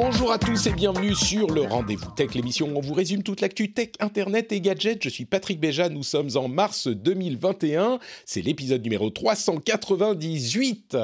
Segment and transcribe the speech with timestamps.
[0.00, 3.40] Bonjour à tous et bienvenue sur le Rendez-vous Tech, l'émission où on vous résume toute
[3.40, 5.02] l'actu tech, internet et gadgets.
[5.02, 10.96] Je suis Patrick Béja, nous sommes en mars 2021, c'est l'épisode numéro 398.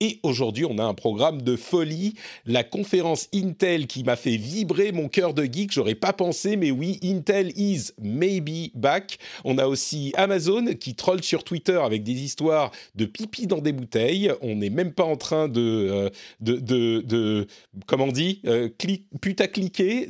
[0.00, 2.12] Et aujourd'hui, on a un programme de folie,
[2.44, 5.72] la conférence Intel qui m'a fait vibrer mon cœur de geek.
[5.72, 9.18] J'aurais pas pensé, mais oui, Intel is maybe back.
[9.44, 13.72] On a aussi Amazon qui troll sur Twitter avec des histoires de pipi dans des
[13.72, 14.30] bouteilles.
[14.42, 16.58] On n'est même pas en train de, euh, de,
[17.00, 17.46] de,
[17.86, 19.06] comment on dit, euh, clic.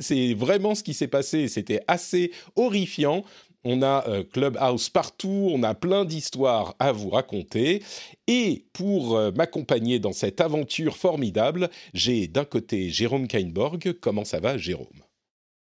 [0.01, 1.47] C'est vraiment ce qui s'est passé.
[1.47, 3.23] C'était assez horrifiant.
[3.69, 7.83] On a euh, Clubhouse partout, on a plein d'histoires à vous raconter.
[8.25, 13.97] Et pour euh, m'accompagner dans cette aventure formidable, j'ai d'un côté Jérôme Kainborg.
[13.99, 14.87] Comment ça va, Jérôme?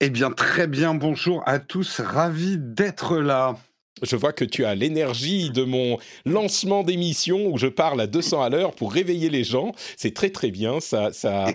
[0.00, 0.94] Eh bien, très bien.
[0.94, 1.98] Bonjour à tous.
[1.98, 3.56] Ravi d'être là.
[4.02, 8.42] Je vois que tu as l'énergie de mon lancement d'émission où je parle à 200
[8.42, 9.72] à l'heure pour réveiller les gens.
[9.96, 10.80] C'est très très bien.
[10.80, 11.46] Ça, ça,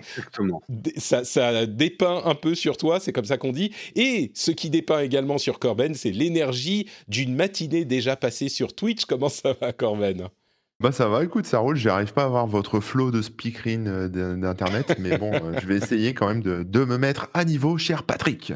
[0.96, 3.70] ça, ça, dépeint un peu sur toi, c'est comme ça qu'on dit.
[3.94, 9.04] Et ce qui dépeint également sur Corben, c'est l'énergie d'une matinée déjà passée sur Twitch.
[9.04, 10.28] Comment ça va, Corben?
[10.82, 11.76] Bah ça va, écoute, ça roule.
[11.76, 15.76] J'arrive pas à avoir votre flow de speakerine euh, d'internet, mais bon, euh, je vais
[15.76, 18.52] essayer quand même de, me mettre à niveau, cher Patrick.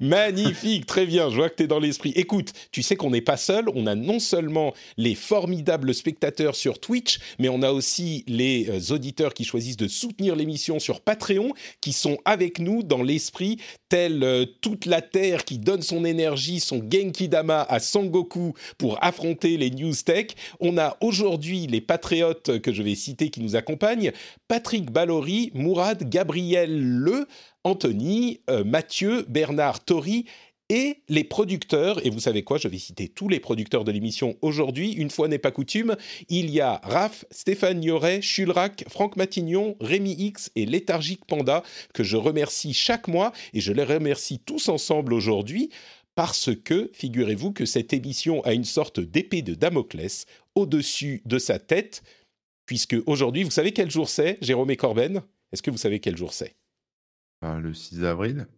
[0.00, 1.30] Magnifique, très bien.
[1.30, 2.12] Je vois que tu es dans l'esprit.
[2.16, 3.66] Écoute, tu sais qu'on n'est pas seul.
[3.76, 8.92] On a non seulement les formidables spectateurs sur Twitch, mais on a aussi les euh,
[8.92, 14.48] auditeurs qui choisissent de soutenir l'émission sur Patreon, qui sont avec nous dans l'esprit, tel
[14.60, 19.70] toute la terre qui donne son énergie, son Genki Dama à Sangoku pour affronter les
[19.70, 20.26] news tech.
[20.58, 24.12] On a aujourd'hui les patriotes que je vais citer qui nous accompagnent,
[24.48, 27.26] Patrick Ballory, Mourad, Gabriel Le,
[27.64, 30.26] Anthony, euh, Mathieu, Bernard Tori
[30.70, 34.36] et les producteurs, et vous savez quoi, je vais citer tous les producteurs de l'émission
[34.42, 35.96] aujourd'hui, une fois n'est pas coutume,
[36.28, 41.62] il y a Raph, Stéphane Yoret, Chulrac, Franck Matignon, Rémi X et Léthargique Panda,
[41.94, 45.70] que je remercie chaque mois, et je les remercie tous ensemble aujourd'hui,
[46.18, 51.60] parce que, figurez-vous que cette émission a une sorte d'épée de Damoclès au-dessus de sa
[51.60, 52.02] tête,
[52.66, 55.22] puisque aujourd'hui, vous savez quel jour c'est, Jérôme et Corben?
[55.52, 56.56] Est-ce que vous savez quel jour c'est?
[57.44, 58.48] Euh, Le 6 avril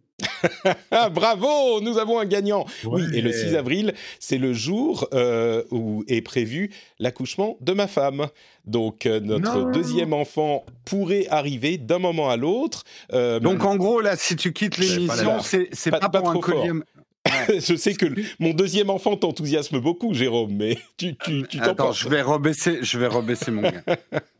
[1.11, 2.65] Bravo, nous avons un gagnant.
[2.85, 7.87] Oui, et le 6 avril, c'est le jour euh, où est prévu l'accouchement de ma
[7.87, 8.27] femme.
[8.65, 12.83] Donc euh, notre deuxième enfant pourrait arriver d'un moment à l'autre.
[13.11, 16.71] Donc en gros là, si tu quittes l'émission, c'est pas, pas, pour un collier.
[17.49, 18.05] je sais que
[18.39, 22.97] mon deuxième enfant t'enthousiasme beaucoup, Jérôme, mais tu tu tu Attends, je vais rebaisser, je
[22.97, 23.83] vais rebaisser mon gars.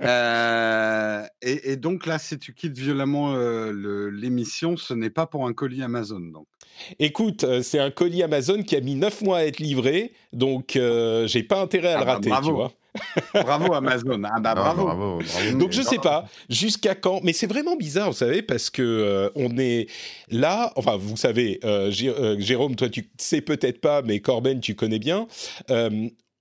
[0.02, 5.47] euh, et, et, donc là, si tu quittes violemment euh, l'émission, ce n'est pas pour
[5.47, 6.47] un colis Amazon, donc.
[7.00, 10.72] Écoute, euh, c'est un colis Amazon qui a mis neuf mois à être livré, donc
[10.74, 12.72] j'ai pas intérêt à le ah bah, rater, tu vois.
[13.34, 14.24] Bravo Amazon.
[14.24, 14.85] Ah bah, bravo.
[14.85, 15.57] bravo, bravo.
[15.57, 19.29] Donc je sais pas jusqu'à quand, mais c'est vraiment bizarre, vous savez, parce que euh,
[19.35, 19.88] on est
[20.29, 20.72] là.
[20.75, 25.00] Enfin, vous savez, euh, euh, Jérôme, toi tu sais peut-être pas, mais Corben, tu connais
[25.00, 25.28] bien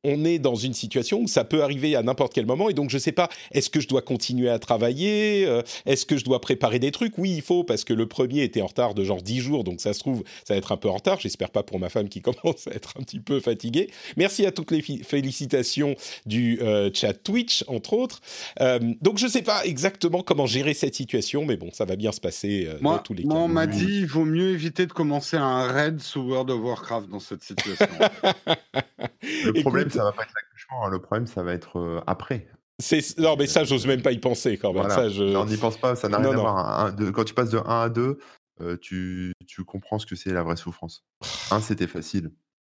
[0.05, 2.91] on est dans une situation où ça peut arriver à n'importe quel moment et donc
[2.91, 6.41] je sais pas est-ce que je dois continuer à travailler euh, est-ce que je dois
[6.41, 7.19] préparer des trucs?
[7.19, 9.81] Oui il faut parce que le premier était en retard de genre 10 jours donc
[9.81, 11.21] ça se trouve ça va être un peu en retard.
[11.21, 13.91] J'espère pas pour ma femme qui commence à être un petit peu fatiguée.
[14.17, 15.97] Merci à toutes les félicitations
[16.27, 18.21] du euh, chat Twitch entre autres.
[18.61, 22.13] Euh, donc je sais pas exactement comment gérer cette situation mais bon ça va bien
[22.13, 23.41] se passer moi, dans tous les moi, cas.
[23.41, 27.11] on m'a dit il vaut mieux éviter de commencer un raid sous World of Warcraft
[27.11, 27.87] dans cette situation.
[29.45, 30.87] Le problème ça va pas être l'accouchement.
[30.87, 30.91] Hein.
[30.91, 32.49] Le problème, ça va être euh, après.
[33.19, 34.89] Non, mais ça, j'ose même pas y penser quand même.
[34.89, 35.37] Ça, je...
[35.37, 36.95] on n'y pense pas, ça n'a rien à voir.
[37.13, 38.19] quand tu passes de 1 à 2,
[38.61, 41.05] euh, tu, tu comprends ce que c'est la vraie souffrance.
[41.51, 42.31] 1, c'était facile.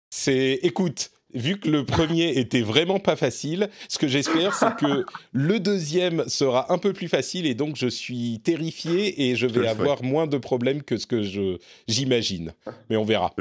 [0.09, 5.05] C'est, écoute, vu que le premier était vraiment pas facile, ce que j'espère, c'est que
[5.31, 9.67] le deuxième sera un peu plus facile et donc je suis terrifié et je vais
[9.67, 12.53] avoir moins de problèmes que ce que je j'imagine.
[12.89, 13.33] Mais on verra.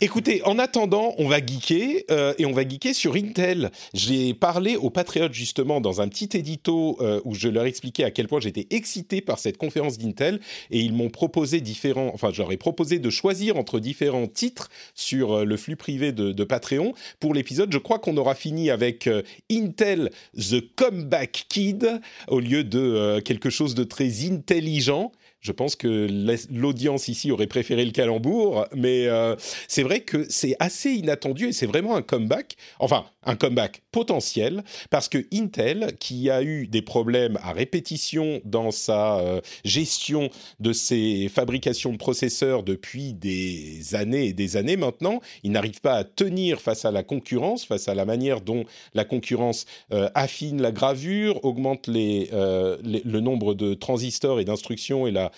[0.00, 3.70] Écoutez, en attendant, on va geeker euh, et on va geeker sur Intel.
[3.92, 8.10] J'ai parlé aux patriotes justement dans un petit édito euh, où je leur expliquais à
[8.10, 10.40] quel point j'étais excité par cette conférence d'Intel
[10.70, 15.44] et ils m'ont proposé différents, enfin j'aurais proposé de choisir entre différents titres sur euh,
[15.44, 17.72] le flux privé de, de Patreon pour l'épisode.
[17.72, 19.08] Je crois qu'on aura fini avec
[19.50, 25.12] Intel The Comeback Kid au lieu de quelque chose de très intelligent.
[25.44, 26.08] Je pense que
[26.50, 29.36] l'audience ici aurait préféré le calembour, mais euh,
[29.68, 32.56] c'est vrai que c'est assez inattendu et c'est vraiment un comeback.
[32.78, 38.70] Enfin, un comeback potentiel parce que Intel, qui a eu des problèmes à répétition dans
[38.70, 40.30] sa euh, gestion
[40.60, 45.96] de ses fabrications de processeurs depuis des années et des années maintenant, il n'arrive pas
[45.96, 48.64] à tenir face à la concurrence, face à la manière dont
[48.94, 55.32] la concurrence euh, affine la gravure, augmente le nombre de transistors et d'instructions et la,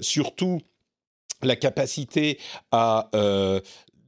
[0.00, 0.60] surtout
[1.42, 2.38] la capacité
[2.70, 3.10] à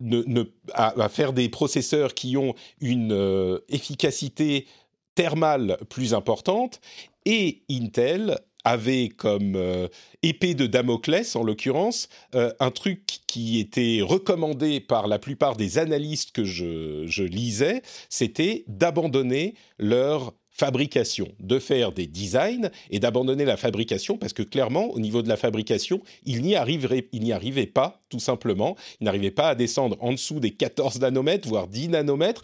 [0.02, 0.44] ne,
[0.74, 4.66] à, faire des processeurs qui ont une euh, efficacité
[5.14, 6.80] thermale plus importante.
[7.24, 9.88] Et Intel avait comme euh,
[10.22, 15.78] épée de Damoclès, en l'occurrence, euh, un truc qui était recommandé par la plupart des
[15.78, 23.44] analystes que je, je lisais, c'était d'abandonner leur fabrication, de faire des designs et d'abandonner
[23.44, 28.20] la fabrication parce que clairement, au niveau de la fabrication, il n'y arrivait pas, tout
[28.20, 28.76] simplement.
[29.00, 32.42] Il n'arrivait pas à descendre en dessous des 14 nanomètres, voire 10 nanomètres.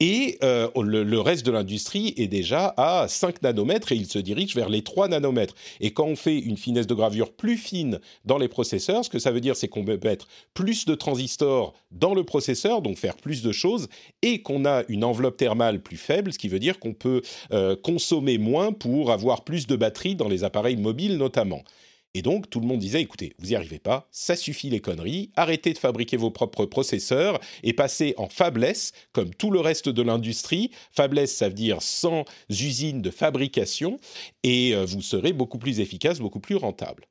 [0.00, 4.54] Et euh, le, reste de l'industrie est déjà à 5 nanomètres et il se dirige
[4.54, 5.54] vers les 3 nanomètres.
[5.80, 9.18] Et quand on fait une finesse de gravure plus fine dans les processeurs, ce que
[9.18, 13.16] ça veut dire, c'est qu'on peut mettre plus de transistors dans le processeur, donc faire
[13.16, 13.88] plus de choses,
[14.22, 17.22] et qu'on a une enveloppe thermale plus faible, ce qui veut dire qu'on peut
[17.52, 21.64] euh, consommer moins pour avoir plus de batterie dans les appareils mobiles notamment.
[22.14, 25.30] Et donc, tout le monde disait, écoutez, vous n'y arrivez pas, ça suffit les conneries,
[25.36, 30.02] arrêtez de fabriquer vos propres processeurs et passez en fabless, comme tout le reste de
[30.02, 30.70] l'industrie.
[30.90, 33.98] Fabless, ça veut dire sans usine de fabrication,
[34.42, 37.06] et euh, vous serez beaucoup plus efficace, beaucoup plus rentable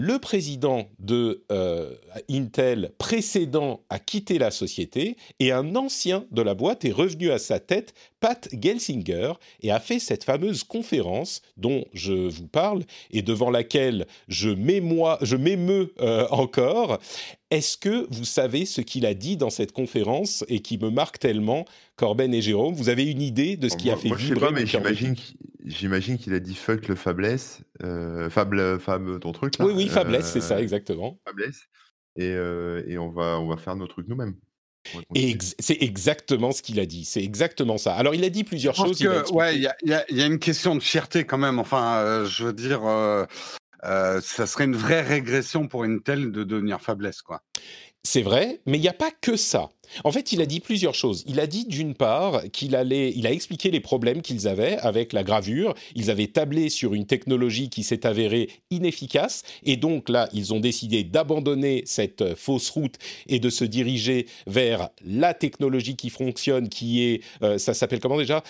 [0.00, 1.92] le président de euh,
[2.30, 7.38] Intel précédent a quitté la société et un ancien de la boîte est revenu à
[7.40, 13.22] sa tête, Pat Gelsinger, et a fait cette fameuse conférence dont je vous parle et
[13.22, 17.00] devant laquelle je m'émeus euh, encore.
[17.50, 21.18] Est-ce que vous savez ce qu'il a dit dans cette conférence et qui me marque
[21.18, 21.64] tellement,
[21.96, 22.74] Corben et Jérôme?
[22.74, 25.14] Vous avez une idée de ce qui a fait moi, vibrer je sais pas, mais
[25.64, 29.64] j'imagine qu'il a dit fuck le fabless, euh, fable, fab, ton truc là.
[29.64, 31.18] Oui, oui, fabless, c'est ça, euh, exactement.
[31.26, 31.68] Fabless.
[32.16, 34.34] Et, euh, et, on, va, on va faire nos trucs nous-mêmes.
[35.14, 37.04] Et c'est exactement ce qu'il a dit.
[37.04, 37.94] C'est exactement ça.
[37.94, 38.98] Alors, il a dit plusieurs choses.
[38.98, 41.58] Que, ouais, il y, y, a une question de fierté quand même.
[41.58, 43.24] Enfin, euh, je veux dire, euh,
[43.82, 47.42] ça serait une vraie régression pour Intel de devenir faiblesse, quoi.
[48.04, 49.68] C'est vrai, mais il n'y a pas que ça.
[50.04, 51.24] En fait, il a dit plusieurs choses.
[51.26, 55.12] Il a dit d'une part qu'il allait, il a expliqué les problèmes qu'ils avaient avec
[55.12, 55.74] la gravure.
[55.94, 60.60] Ils avaient tablé sur une technologie qui s'est avérée inefficace, et donc là, ils ont
[60.60, 62.96] décidé d'abandonner cette fausse route
[63.26, 68.16] et de se diriger vers la technologie qui fonctionne, qui est, euh, ça s'appelle comment
[68.16, 68.42] déjà?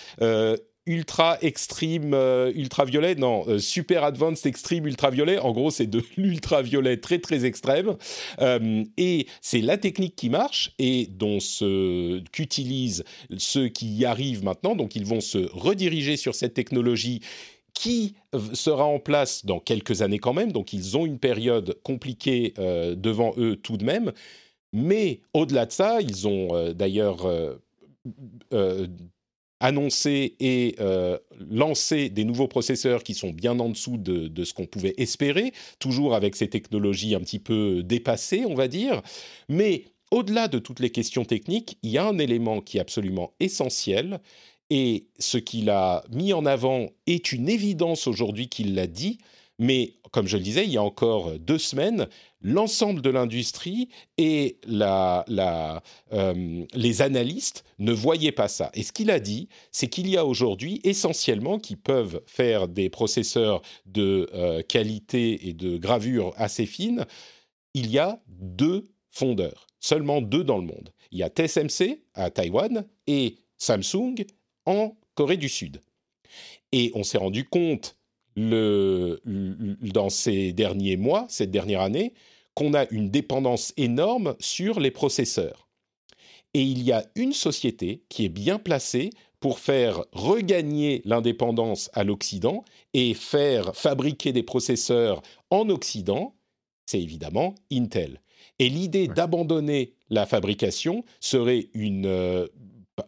[0.89, 5.37] Ultra extreme euh, ultraviolet, non, euh, super advanced extreme ultraviolet.
[5.37, 7.95] En gros, c'est de l'ultraviolet très très extrême.
[8.41, 13.03] Euh, et c'est la technique qui marche et dont ce qu'utilisent
[13.37, 14.75] ceux qui y arrivent maintenant.
[14.75, 17.21] Donc, ils vont se rediriger sur cette technologie
[17.75, 18.15] qui
[18.53, 20.51] sera en place dans quelques années quand même.
[20.51, 24.11] Donc, ils ont une période compliquée devant eux tout de même.
[24.73, 27.25] Mais au-delà de ça, ils ont d'ailleurs
[29.59, 31.17] annoncer et euh,
[31.49, 36.15] lancer des nouveaux processeurs qui sont bien en dessous de, ce qu'on pouvait espérer, toujours
[36.15, 39.01] avec ces technologies un petit peu dépassées, on va dire.
[39.49, 43.33] Mais au-delà de toutes les questions techniques, il y a un élément qui est absolument
[43.39, 44.21] essentiel,
[44.69, 49.17] et ce qu'il a mis en avant est une évidence aujourd'hui qu'il l'a dit,
[49.59, 52.07] mais comme je le disais, il y a encore deux semaines,
[52.41, 58.71] l'ensemble de l'industrie et euh, les analystes ne voyaient pas ça.
[58.73, 62.89] Et ce qu'il a dit, c'est qu'il y a aujourd'hui essentiellement qui peuvent faire des
[62.89, 67.05] processeurs de euh, qualité et de gravure assez fine.
[67.73, 70.91] Il y a deux fondeurs, seulement deux dans le monde.
[71.11, 74.15] Il y a TSMC à Taïwan et Samsung
[74.65, 75.81] en Corée du Sud.
[76.71, 77.98] Et on s'est rendu compte
[78.39, 82.13] le, dans ces derniers mois, cette dernière année,
[82.53, 85.67] qu'on a une dépendance énorme sur les processeurs.
[86.53, 92.03] Et il y a une société qui est bien placée pour faire regagner l'indépendance à
[92.03, 96.35] l'Occident et faire fabriquer des processeurs en Occident,
[96.85, 98.21] c'est évidemment Intel.
[98.57, 102.47] Et l'idée d'abandonner la fabrication serait une, euh,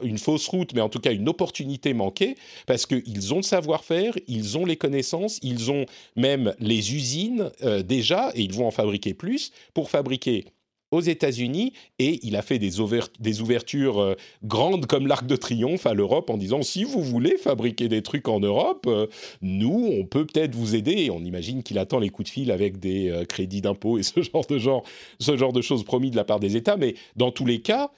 [0.04, 4.14] une fausse route, mais en tout cas une opportunité manquée, parce qu'ils ont le savoir-faire,
[4.28, 8.72] ils ont les connaissances, ils ont même les usines euh, déjà, et ils vont en
[8.72, 10.46] fabriquer plus, pour fabriquer
[10.92, 12.72] aux États-Unis et il a fait des,
[13.20, 17.38] des ouvertures euh, grandes comme l'Arc de Triomphe à l'Europe en disant si vous voulez
[17.38, 19.08] fabriquer des trucs en Europe, euh,
[19.42, 21.04] nous, on peut peut-être vous aider.
[21.04, 24.22] Et on imagine qu'il attend les coups de fil avec des crédits d'impôt et ce
[24.34, 24.84] genre, de genre,
[25.20, 26.76] ce genre de choses promis de la part des États.
[26.76, 27.90] Mais dans tous les cas,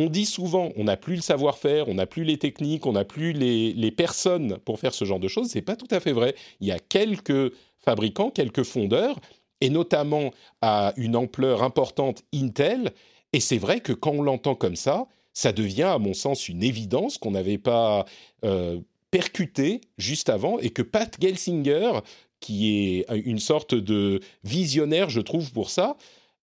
[0.00, 3.04] on dit souvent on n'a plus le savoir-faire, on n'a plus les techniques, on n'a
[3.04, 5.48] plus les, les personnes pour faire ce genre de choses.
[5.48, 6.34] C'est pas tout à fait vrai.
[6.60, 9.16] Il y a quelques fabricants, quelques fondeurs
[9.60, 12.92] et notamment à une ampleur importante Intel.
[13.32, 16.62] Et c'est vrai que quand on l'entend comme ça, ça devient, à mon sens, une
[16.62, 18.04] évidence qu'on n'avait pas
[18.44, 18.80] euh,
[19.10, 22.00] percuté juste avant et que Pat Gelsinger,
[22.40, 25.96] qui est une sorte de visionnaire, je trouve, pour ça,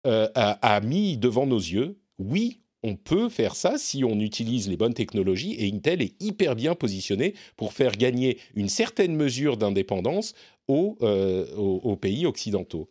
[0.06, 1.98] euh, a, a, mis devant nos yeux.
[2.20, 6.56] Oui, on peut faire ça si on utilise les bonnes technologies et Intel est hyper
[6.56, 10.36] bien positionné pour faire gagner une certaine mesure d'indépendance
[10.68, 12.90] aux, euh, aux, aux, pays occidentaux.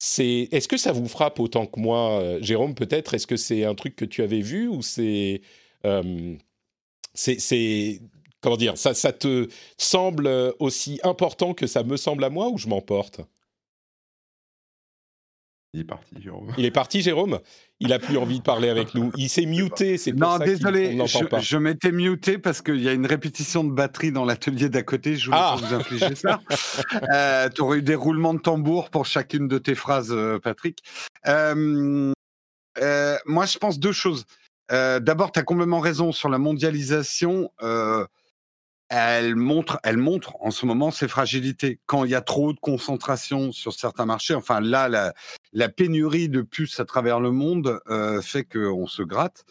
[0.00, 3.14] C'est, est-ce que ça vous frappe autant que moi, euh, Jérôme Peut-être?
[3.14, 5.40] Est-ce que c'est un truc que tu avais vu ou c'est,
[5.86, 6.34] euh,
[7.14, 8.00] c'est, c'est,
[8.40, 10.28] comment dire ça, ça te semble
[10.58, 13.20] aussi important que ça me semble à moi ou je m'emporte?
[15.74, 16.54] Il est parti, Jérôme.
[16.56, 17.40] Il est parti, Jérôme?
[17.80, 19.12] Il a plus envie de parler avec nous.
[19.16, 21.38] Il s'est muté, c'est pour non, ça désolé, je, pas.
[21.38, 25.14] je m'étais muté parce qu'il y a une répétition de batterie dans l'atelier d'à côté.
[25.16, 25.56] Je voulais Ah.
[25.60, 26.40] pas vous infliger ça.
[27.14, 30.82] euh, tu aurais eu des roulements de tambour pour chacune de tes phrases, euh, Patrick.
[31.28, 32.12] Euh,
[32.80, 34.24] euh, moi, je pense deux choses.
[34.70, 37.50] D'abord, tu as complètement raison sur la mondialisation.
[37.62, 38.04] Euh,
[38.90, 41.78] elle montre, elle montre en ce moment ses fragilités.
[41.86, 45.12] Quand il y a trop de concentration sur certains marchés, enfin là, la,
[45.52, 49.44] la pénurie de puces à travers le monde euh, fait qu'on se gratte.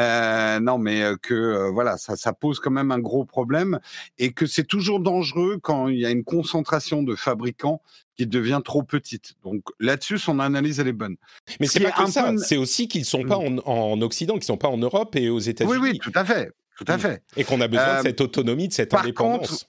[0.00, 3.78] Euh, non, mais euh, que euh, voilà, ça, ça pose quand même un gros problème
[4.18, 7.80] et que c'est toujours dangereux quand il y a une concentration de fabricants
[8.16, 9.34] qui devient trop petite.
[9.44, 11.14] Donc là-dessus, son analyse elle est bonne.
[11.60, 12.32] Mais Ce c'est pas que ça.
[12.32, 15.28] peu- C'est aussi qu'ils sont pas en, en Occident, qu'ils sont pas en Europe et
[15.30, 15.76] aux États-Unis.
[15.80, 17.00] Oui, oui, tout à fait, tout à Mm.
[17.00, 17.22] fait.
[17.36, 19.68] Et qu'on a besoin Euh, de cette autonomie, de cette par indépendance.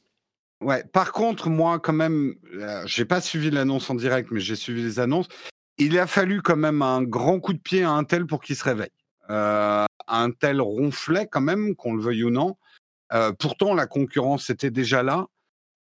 [0.62, 0.84] Ouais.
[0.94, 4.82] Par contre, moi, quand même, euh, j'ai pas suivi l'annonce en direct, mais j'ai suivi
[4.84, 5.28] les annonces.
[5.78, 8.64] Il a fallu quand même un grand coup de pied à Intel pour qu'il se
[8.64, 8.90] réveille.
[9.30, 12.56] Euh, Intel ronflait quand même, qu'on le veuille ou non.
[13.14, 15.26] Euh, pourtant, la concurrence était déjà là.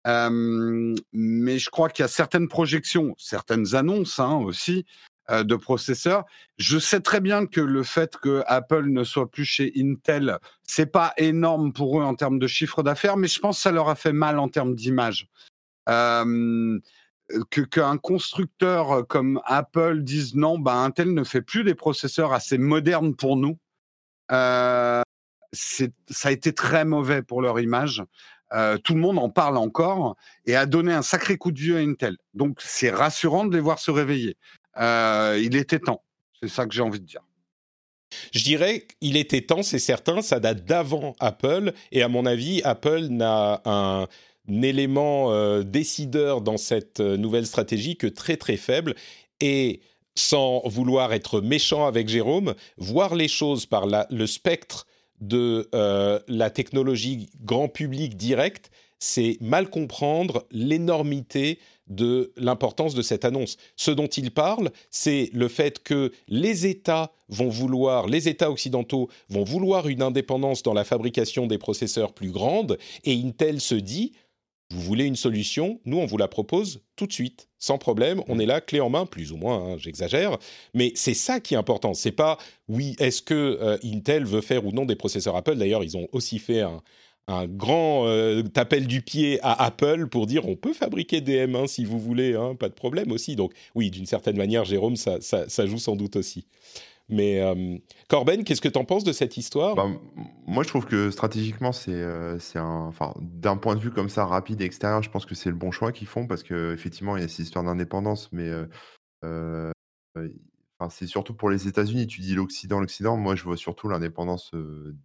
[0.08, 5.56] Euh, mais je crois qu'il y a certaines projections, certaines annonces hein, aussi euh, de
[5.56, 6.26] processeurs.
[6.58, 10.92] Je sais très bien que le fait que Apple ne soit plus chez Intel, c'est
[10.92, 13.90] pas énorme pour eux en termes de chiffre d'affaires, mais je pense que ça leur
[13.90, 15.28] a fait mal en termes d'image.
[15.90, 16.80] Euh,
[17.72, 23.16] qu'un constructeur comme Apple dise non, bah Intel ne fait plus des processeurs assez modernes
[23.16, 23.58] pour nous.
[24.32, 25.02] Euh,
[25.54, 28.04] ça a été très mauvais pour leur image.
[28.54, 30.16] Euh, tout le monde en parle encore
[30.46, 32.18] et a donné un sacré coup de vieux à Intel.
[32.34, 34.38] Donc c'est rassurant de les voir se réveiller.
[34.78, 36.02] Euh, il était temps.
[36.42, 37.22] C'est ça que j'ai envie de dire.
[38.32, 42.62] Je dirais qu'il était temps, c'est certain, ça date d'avant Apple, et à mon avis,
[42.64, 44.08] Apple n'a un,
[44.48, 48.96] élément euh, décideur dans cette euh, nouvelle stratégie que très très faible,
[49.42, 49.82] et
[50.16, 54.88] sans vouloir être méchant avec Jérôme, voir les choses par le spectre
[55.20, 55.68] de
[56.30, 63.58] la technologie grand public direct, c'est mal comprendre l'énormité de l'importance de cette annonce.
[63.76, 69.10] Ce dont il parle, c'est le fait que les États vont vouloir, les États occidentaux
[69.30, 74.14] vont vouloir une indépendance dans la fabrication des processeurs plus grande, et Intel se dit,
[74.72, 78.40] vous voulez une solution, nous on vous la propose tout de suite, sans problème, on
[78.40, 80.38] est là, clé en main, plus ou moins, hein, j'exagère,
[80.74, 81.94] mais c'est ça qui est important.
[81.94, 82.38] C'est pas,
[82.68, 85.56] oui, est-ce que euh, Intel veut faire ou non des processeurs Apple?
[85.56, 86.82] D'ailleurs, ils ont aussi fait un,
[87.28, 91.68] un grand euh, appel du pied à Apple pour dire on peut fabriquer des M1
[91.68, 93.36] si vous voulez, hein, pas de problème aussi.
[93.36, 96.46] Donc oui, d'une certaine manière, Jérôme, ça, joue sans doute aussi.
[97.08, 97.78] Mais euh,
[98.10, 99.76] Corben, qu'est-ce que tu en penses de cette histoire?
[99.76, 99.88] Bah,
[100.48, 102.92] moi, je trouve que stratégiquement, c'est euh, un.
[103.20, 105.70] D'un point de vue comme ça, rapide et extérieur, je pense que c'est le bon
[105.70, 109.72] choix qu'ils font parce qu'effectivement, il y a cette histoire d'indépendance, mais euh,
[110.18, 110.30] euh,
[110.90, 112.08] c'est surtout pour les États-Unis.
[112.08, 113.18] Tu dis l'Occident, l'Occident.
[113.18, 114.96] Moi, je vois surtout l'indépendance euh,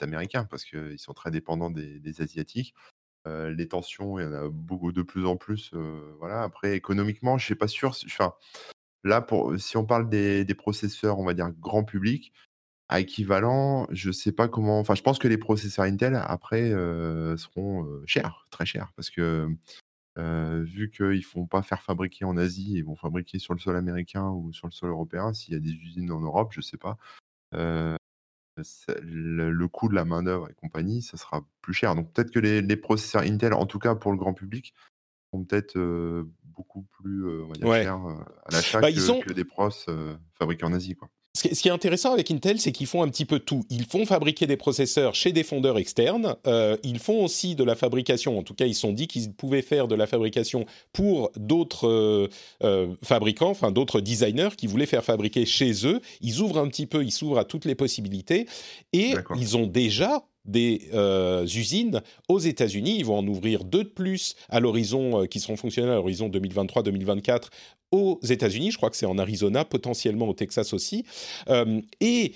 [0.00, 2.74] Américains parce qu'ils sont très dépendants des, Asiatiques.
[3.26, 5.72] Les tensions, il y en a beaucoup de plus en plus.
[6.18, 6.42] voilà.
[6.42, 7.96] Après, économiquement, je ne suis pas sûr.
[8.06, 8.34] Enfin,
[9.04, 12.32] là, pour, si on parle des, processeurs, on va dire grand public,
[12.88, 14.80] à équivalent, je sais pas comment.
[14.80, 16.70] Enfin, je pense que les processeurs Intel après
[17.36, 19.48] seront chers, très chers, parce que
[20.16, 24.28] vu qu'ils font pas faire fabriquer en Asie, ils vont fabriquer sur le sol américain
[24.30, 25.32] ou sur le sol européen.
[25.32, 26.96] S'il y a des usines en Europe, je sais pas.
[29.02, 31.94] Le, coût de la main d'œuvre et compagnie, ça sera plus cher.
[31.94, 34.74] Donc peut-être que les, processeurs Intel, en tout cas pour le grand public,
[35.30, 35.78] sont peut-être
[36.44, 37.24] beaucoup plus
[37.62, 39.70] chers à l'achat bah, que, que, des pros
[40.34, 41.08] fabriqués en Asie, quoi.
[41.32, 43.62] Ce qui est intéressant avec Intel, c'est qu'ils font un petit peu tout.
[43.70, 46.34] Ils font fabriquer des processeurs chez des fondeurs externes.
[46.48, 48.36] Euh, ils font aussi de la fabrication.
[48.36, 51.86] En tout cas, ils se sont dit qu'ils pouvaient faire de la fabrication pour d'autres
[51.86, 52.28] euh,
[52.64, 56.00] euh, fabricants, enfin d'autres designers qui voulaient faire fabriquer chez eux.
[56.20, 58.46] Ils ouvrent un petit peu, ils s'ouvrent à toutes les possibilités.
[58.92, 60.88] Et ils ont déjà des
[61.54, 62.96] usines aux États-Unis.
[62.98, 67.50] Ils vont en ouvrir deux de plus à l'horizon, qui seront fonctionnels à l'horizon 2023-2024
[67.92, 71.04] aux États-Unis, je crois que c'est en Arizona, potentiellement au Texas aussi.
[71.48, 72.34] Euh, et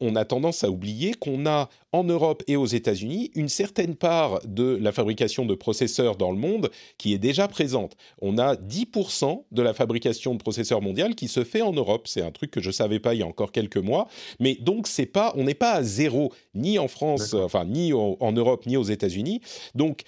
[0.00, 4.40] on a tendance à oublier qu'on a en Europe et aux États-Unis une certaine part
[4.44, 7.96] de la fabrication de processeurs dans le monde qui est déjà présente.
[8.20, 12.08] On a 10% de la fabrication de processeurs mondiale qui se fait en Europe.
[12.08, 14.08] C'est un truc que je ne savais pas il y a encore quelques mois.
[14.40, 18.32] Mais donc, c'est pas, on n'est pas à zéro, ni en France, enfin, ni en
[18.32, 19.40] Europe, ni aux États-Unis.
[19.74, 20.02] Donc,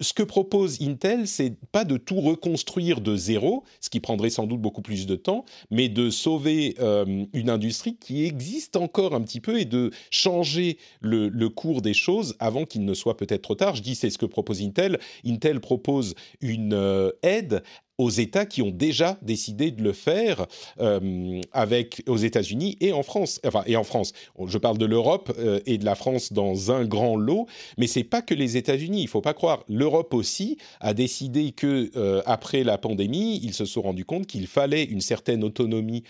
[0.00, 4.46] ce que propose Intel, c'est pas de tout reconstruire de zéro, ce qui prendrait sans
[4.46, 9.20] doute beaucoup plus de temps, mais de sauver euh, une industrie qui existe encore un
[9.20, 13.54] petit peu et de changer le, cours des choses avant qu'il ne soit peut-être trop
[13.54, 13.76] tard.
[13.76, 14.98] Je dis c'est ce que propose Intel.
[15.24, 17.62] Intel propose une euh, aide
[17.98, 20.46] aux États qui ont déjà décidé de le faire
[20.80, 23.40] euh, avec aux États-Unis et en France.
[23.46, 24.12] Enfin, et en France.
[24.46, 27.46] Je parle de l'Europe euh, et de la France dans un grand lot,
[27.78, 29.02] mais c'est pas que les États-Unis.
[29.02, 29.64] Il faut pas croire.
[29.68, 34.46] L'Europe aussi a décidé que euh, après la pandémie, ils se sont rendus compte qu'il
[34.46, 36.04] fallait une certaine autonomie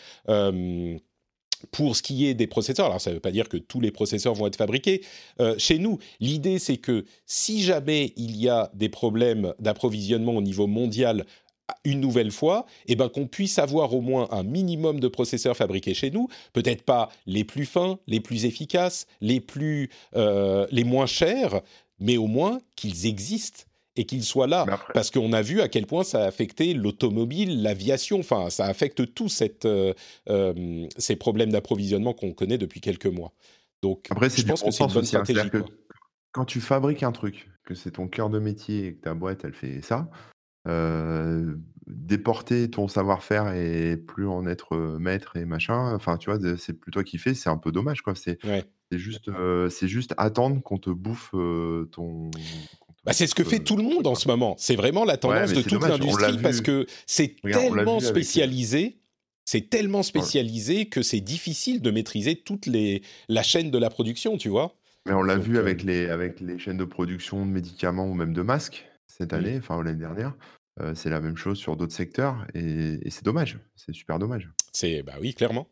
[1.70, 3.90] pour ce qui est des processeurs, alors ça ne veut pas dire que tous les
[3.90, 5.02] processeurs vont être fabriqués
[5.58, 5.98] chez nous.
[6.20, 11.24] L'idée, c'est que si jamais il y a des problèmes d'approvisionnement au niveau mondial
[11.84, 15.94] une nouvelle fois, eh ben, qu'on puisse avoir au moins un minimum de processeurs fabriqués
[15.94, 21.06] chez nous, peut-être pas les plus fins, les plus efficaces, les, plus, euh, les moins
[21.06, 21.60] chers,
[21.98, 23.64] mais au moins qu'ils existent
[23.96, 24.66] et qu'ils soient là.
[24.94, 29.14] Parce qu'on a vu à quel point ça a affecté l'automobile, l'aviation, enfin ça affecte
[29.14, 29.94] tous euh,
[30.28, 33.32] euh, ces problèmes d'approvisionnement qu'on connaît depuis quelques mois.
[33.82, 35.40] Donc Après, je pense que c'est une bonne stratégie.
[36.32, 39.44] quand tu fabriques un truc, que c'est ton cœur de métier et que ta boîte,
[39.44, 40.08] elle fait ça,
[41.86, 46.90] déporter ton savoir-faire et plus en être, maître et machin, enfin, tu vois, c'est plus
[46.90, 48.14] toi qui fais, c'est un peu dommage, quoi.
[48.14, 48.38] C'est
[48.92, 49.30] juste,
[49.70, 51.30] c'est juste attendre qu'on te bouffe,
[51.92, 52.30] ton
[53.04, 54.56] bah, c'est ce que fait tout le monde en ce moment.
[54.58, 58.98] C'est vraiment la tendance de toute l'industrie parce que c'est tellement spécialisé
[59.46, 64.36] c'est tellement spécialisé que c'est difficile de maîtriser toute les la chaîne de la production,
[64.36, 64.74] tu vois?
[65.06, 68.32] Mais on l'a vu avec les avec les chaînes de production de médicaments ou même
[68.32, 70.34] de masques cette année, enfin l'année dernière
[70.94, 74.50] c'est la même chose sur d'autres secteurs et, c'est dommage, c'est super dommage.
[74.72, 75.68] C'est bah oui, clairement.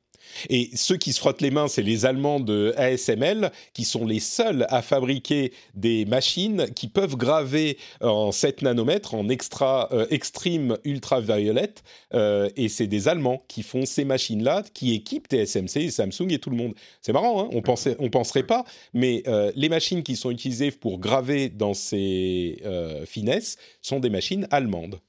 [0.48, 4.20] Et ceux qui se frottent les mains, c'est les Allemands de ASML, qui sont les
[4.20, 10.78] seuls à fabriquer des machines qui peuvent graver en 7 nanomètres, en extra, euh, extreme
[10.84, 11.74] ultraviolet.
[12.14, 16.50] Euh, et c'est des Allemands qui font ces machines-là, qui équipent TSMC, Samsung et tout
[16.50, 16.74] le monde.
[17.00, 20.70] C'est marrant, hein on pensait, on penserait pas, mais euh, les machines qui sont utilisées
[20.70, 22.62] pour graver dans ces
[23.06, 25.00] finesses sont des machines allemandes.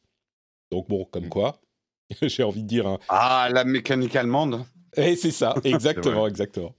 [0.71, 1.62] Donc bon, comme quoi,
[2.21, 2.97] j'ai envie de dire.
[3.10, 4.65] Ah, la mécanique allemande.
[4.97, 6.73] Et c'est ça, exactement, exactement.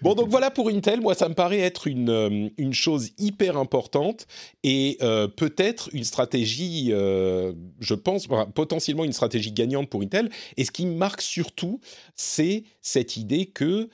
[0.00, 3.56] Bon, donc voilà pour Intel, moi ça me paraît être une, euh, une chose hyper
[3.58, 4.26] importante
[4.62, 10.30] et euh, peut-être une stratégie, euh, je pense, potentiellement une stratégie gagnante pour Intel.
[10.56, 11.80] Et ce qui me marque surtout,
[12.14, 13.90] c'est cette idée que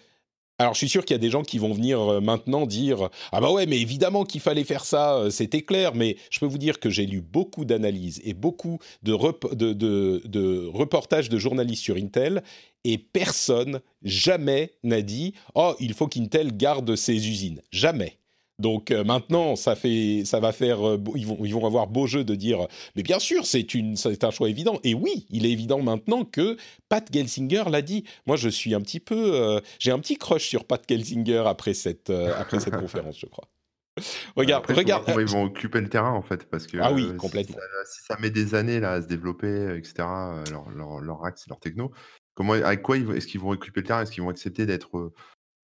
[0.58, 3.10] alors, je suis sûr qu'il y a des gens qui vont venir euh, maintenant dire
[3.30, 5.94] Ah, bah ouais, mais évidemment qu'il fallait faire ça, euh, c'était clair.
[5.94, 9.12] Mais je peux vous dire que j'ai lu beaucoup d'analyses et beaucoup de,
[9.52, 12.42] de, reportages de journalistes sur Intel
[12.84, 17.60] et personne, jamais, n'a dit Oh, il faut qu'Intel garde ses usines.
[17.70, 18.18] Jamais.
[18.58, 22.06] Donc euh, maintenant, ça fait, ça va faire, euh, ils vont, ils vont avoir beau
[22.06, 24.80] jeu de dire, mais bien sûr, c'est une, c'est un choix évident.
[24.82, 26.56] Et oui, il est évident maintenant que
[26.88, 28.04] Pat Gelsinger l'a dit.
[28.26, 31.74] Moi, je suis un petit peu, euh, j'ai un petit crush sur Pat Gelsinger après
[31.74, 33.44] cette, après cette conférence, je crois.
[34.36, 35.04] Regarde, regarde.
[35.06, 37.56] Comment ils vont occuper le terrain en fait, parce que ah oui, complètement.
[37.86, 39.94] Si ça, met des années là à se développer, etc.
[40.50, 41.90] Leur, leur, leur axe, leur techno.
[42.34, 44.02] Comment, avec quoi est-ce qu'ils vont occuper le terrain?
[44.02, 45.12] Est-ce qu'ils vont accepter d'être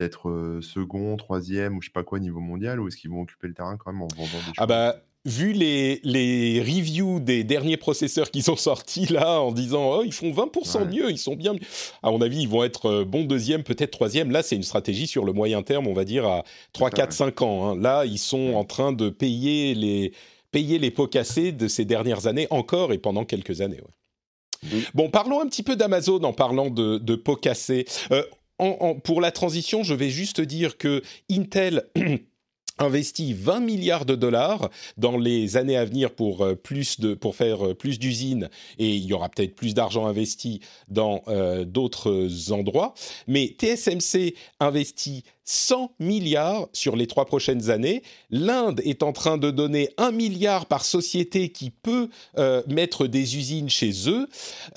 [0.02, 3.48] d'être second, troisième ou je sais pas quoi niveau mondial ou est-ce qu'ils vont occuper
[3.48, 7.78] le terrain quand même en vendant des Ah bah vu les, les reviews des derniers
[7.78, 11.54] processeurs qui sont sortis là en disant oh ils font 20% mieux, ils sont bien
[12.02, 14.32] À mon avis, ils vont être bon deuxième, peut-être troisième.
[14.32, 17.42] Là, c'est une stratégie sur le moyen terme, on va dire à 3, 4, 5
[17.42, 17.70] ans.
[17.70, 17.76] Hein.
[17.80, 20.14] Là, ils sont en train de payer les,
[20.52, 23.82] payer les pots cassés de ces dernières années encore et pendant quelques années.
[24.94, 27.86] Bon, parlons un petit peu d'Amazon en parlant de, de pots cassés.
[28.12, 28.24] Euh,
[29.04, 31.90] pour la transition, je vais juste dire que Intel
[32.82, 37.36] investi 20 milliards de dollars dans les années à venir pour euh, plus de pour
[37.36, 42.52] faire euh, plus d'usines et il y aura peut-être plus d'argent investi dans euh, d'autres
[42.52, 42.94] endroits.
[43.28, 48.04] Mais TSMC investit 100 milliards sur les trois prochaines années.
[48.30, 53.36] L'Inde est en train de donner un milliard par société qui peut euh, mettre des
[53.36, 54.28] usines chez eux.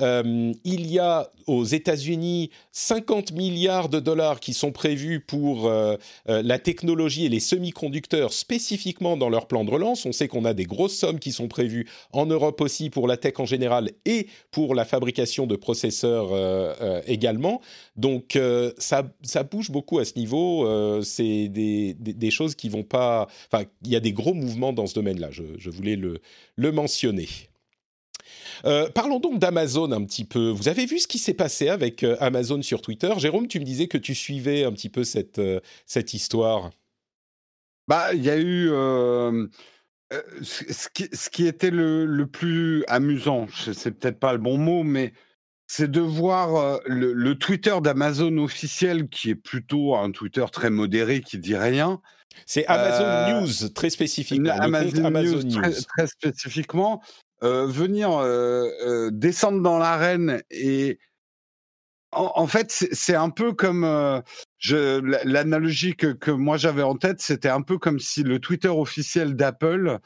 [0.01, 5.97] Euh, il y a aux États-Unis 50 milliards de dollars qui sont prévus pour euh,
[6.27, 10.07] la technologie et les semi-conducteurs spécifiquement dans leur plan de relance.
[10.07, 13.17] On sait qu'on a des grosses sommes qui sont prévues en Europe aussi pour la
[13.17, 16.31] tech en général et pour la fabrication de processeurs
[17.07, 17.61] également.
[17.97, 18.39] Donc
[18.79, 23.29] ça, ça bouge beaucoup à ce niveau euh, c'est des, choses qui vont pas.
[23.51, 25.31] Enfin, il y a des gros mouvements dans ce domaine-là.
[25.31, 27.29] Je, voulais le, mentionner.
[28.65, 30.49] Euh, parlons donc d'Amazon un petit peu.
[30.49, 33.13] Vous avez vu ce qui s'est passé avec euh, Amazon sur Twitter?
[33.19, 35.39] Jérôme, tu me disais que tu suivais un petit peu cette,
[36.15, 36.71] histoire.
[37.87, 38.69] Bah, il y a eu
[40.43, 43.47] ce, qui, ce, qui, était le, le plus amusant.
[43.73, 45.13] C'est peut-être pas le bon mot, mais
[45.67, 51.39] c'est de voir le, Twitter d'Amazon officiel, qui est plutôt un Twitter très modéré, qui
[51.39, 52.01] dit rien.
[52.47, 54.53] C'est Amazon News, très spécifiquement.
[54.53, 57.03] Amazon, News, Très, spécifiquement.
[57.43, 58.11] venir
[59.13, 60.99] descendre dans l'arène et
[62.17, 64.23] en, fait, c'est un peu comme
[64.63, 69.35] l'analogie que, que, moi j'avais en tête, c'était un peu comme si le Twitter officiel
[69.35, 69.99] d'Apple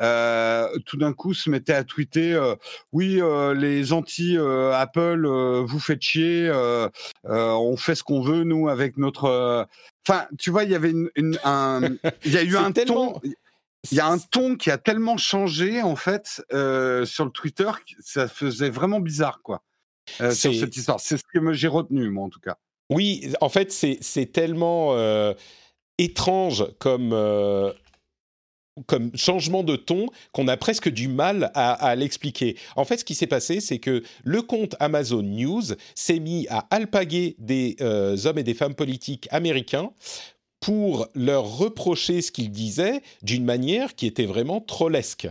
[0.00, 2.54] euh, tout d'un coup se mettait à tweeter euh,
[2.92, 6.50] oui euh, les anti Apple vous faites chier
[7.24, 9.66] on fait ce qu'on veut nous avec notre
[10.06, 11.80] enfin tu vois il y avait une, un
[12.24, 13.20] il y a eu un ton
[13.90, 18.28] il y a un ton qui a tellement changé en fait sur le Twitter ça
[18.28, 19.62] faisait vraiment bizarre quoi
[20.32, 21.00] sur cette histoire.
[21.00, 22.56] C'est ce que j'ai retenu moi en tout cas.
[22.90, 24.94] Oui en fait c'est tellement
[25.98, 27.14] étrange comme
[28.86, 32.56] comme changement de ton qu'on a presque du mal à, l'expliquer.
[32.76, 35.62] En fait, ce qui s'est passé, c'est que le compte Amazon News
[35.94, 39.90] s'est mis à alpaguer des euh, hommes et des femmes politiques américains
[40.60, 45.28] pour leur reprocher ce qu'ils disaient d'une manière qui était vraiment trollesque.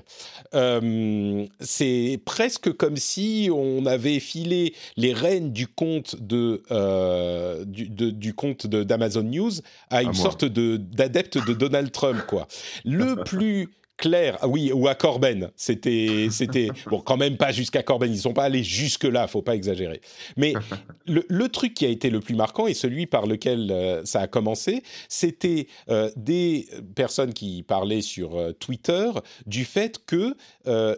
[0.54, 8.34] Euh, c'est presque comme si on avait filé les rênes du compte de, euh, du,
[8.34, 9.52] compte d'Amazon News
[9.90, 12.48] à une sorte de d'adepte de Donald Trump, quoi.
[12.84, 15.52] Le plus Claire, ah oui, ou à Corben.
[15.56, 18.12] C'était, c'était bon, quand même pas jusqu'à Corben.
[18.12, 20.02] Ils sont pas allés jusque là, faut pas exagérer.
[20.36, 20.54] Mais
[21.08, 24.28] le, truc qui a été le plus marquant et celui par lequel euh, ça a
[24.28, 29.12] commencé, c'était euh, des personnes qui parlaient sur euh, Twitter
[29.46, 30.36] du fait que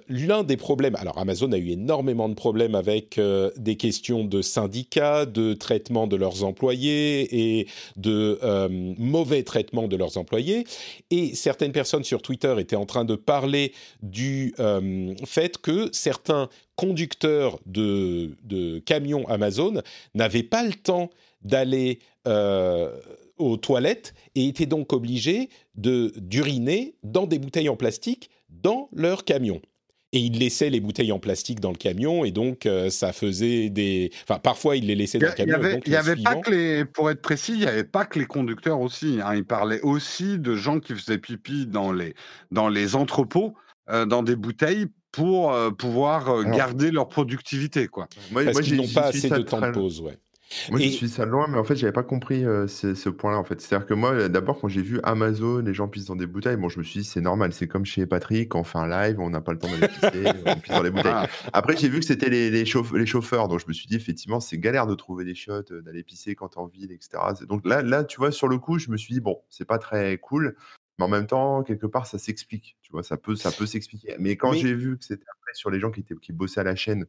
[0.07, 0.95] l'un des problèmes.
[0.95, 3.19] Alors Amazon a eu énormément de problèmes avec
[3.57, 8.39] des questions de syndicats, de traitement de leurs employés et de
[8.97, 10.65] mauvais traitement de leurs employés.
[11.11, 16.49] Et certaines personnes sur Twitter étaient en train de parler du euh, fait que certains
[16.75, 18.35] conducteurs de,
[18.85, 19.81] camions Amazon
[20.15, 21.11] n'avaient pas le temps
[21.43, 22.91] d'aller euh,
[23.37, 29.61] aux toilettes et étaient donc obligés d'uriner dans des bouteilles en plastique dans leur camion
[30.13, 33.69] et il laissait les bouteilles en plastique dans le camion et donc euh, ça faisait
[33.69, 36.85] des enfin parfois il les laissait dans le camion il y avait, pas que les
[36.85, 39.35] pour être précis il n'y avait pas que les conducteurs aussi hein.
[39.35, 42.13] il parlait aussi de gens qui faisaient pipi dans les
[42.51, 43.53] dans les entrepôts
[43.89, 48.87] euh, dans des bouteilles pour euh, pouvoir garder leur productivité quoi moi, parce qu'ils n'ont
[48.87, 50.17] pas assez de temps de pause ouais
[50.69, 53.37] moi, je suis ça loin, mais en fait, j'avais pas compris ce, point-là.
[53.37, 56.25] En fait, c'est-à-dire que moi, d'abord, quand j'ai vu Amazon, les gens pissent dans des
[56.25, 57.53] bouteilles, bon, je me suis dit, c'est normal.
[57.53, 60.23] C'est comme chez Patrick, on fait un live, on n'a pas le temps d'aller pisser,
[60.45, 61.11] on pisse dans les bouteilles.
[61.13, 61.27] Ah.
[61.53, 64.57] Après, j'ai vu que c'était les, les, chauffeurs, donc je me suis dit, effectivement, c'est
[64.57, 67.17] galère de trouver des chiottes, d'aller pisser quand t'es en ville, etc.
[67.47, 69.77] Donc là, là, tu vois, sur le coup, je me suis dit, bon, c'est pas
[69.77, 70.55] très cool,
[70.97, 72.77] mais en même temps, quelque part, ça s'explique.
[72.81, 74.15] Tu vois, ça peut, ça peut s'expliquer.
[74.19, 76.63] Mais quand j'ai vu que c'était après sur les gens qui étaient, qui bossaient à
[76.63, 77.05] la chaîne,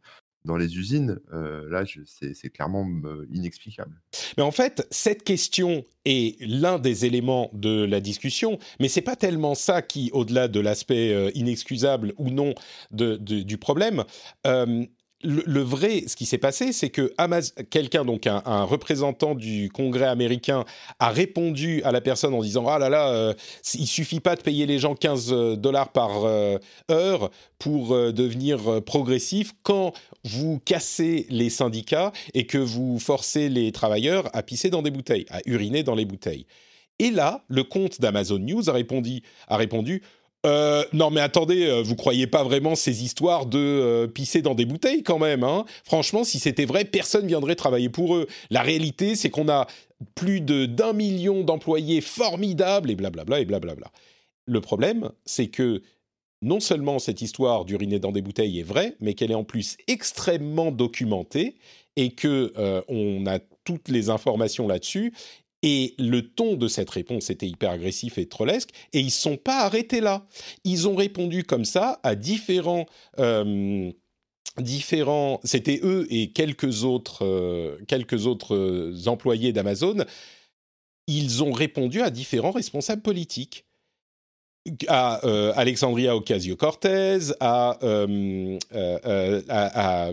[0.48, 2.88] dans les usines, euh, là, c'est clairement
[3.30, 4.00] inexplicable.
[4.36, 9.14] Mais en fait, cette question est l'un des éléments de la discussion, mais c'est pas
[9.14, 12.54] tellement ça qui, au-delà de l'aspect euh, inexcusable ou non
[12.90, 14.04] de, du problème,
[14.46, 14.84] euh,
[15.24, 17.12] le, vrai, ce qui s'est passé, c'est que
[17.70, 20.64] quelqu'un, donc un, représentant du Congrès américain,
[21.00, 23.34] a répondu à la personne en disant ah là là, euh,
[23.74, 26.58] il suffit pas de payer les gens 15 euh, dollars par euh,
[26.90, 34.28] heure pour devenir progressif quand vous cassez les syndicats et que vous forcez les travailleurs
[34.32, 36.46] à pisser dans des bouteilles, à uriner dans les bouteilles.
[37.00, 38.72] Et là, le compte d'Amazon News a
[39.56, 40.02] répondu
[40.46, 44.54] euh, non mais attendez, euh, vous croyez pas vraiment ces histoires de euh, pisser dans
[44.54, 45.64] des bouteilles quand même hein?
[45.82, 48.28] Franchement, si c'était vrai, personne viendrait travailler pour eux.
[48.50, 49.66] La réalité, c'est qu'on a
[50.14, 53.90] plus de d'un million d'employés formidables et blablabla et blablabla.
[54.46, 55.82] Le problème, c'est que
[56.40, 59.76] non seulement cette histoire d'uriner dans des bouteilles est vraie, mais qu'elle est en plus
[59.88, 61.56] extrêmement documentée
[61.96, 62.52] et que
[62.86, 65.12] on a toutes les informations là-dessus
[65.62, 69.36] et le ton de cette réponse était hyper agressif et trollesque, et ils ne sont
[69.36, 70.26] pas arrêtés là.
[70.64, 72.86] Ils ont répondu comme ça à différents...
[73.18, 73.90] Euh,
[74.58, 80.04] différents c'était eux et quelques autres, euh, quelques autres euh, employés d'Amazon,
[81.06, 83.64] ils ont répondu à différents responsables politiques.
[84.88, 85.20] À
[85.56, 87.78] Alexandria Ocasio-Cortez, à,
[89.48, 90.12] à,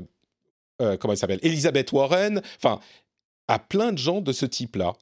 [0.97, 2.79] comment elle s'appelle, Elizabeth Warren, enfin
[3.49, 4.93] à plein de gens de ce type-là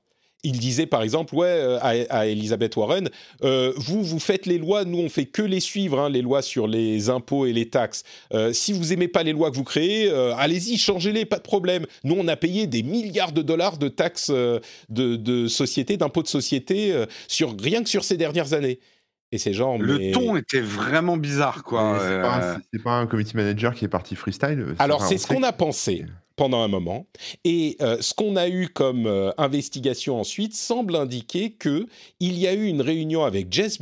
[0.44, 3.10] il disait par exemple, ouais, euh, à, Elisabeth Warren,
[3.44, 6.42] euh, vous, vous faites les lois, nous, on fait que les suivre, hein, les lois
[6.42, 8.04] sur les impôts et les taxes.
[8.34, 11.86] Euh, si vous aimez pas les lois que vous créez, allez-y, changez-les, pas de problème.
[12.04, 16.28] Nous, on a payé des milliards de dollars de taxes de, de société, d'impôts de
[16.28, 16.94] société,
[17.28, 18.80] sur, rien que sur ces dernières années.
[19.34, 19.84] Et.
[19.84, 22.00] Le ton était vraiment bizarre, quoi.
[22.72, 24.76] C'est pas, un committee manager qui est parti freestyle.
[24.80, 27.08] Alors, c'est ce qu'on a pensé pendant un moment.
[27.44, 31.88] Et euh, ce qu'on a eu comme euh, investigation ensuite semble indiquer que
[32.20, 33.80] il y a eu une réunion avec Jeff,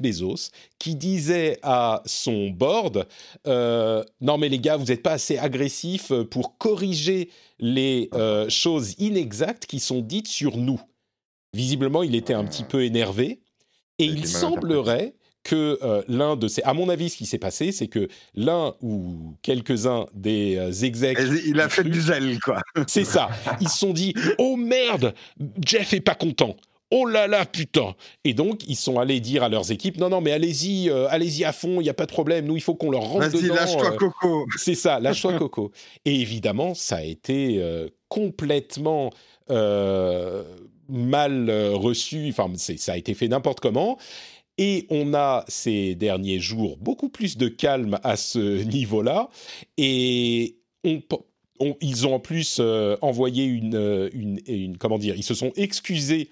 [0.00, 3.06] Bezos qui disait à son board
[3.46, 8.10] euh, non mais les gars vous n'êtes pas assez agressifs pour corriger les
[8.48, 10.80] choses inexactes qui sont dites sur nous.
[11.52, 13.40] Visiblement il était un petit peu énervé
[13.98, 16.62] et il semblerait que euh, l'un de ces...
[16.62, 21.18] À mon avis, ce qui s'est passé, c'est que l'un ou quelques-uns des euh, execs...
[21.46, 22.60] Il a fait du zèle, quoi.
[22.88, 23.28] C'est ça.
[23.60, 25.14] Ils se sont dit, oh merde,
[25.64, 26.56] Jeff est pas content.
[26.90, 30.20] Oh là là, putain Et donc, ils sont allés dire à leurs équipes, non, non,
[30.20, 32.74] mais allez-y, euh, allez-y à fond, il n'y a pas de problème, nous, il faut
[32.74, 33.28] qu'on leur rentre.
[33.28, 35.72] Vas-y, lâche-toi, Coco C'est ça, lâche-toi, Coco.
[36.04, 37.62] Et évidemment, ça a été
[38.08, 39.10] complètement
[40.88, 43.98] mal reçu, enfin, ça a été fait n'importe comment.
[44.56, 49.28] Et on a ces derniers jours beaucoup plus de calme à ce niveau-là.
[49.76, 50.56] Et
[51.80, 56.28] ils ont en plus euh, envoyé une, une, une, Comment dire Ils se sont excusés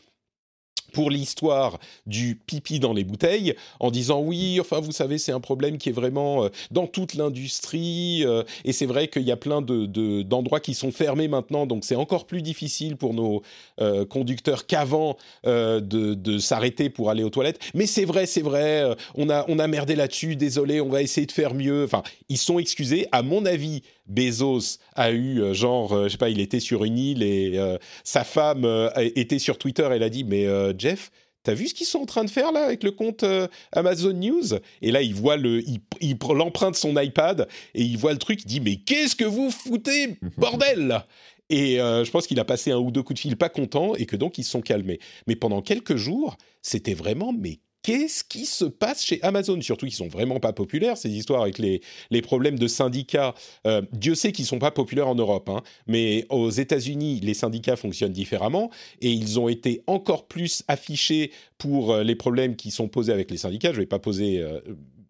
[0.93, 5.41] pour l'histoire du pipi dans les bouteilles en disant oui, enfin vous savez c'est un
[5.41, 9.37] problème qui est vraiment euh, dans toute l'industrie euh, et c'est vrai qu'il y a
[9.37, 13.43] plein de, d'endroits qui sont fermés maintenant donc c'est encore plus difficile pour nos
[13.81, 17.59] euh, conducteurs qu'avant de, de, s'arrêter pour aller aux toilettes.
[17.75, 21.27] Mais c'est vrai c'est vrai on a on a merdé là-dessus désolé on va essayer
[21.27, 21.85] de faire mieux.
[21.85, 26.41] Enfin ils sont excusés à mon avis Bezos a eu genre je sais pas il
[26.41, 27.59] était sur une île et
[28.05, 31.11] sa femme était sur Twitter elle a dit mais Jeff,
[31.45, 34.12] T'as vu ce qu'ils sont en train de faire là avec le compte euh, Amazon
[34.12, 34.55] News?
[34.81, 35.61] Et là, il voit le,
[36.01, 38.43] il, l'empreinte son iPad et il voit le truc.
[38.43, 41.05] Il dit mais qu'est-ce que vous foutez, bordel?
[41.51, 43.95] Et euh, je pense qu'il a passé un ou deux coups de fil pas content
[43.97, 45.01] et que donc ils se sont calmés.
[45.27, 49.61] Mais pendant quelques jours, c'était vraiment mais qu'est-ce qui se passe chez Amazon?
[49.61, 51.81] Surtout qu'ils sont vraiment pas populaires, ces histoires avec les,
[52.23, 53.35] problèmes de syndicats.
[53.66, 57.77] Euh, Dieu sait qu'ils sont pas populaires en Europe, hein, mais aux États-Unis, les syndicats
[57.77, 62.88] fonctionnent différemment et ils ont été encore plus affichés pour euh, les problèmes qui sont
[62.88, 63.73] posés avec les syndicats.
[63.73, 64.61] Je vais pas poser, euh,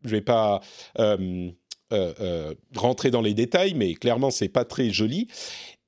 [0.05, 0.61] je vais pas
[2.75, 5.29] rentrer dans les détails, mais clairement c'est pas très joli.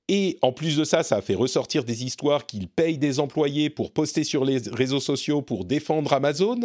[0.09, 3.71] Et en plus de ça, ça a fait ressortir des histoires qu'ils payent des employés
[3.71, 6.61] pour poster sur les réseaux sociaux pour défendre Amazon.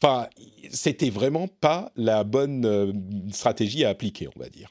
[0.00, 0.28] Enfin,
[0.70, 2.92] c'était vraiment pas la bonne euh,
[3.32, 4.68] stratégie à appliquer, on va dire.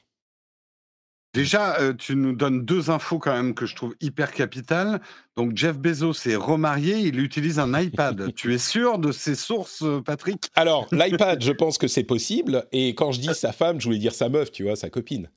[1.34, 5.02] Déjà, euh, tu nous donnes deux infos quand même que je trouve hyper capitales.
[5.36, 8.32] Donc, Jeff Bezos est remarié, il utilise un iPad.
[8.36, 10.48] tu es sûr de ces sources, euh, Patrick?
[10.54, 12.66] Alors, l'iPad, je pense que c'est possible.
[12.70, 15.28] Et quand je dis sa femme, je voulais dire sa meuf, tu vois, sa copine.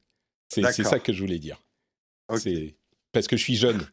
[0.47, 1.59] C'est ça que je voulais dire.
[2.35, 2.75] C'est
[3.11, 3.87] parce que je suis jeune.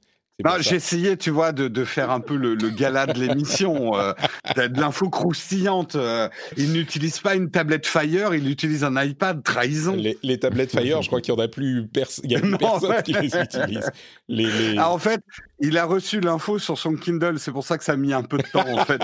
[0.72, 4.12] Essayé, tu vois, de, de, faire un peu le, le gala de l'émission, euh,
[4.56, 5.94] de l'info croustillante.
[5.94, 9.94] Euh, il n'utilise pas une tablette Fire, il utilise un iPad, trahison.
[9.94, 11.88] Les, les tablettes Fire, je crois qu'il n'y en a plus,
[12.24, 13.90] il y a plus personne qui les utilise.
[14.28, 14.76] Les, les...
[14.76, 15.20] Ah, en fait,
[15.60, 18.24] il a reçu l'info sur son Kindle, c'est pour ça que ça a mis un
[18.24, 19.02] peu de temps, en fait.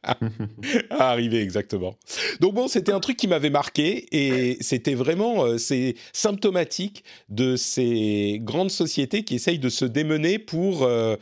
[0.90, 1.96] à arriver, exactement.
[2.38, 7.56] Donc bon, c'était un truc qui m'avait marqué et c'était vraiment, euh, c'est symptomatique de
[7.56, 11.16] ces grandes sociétés qui essayent de se démener pour euh,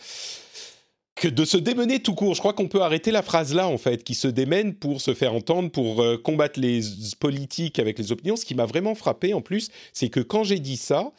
[1.16, 2.34] que de se démener tout court.
[2.34, 5.14] Je crois qu'on peut arrêter la phrase là, en fait, qui se démène pour se
[5.14, 6.80] faire entendre, pour euh, combattre les
[7.18, 8.36] politiques avec les opinions.
[8.36, 11.12] Ce qui m'a vraiment frappé, en plus, c'est que quand j'ai dit ça,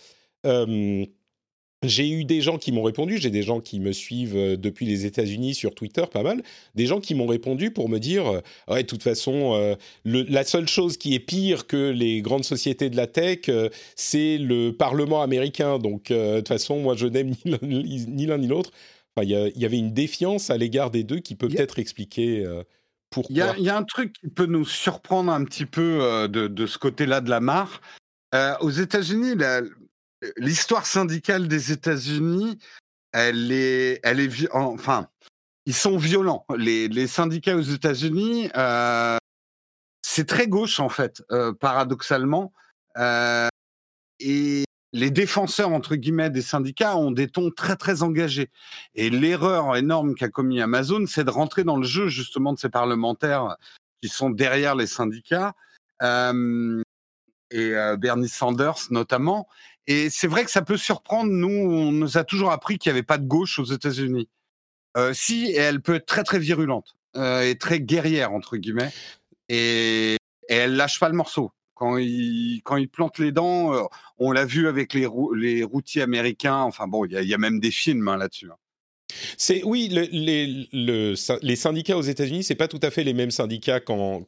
[0.46, 1.06] euh,
[1.84, 4.86] j'ai eu des gens qui m'ont répondu, j'ai des gens qui me suivent euh, depuis
[4.86, 6.44] les États-Unis sur Twitter, pas mal,
[6.76, 10.44] des gens qui m'ont répondu pour me dire euh, ouais, de toute façon, euh, la
[10.44, 13.50] seule chose qui est pire que les grandes sociétés de la tech,
[13.96, 15.80] c'est le Parlement américain.
[15.80, 18.72] Donc, de toute façon, moi, je n'aime ni l'un ni l'autre.
[19.16, 22.46] Enfin, il y, avait une défiance à l'égard des deux qui peut peut-être expliquer
[23.10, 23.56] pourquoi.
[23.58, 26.78] Il y, a un truc qui peut nous surprendre un petit peu de, de ce
[26.78, 27.82] côté-là de la mare.
[28.62, 29.36] aux États-Unis,
[30.38, 32.60] l'histoire syndicale des États-Unis,
[33.12, 35.08] elle est, elle est, enfin,
[35.66, 36.46] ils sont violents.
[36.58, 39.18] Les, syndicats aux États-Unis, euh,
[40.02, 42.54] c'est très gauche en fait, euh, paradoxalement.
[42.98, 43.48] Euh,
[44.20, 48.50] et les défenseurs entre guillemets des syndicats ont des tons très très engagés.
[48.96, 52.70] Et l'erreur énorme qu'a commis Amazon, c'est de rentrer dans le jeu justement de ces
[52.70, 53.56] parlementaires
[54.02, 55.54] qui sont derrière les syndicats.
[56.02, 59.48] et Bernie Sanders notamment,
[59.90, 61.32] et c'est vrai que ça peut surprendre.
[61.32, 64.30] Nous, on nous a toujours appris qu'il n'y avait pas de gauche aux États-Unis.
[64.98, 68.92] Euh, si, elle peut être très très virulente euh, et très guerrière entre guillemets.
[69.50, 70.14] Et,
[70.48, 71.52] et, elle lâche pas le morceau.
[71.74, 73.82] Quand il quand plante les dents, euh,
[74.20, 76.62] on l'a vu avec les routiers américains.
[76.62, 78.52] Enfin bon, il y, a même des films hein, là-dessus.
[78.52, 78.58] Hein.
[79.38, 83.16] C'est oui, le, les, le, les syndicats aux États-Unis, c'est pas tout à fait les
[83.16, 84.28] mêmes syndicats qu'en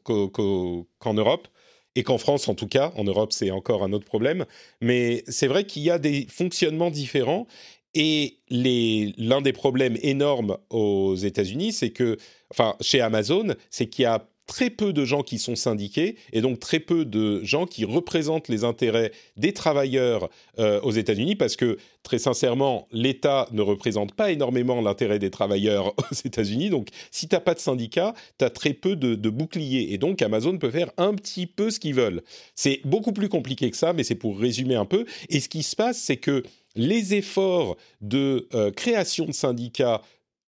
[1.14, 1.48] Europe
[1.96, 4.46] et qu'en France en tout cas, en Europe c'est encore un autre problème,
[4.82, 7.48] mais c'est vrai qu'il y a des fonctionnements différents.
[7.94, 12.16] Et l'un des problèmes énormes aux États-Unis, c'est que,
[12.50, 16.42] enfin chez Amazon, c'est qu'il y a très peu de gens qui sont syndiqués et
[16.42, 21.56] donc très peu de gens qui représentent les intérêts des travailleurs euh, aux États-Unis parce
[21.56, 26.70] que très sincèrement, l'État ne représente pas énormément l'intérêt des travailleurs aux États-Unis.
[26.70, 30.22] Donc si tu n'as pas de syndicat, tu as très peu de, boucliers et donc
[30.22, 32.22] Amazon peut faire un petit peu ce qu'ils veulent.
[32.54, 35.06] C'est beaucoup plus compliqué que ça, mais c'est pour résumer un peu.
[35.30, 36.44] Et ce qui se passe, c'est que
[36.76, 40.02] les efforts de euh, création de syndicats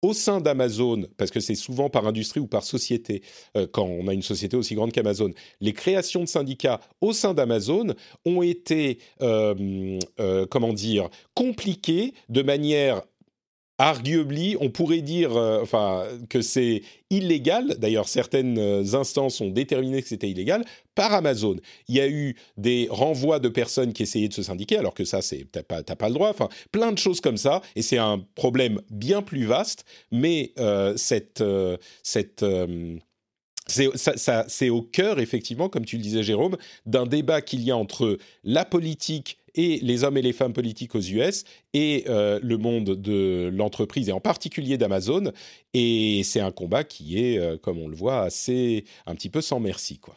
[0.01, 3.21] au sein d'Amazon, parce que c'est souvent par industrie ou par société,
[3.55, 7.33] euh, quand on a une société aussi grande qu'Amazon, les créations de syndicats au sein
[7.33, 7.93] d'Amazon
[8.25, 13.01] ont été, euh, euh, comment dire, compliquées de manière
[13.81, 20.03] arguably, on pourrait dire euh, enfin, que c'est illégal, d'ailleurs certaines euh, instances ont déterminé
[20.03, 20.63] que c'était illégal,
[20.93, 21.55] par Amazon.
[21.87, 25.03] Il y a eu des renvois de personnes qui essayaient de se syndiquer, alors que
[25.03, 28.23] ça, c'est t'as pas, le droit, enfin, plein de choses comme ça, et c'est un
[28.35, 31.43] problème bien plus vaste, mais euh, cette...
[32.03, 32.45] cette
[33.67, 38.17] c'est au cœur, effectivement, comme tu le disais, Jérôme, d'un débat qu'il y a entre
[38.43, 42.95] la politique et les hommes et les femmes politiques aux US et euh, le monde
[42.95, 45.31] de l'entreprise et en particulier d'Amazon.
[45.73, 49.41] Et c'est un combat qui est, euh, comme on le voit, assez un petit peu
[49.41, 50.15] sans merci, quoi.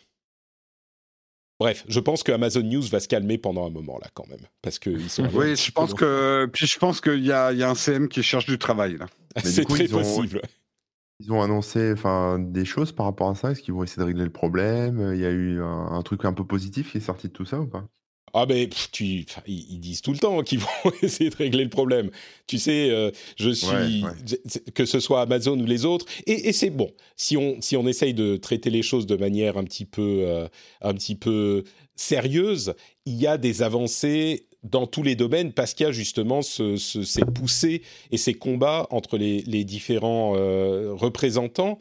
[1.60, 4.40] Bref, je pense que Amazon News va se calmer pendant un moment là quand même,
[4.60, 5.24] parce que ils sont.
[5.32, 8.46] Oui, je pense que puis je pense qu'il y, y a, un CM qui cherche
[8.46, 9.06] du travail là.
[9.44, 10.42] C'est très possible.
[11.20, 13.52] Ils ont annoncé enfin, des choses par rapport à ça.
[13.52, 15.12] Est-ce qu'ils vont essayer de régler le problème?
[15.14, 17.44] Il y a eu un, un, truc un peu positif qui est sorti de tout
[17.44, 17.86] ça ou pas?
[18.34, 22.10] Ah ben, tu, ils, disent tout le temps qu'ils vont essayer de régler le problème.
[22.46, 24.04] Tu sais, euh, je suis
[24.74, 26.90] que ce soit Amazon ou les autres, et, c'est bon.
[27.16, 30.48] Si on si on essaye de traiter les choses de manière un petit peu euh,
[30.82, 31.62] un petit peu
[31.94, 32.74] sérieuse,
[33.06, 36.76] il y a des avancées dans tous les domaines parce qu'il y a justement ce,
[36.76, 41.78] ces poussées et ces combats entre les, les différents euh, représentants.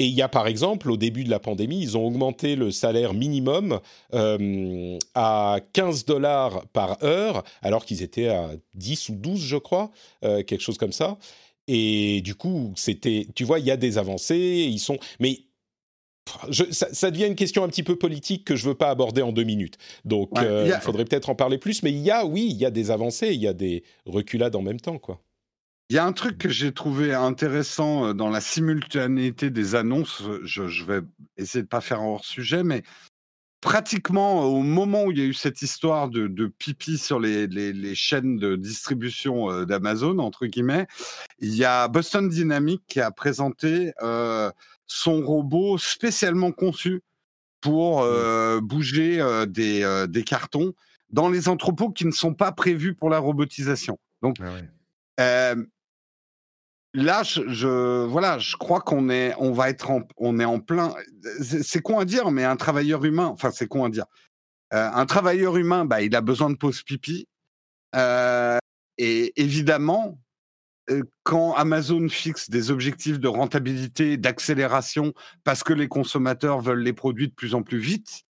[0.00, 2.72] Et il y a par exemple, au début de la pandémie, ils ont augmenté le
[2.72, 3.80] salaire minimum
[4.12, 9.90] euh, à 15 dollars par heure, alors qu'ils étaient à 10 ou 12, je crois,
[10.24, 11.16] euh, quelque chose comme ça.
[11.68, 15.38] Et du coup, c'était, tu vois, il y a des avancées, ils sont, mais
[16.50, 19.32] je, ça, devient une question un petit peu politique que je veux pas aborder en
[19.32, 19.78] deux minutes.
[20.04, 21.82] Donc, euh, il faudrait peut-être en parler plus.
[21.82, 24.56] Mais il y a, oui, il y a des avancées, il y a des reculades
[24.56, 25.20] en même temps, quoi.
[25.90, 30.22] Il y a un truc que j'ai trouvé intéressant dans la simultanéité des annonces.
[30.42, 31.00] Je, vais
[31.36, 32.82] essayer de pas faire hors sujet, mais
[33.60, 38.38] pratiquement au moment où il y a eu cette histoire de, pipi sur les, chaînes
[38.38, 40.86] de distribution d'Amazon, entre guillemets,
[41.38, 44.50] il y a Boston Dynamics qui a présenté euh,
[44.86, 47.02] son robot spécialement conçu
[47.60, 48.06] pour mmh.
[48.06, 50.72] euh, bouger des, des, cartons
[51.10, 53.98] dans les entrepôts qui ne sont pas prévus pour la robotisation.
[54.22, 54.36] Donc,
[55.18, 55.54] ah
[56.94, 60.94] là, je, voilà, je crois qu'on est, on va être, en, on est en plein.
[61.40, 64.06] C'est con à dire, mais un travailleur humain, enfin c'est con à dire.
[64.72, 67.28] Euh, un travailleur humain, bah, il a besoin de pause pipi.
[67.94, 68.58] Euh,
[68.96, 70.18] et évidemment,
[70.90, 76.92] euh, quand Amazon fixe des objectifs de rentabilité, d'accélération, parce que les consommateurs veulent les
[76.92, 78.22] produits de plus en plus vite,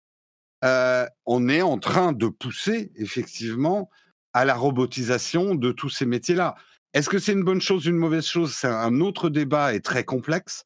[1.27, 3.91] on est en train de pousser effectivement
[4.33, 6.55] à la robotisation de tous ces métiers-là.
[6.95, 8.55] Est-ce que c'est une bonne chose, une mauvaise chose?
[8.55, 10.65] C'est un autre débat et très complexe,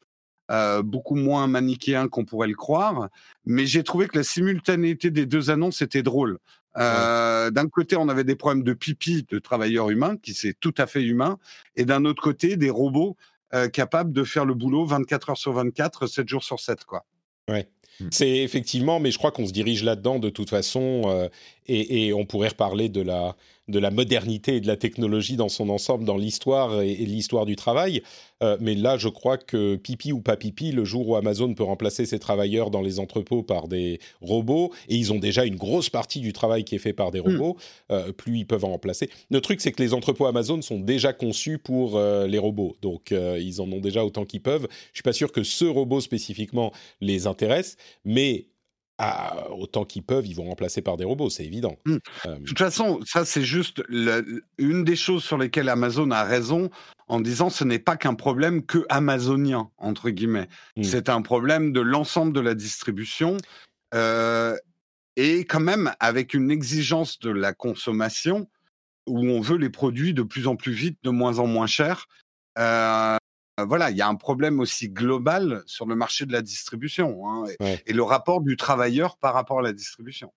[0.51, 3.09] euh, beaucoup moins manichéen qu'on pourrait le croire.
[3.47, 6.39] Mais j'ai trouvé que la simultanéité des deux annonces était drôle.
[6.77, 10.75] Euh, d'un côté, on avait des problèmes de pipi de travailleurs humains, qui c'est tout
[10.77, 11.39] à fait humain,
[11.77, 13.17] et d'un autre côté, des robots
[13.55, 16.85] euh, capables de faire le boulot 24 heures sur 24, 7 jours sur 7.
[16.85, 17.07] Quoi.
[17.49, 17.69] Ouais.
[18.01, 18.09] Mmh.
[18.13, 21.29] C'est effectivement, mais je crois qu'on se dirige là-dedans de toute façon,
[21.67, 23.35] et, et, on pourrait reparler de la,
[23.69, 27.57] de la modernité et de la technologie dans son ensemble, dans l'histoire et, l'histoire du
[27.57, 28.03] travail.
[28.43, 31.65] Euh, mais là, je crois que pipi ou pas pipi, le jour où Amazon peut
[31.65, 35.91] remplacer ses travailleurs dans les entrepôts par des robots, et ils ont déjà une grosse
[35.91, 37.33] partie du travail qui est fait par des hmm.
[37.33, 37.57] robots,
[37.91, 39.11] euh, plus ils peuvent en remplacer.
[39.31, 43.11] Le truc, c'est que les entrepôts Amazon sont déjà conçus pour euh, les robots, donc
[43.11, 44.67] ils en ont déjà autant qu'ils peuvent.
[44.93, 48.47] Je suis pas sûr que ce robot spécifiquement les intéresse, mais
[49.51, 51.77] autant qu'ils peuvent, ils vont remplacer par des robots, c'est évident.
[51.87, 51.97] Mmh.
[52.27, 53.83] De toute façon, ça c'est juste
[54.59, 56.71] une des choses sur lesquelles Amazon a raison
[57.07, 60.49] en disant ce n'est pas qu'un problème que amazonien entre guillemets.
[60.77, 60.83] Mmh.
[60.83, 63.37] C'est un problème de l'ensemble de la distribution
[63.95, 68.49] et quand même avec une exigence de la consommation
[69.09, 72.07] où on veut les produits de plus en plus vite, de moins en moins chers.
[72.59, 73.17] Euh,
[73.67, 77.45] voilà, il y a un problème aussi global sur le marché de la distribution hein,
[77.87, 80.33] et, le rapport du travailleur par rapport à la distribution.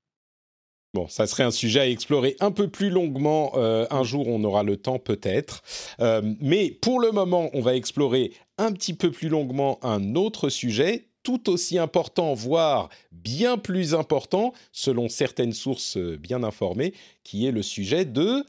[0.94, 3.54] Bon, ça serait un sujet à explorer un peu plus longuement.
[3.56, 5.62] Euh, un jour, on aura le temps peut-être.
[6.02, 10.50] Euh, mais pour le moment, on va explorer un petit peu plus longuement un autre
[10.50, 16.94] sujet tout aussi important, voire bien plus important, selon certaines sources bien informées,
[17.24, 18.44] qui est le sujet de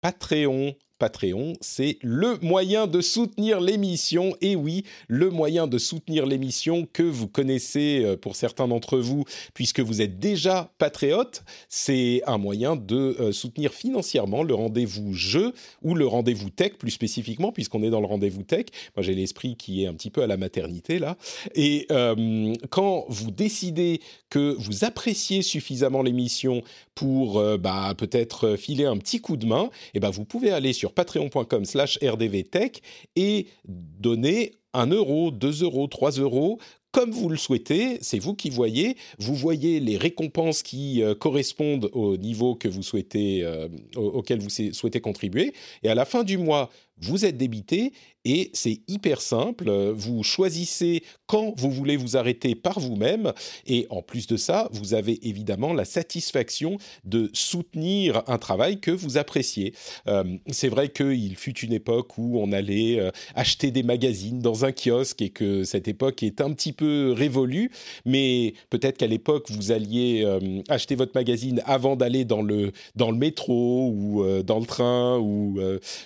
[0.00, 0.74] Patreon.
[1.02, 4.36] Patreon, c'est le moyen de soutenir l'émission.
[4.40, 9.24] Et oui, le moyen de soutenir l'émission que vous connaissez euh, pour certains d'entre vous,
[9.52, 15.54] puisque vous êtes déjà patriote, c'est un moyen de euh, soutenir financièrement le rendez-vous jeu
[15.82, 18.66] ou le rendez-vous tech plus spécifiquement, puisqu'on est dans le rendez-vous tech.
[18.96, 21.16] Moi, j'ai l'esprit qui est un petit peu à la maternité là.
[21.56, 24.00] Et euh, quand vous décidez
[24.30, 26.62] que vous appréciez suffisamment l'émission
[26.94, 30.72] pour bah, peut-être filer un petit coup de main, et eh ben vous pouvez aller
[30.72, 32.82] sur patreon.com slash rdvtech
[33.16, 36.58] et donner 1 euro, 2 euros, 3 euros
[36.92, 38.98] comme vous le souhaitez, c'est vous qui voyez.
[39.18, 44.50] Vous voyez les récompenses qui euh, correspondent au niveau que vous souhaitez, euh, auquel vous
[44.50, 45.54] souhaitez contribuer.
[45.82, 46.68] Et à la fin du mois,
[46.98, 47.94] vous êtes débité
[48.24, 49.70] et c'est hyper simple.
[49.94, 53.32] Vous choisissez quand vous voulez vous arrêter par vous-même
[53.66, 58.90] et en plus de ça, vous avez évidemment la satisfaction de soutenir un travail que
[58.90, 59.74] vous appréciez.
[60.08, 64.64] Euh, c'est vrai qu'il fut une époque où on allait euh, acheter des magazines dans
[64.64, 67.70] un kiosque et que cette époque est un petit peu révolue,
[68.04, 73.10] mais peut-être qu'à l'époque vous alliez euh, acheter votre magazine avant d'aller dans le dans
[73.10, 75.58] le métro ou dans le train ou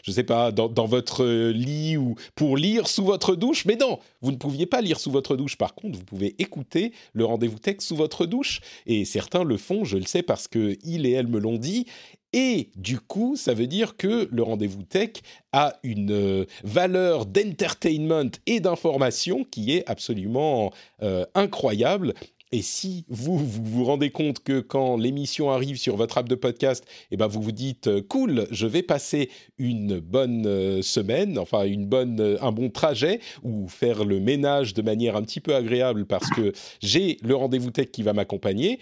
[0.02, 3.64] je sais pas dans dans votre lit ou pour lire sous votre douche.
[3.64, 5.56] Mais non, vous ne pouviez pas lire sous votre douche.
[5.56, 8.60] Par contre, vous pouvez écouter le rendez-vous tech sous votre douche.
[8.86, 11.86] Et certains le font, je le sais parce que il et elle me l'ont dit.
[12.32, 18.30] Et du coup, ça veut dire que le rendez-vous tech a une euh, valeur d'entertainment
[18.46, 20.70] et d'information qui est absolument
[21.02, 22.12] euh, incroyable.
[22.52, 26.84] Et si vous, vous rendez compte que quand l'émission arrive sur votre app de podcast,
[27.10, 31.64] eh ben vous vous dites euh, cool, je vais passer une bonne euh, semaine, enfin
[31.64, 35.56] une bonne, euh, un bon trajet ou faire le ménage de manière un petit peu
[35.56, 38.78] agréable parce que j'ai le rendez-vous tech qui va m'accompagner,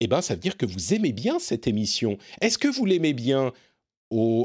[0.00, 2.16] eh ben ça veut dire que vous aimez bien cette émission.
[2.40, 3.52] Est-ce que vous l'aimez bien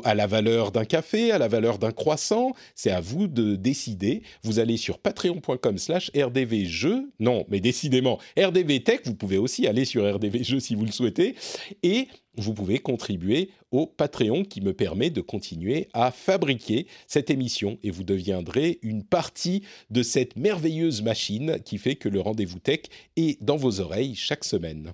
[0.03, 2.53] à la valeur d'un café, à la valeur d'un croissant.
[2.75, 4.23] C'est à vous de décider.
[4.43, 7.09] Vous allez sur patreon.com slash rdvjeux.
[7.19, 11.35] Non, mais décidément, rdvtech, vous pouvez aussi aller sur rdvjeux si vous le souhaitez.
[11.83, 12.07] Et
[12.37, 17.89] vous pouvez contribuer au Patreon qui me permet de continuer à fabriquer cette émission et
[17.89, 22.81] vous deviendrez une partie de cette merveilleuse machine qui fait que le rendez-vous tech
[23.15, 24.93] est dans vos oreilles chaque semaine.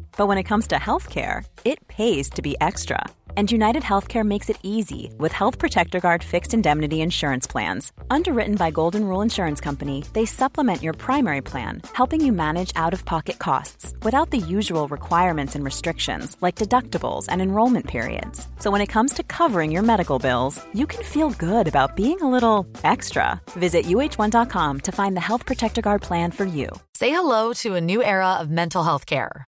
[0.21, 3.03] but when it comes to healthcare, it pays to be extra.
[3.37, 7.91] And United Healthcare makes it easy with Health Protector Guard fixed indemnity insurance plans.
[8.11, 12.93] Underwritten by Golden Rule Insurance Company, they supplement your primary plan, helping you manage out
[12.93, 18.47] of pocket costs without the usual requirements and restrictions like deductibles and enrollment periods.
[18.59, 22.21] So when it comes to covering your medical bills, you can feel good about being
[22.21, 23.41] a little extra.
[23.51, 26.69] Visit uh1.com to find the Health Protector Guard plan for you.
[26.93, 29.47] Say hello to a new era of mental health care.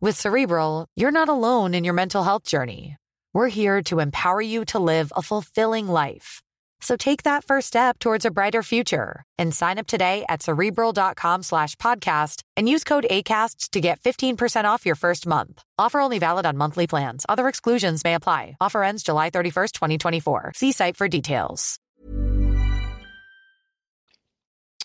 [0.00, 2.96] With Cerebral, you're not alone in your mental health journey.
[3.34, 6.40] We're here to empower you to live a fulfilling life.
[6.80, 11.42] So take that first step towards a brighter future and sign up today at cerebral.com
[11.42, 15.60] slash podcast and use code ACasts to get 15% off your first month.
[15.80, 17.26] Offer only valid on monthly plans.
[17.28, 18.56] Other exclusions may apply.
[18.60, 20.52] Offer ends July 31st, 2024.
[20.54, 21.80] See site for details.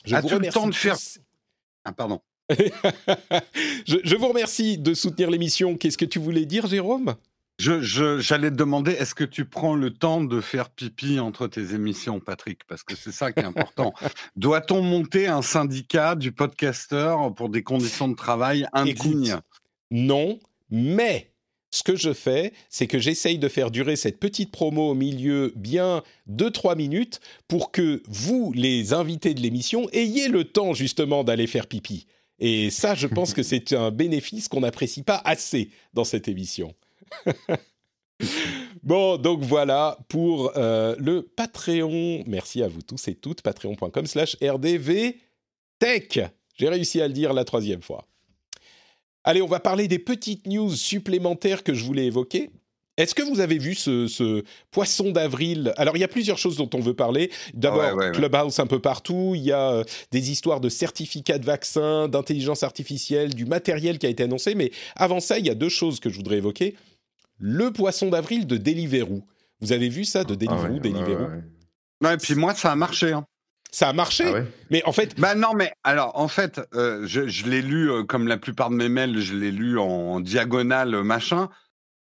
[0.05, 0.97] Je vous As-tu le temps de faire-
[1.86, 2.20] Ah, pardon.
[3.88, 5.76] je, je vous remercie de soutenir l'émission.
[5.78, 7.16] Qu'est-ce que tu voulais dire, Jérôme?
[7.60, 11.48] Je, je- j'allais te demander, est-ce que tu prends le temps de faire pipi entre
[11.48, 12.62] tes émissions, Patrick?
[12.68, 13.94] Parce que c'est ça qui est important.
[14.36, 19.28] Doit-on monter un syndicat du podcasteur pour des conditions de travail indignes?
[19.28, 19.44] Écoute,
[19.91, 20.39] Non,
[20.72, 21.30] mais
[21.70, 25.54] ce que je fais, c'est que j'essaye de faire durer cette petite promo au milieu
[25.56, 31.48] bien 2-3 minutes pour que vous, les invités de l'émission, ayez le temps justement d'aller
[31.48, 32.08] faire pipi.
[32.46, 36.76] Et ça, je pense que c'est un bénéfice qu'on n'apprécie pas assez dans cette émission.
[38.84, 42.26] bon, donc voilà pour euh, le Patreon.
[42.28, 43.41] Merci à vous tous et toutes.
[43.44, 46.20] Patreon.com slash rdvtech.
[46.58, 48.06] J'ai réussi à le dire la troisième fois.
[49.24, 52.50] Allez, on va parler des petites news supplémentaires que je voulais évoquer.
[52.98, 55.74] Est-ce que vous avez vu ce, ce poisson d'avril?
[55.78, 57.32] Alors, il y a plusieurs choses dont on veut parler.
[57.56, 58.12] D'abord, Ouais, ouais, ouais.
[58.12, 59.34] Clubhouse un peu partout.
[59.36, 64.06] Il y a euh, des histoires de certificats de vaccins, d'intelligence artificielle, du matériel qui
[64.06, 64.54] a été annoncé.
[64.54, 66.76] Mais avant ça, il y a deux choses que je voudrais évoquer.
[67.39, 69.24] Le poisson d'avril de Deliveroo.
[69.60, 71.24] Vous avez vu ça de Deliveroo, Ah Deliveroo?
[71.24, 71.44] Ouais, ouais.
[72.10, 73.12] Ouais, et puis moi, ça a marché.
[73.14, 73.26] hein.
[73.72, 74.46] Ça a marché, Ah ouais?
[74.70, 78.04] Mais en fait, Bah non, mais alors en fait, euh, je, je l'ai lu euh,
[78.04, 81.50] comme la plupart de mes mails, je l'ai lu en diagonale, euh, machin.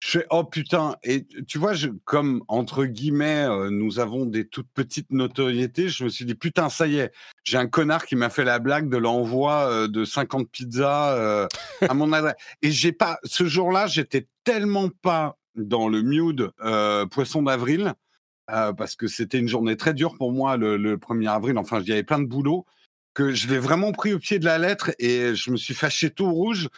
[0.03, 1.74] Je fais oh putain et tu vois,
[2.05, 5.88] comme entre guillemets, euh, nous avons des toutes petites notoriétés.
[5.88, 7.12] Je me suis dit putain, ça y est,
[7.44, 11.46] j'ai un connard qui m'a fait la blague de l'envoi euh, de 50 pizzas euh,
[11.88, 12.34] à mon adresse.
[12.62, 16.03] Et j'ai pas, ce jour-là, j'étais tellement pas dans le
[16.64, 17.94] euh, poisson d'avril
[18.48, 21.57] parce que c'était une journée très dure pour moi le, le 1er avril.
[21.59, 22.66] Enfin, il y avait plein de boulot
[23.14, 26.11] que je l'ai vraiment pris au pied de la lettre et je me suis fâché
[26.11, 26.68] tout rouge.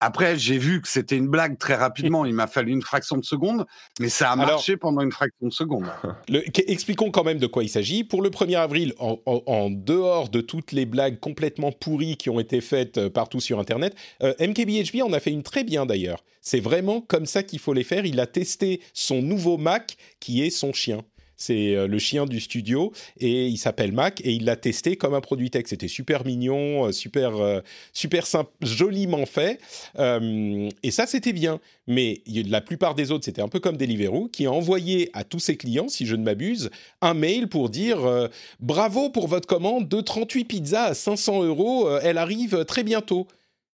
[0.00, 2.24] Après, j'ai vu que c'était une blague très rapidement.
[2.24, 3.66] Il m'a fallu une fraction de seconde,
[4.00, 5.84] mais ça a Alors- marché pendant une fraction de seconde.
[6.28, 8.02] Le- expliquons quand même de quoi il s'agit.
[8.04, 12.30] Pour le 1er avril, en, en- en dehors de toutes les blagues complètement pourries qui
[12.30, 15.84] ont été faites euh, partout sur Internet, euh, MKBHD en a fait une très bien
[15.86, 16.24] d'ailleurs.
[16.42, 18.06] C'est vraiment comme ça qu'il faut les faire.
[18.06, 21.02] Il a testé son nouveau Mac qui est son chien.
[21.40, 25.14] C'est euh, le chien du studio et il s'appelle Mac et il l'a testé comme
[25.14, 25.64] un produit tech.
[25.66, 27.60] C'était super mignon, euh, super, euh,
[27.94, 29.58] super simple, joliment fait.
[29.98, 31.60] Et ça, c'était bien.
[31.86, 35.38] Mais la plupart des autres, c'était un peu comme Deliveroo, qui a envoyé à tous
[35.38, 36.70] ses clients, si je ne m'abuse,
[37.00, 38.28] un mail pour dire
[38.60, 43.26] bravo pour votre commande de 38 pizzas à 500 euros, elle arrive très bientôt.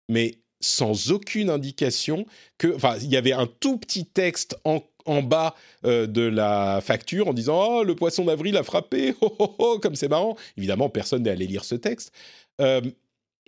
[0.09, 2.27] Mais sans aucune indication
[2.59, 5.55] que, enfin, il y avait un tout petit texte en, en bas
[5.85, 9.79] euh, de la facture en disant oh le poisson d'avril a frappé, oh, oh, oh,
[9.83, 10.37] comme c'est marrant.
[10.57, 12.13] Évidemment, personne n'est allé lire ce texte.
[12.61, 12.81] Euh,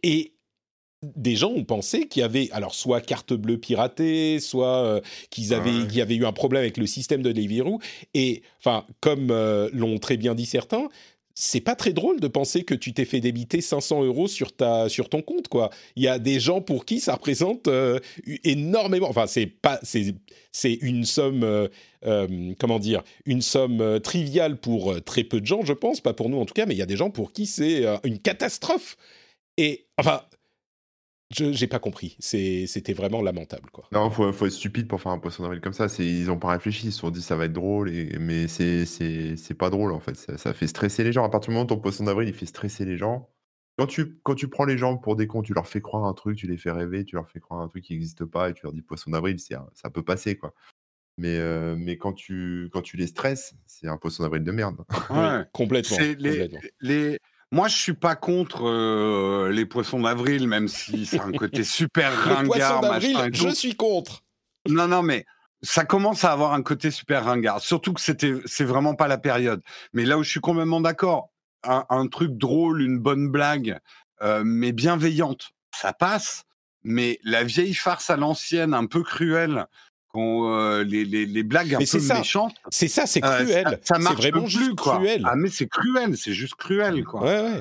[0.03, 0.33] et
[1.03, 5.01] des gens ont pensé qu'il y avait alors soit carte bleue piratée, soit euh,
[5.31, 5.87] qu'ils avaient Ouais.
[5.87, 7.81] qu'il y avait eu un problème avec le système de Deliveroo.
[8.15, 9.33] Et enfin, comme
[9.73, 10.89] l'ont très bien dit certains,
[11.35, 14.89] c'est pas très drôle de penser que tu t'es fait débiter 500 euros sur ta
[14.89, 15.71] sur ton compte quoi.
[15.97, 17.99] Il y a des gens pour qui ça représente euh,
[18.45, 19.09] énormément.
[19.09, 20.15] Enfin c'est pas c'est
[20.53, 21.69] c'est une somme euh,
[22.05, 26.29] euh, comment dire une somme triviale pour très peu de gens je pense pas pour
[26.29, 28.97] nous en tout cas mais il y a des gens pour qui c'est une catastrophe.
[29.59, 30.23] Et enfin
[31.35, 32.17] je n'ai pas compris.
[32.19, 33.87] C'était vraiment lamentable, quoi.
[33.93, 35.87] Non, faut, faut être stupide pour faire un poisson d'avril comme ça.
[35.99, 36.89] Ils n'ont pas réfléchi.
[36.89, 38.19] Ils se sont dit ça va être drôle, et...
[38.19, 40.15] mais c'est pas drôle en fait.
[40.37, 41.25] Ça, fait stresser les gens.
[41.25, 43.29] À partir du moment où ton poisson d'avril il fait stresser les gens,
[43.79, 46.13] quand tu, quand tu prends les gens pour des cons, tu leur fais croire un
[46.13, 48.55] truc, tu les fais rêver, tu leur fais croire un truc qui n'existe pas, et
[48.55, 50.55] tu leur dis poisson d'avril, ça peut passer, quoi.
[51.19, 54.85] Mais, euh, mais quand, tu, quand tu les stresses, c'est un poisson d'avril de merde.
[55.11, 55.99] Ouais, complètement.
[56.19, 56.49] Les,
[56.81, 57.19] les,
[57.53, 62.11] moi, je suis pas contre euh, les poissons d'avril, même si c'est un côté super
[62.25, 62.81] ringard.
[62.81, 64.25] d'avril, je suis contre.
[64.67, 65.27] Non, non, mais
[65.61, 67.61] ça commence à avoir un côté super ringard.
[67.61, 69.63] Surtout que c'était, c'est vraiment pas la période.
[69.93, 71.29] Mais là où je suis complètement d'accord,
[71.63, 73.79] un, truc drôle, une bonne blague,
[74.23, 76.45] euh, mais bienveillante, ça passe.
[76.85, 79.67] Mais la vieille farce à l'ancienne, un peu cruelle,
[80.15, 82.55] euh, les, les, les, blagues un peu méchantes.
[82.71, 83.81] C'est ça, c'est euh, cruel.
[83.83, 85.23] ça, marche c'est vraiment juste cruel.
[85.25, 87.23] Ah mais c'est cruel, c'est juste cruel quoi.
[87.23, 87.57] Ouais, ouais.
[87.57, 87.61] Euh,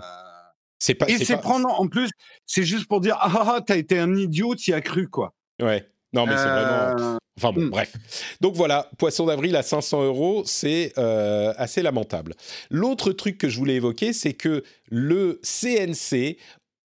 [0.78, 1.08] c'est pas.
[1.08, 2.10] Et c'est prendre en plus,
[2.45, 5.34] c'est juste pour dire ah, ah, ah t'as été un idiot, t'y as cru quoi.
[5.62, 5.88] Ouais.
[6.12, 7.18] Non mais c'est vraiment.
[7.38, 7.70] Enfin bon, hmm.
[7.70, 7.93] bref.
[8.41, 12.34] Donc voilà, Poisson d'avril à 500 euros, c'est assez lamentable.
[12.70, 16.38] L'autre truc que je voulais évoquer, c'est que le CNC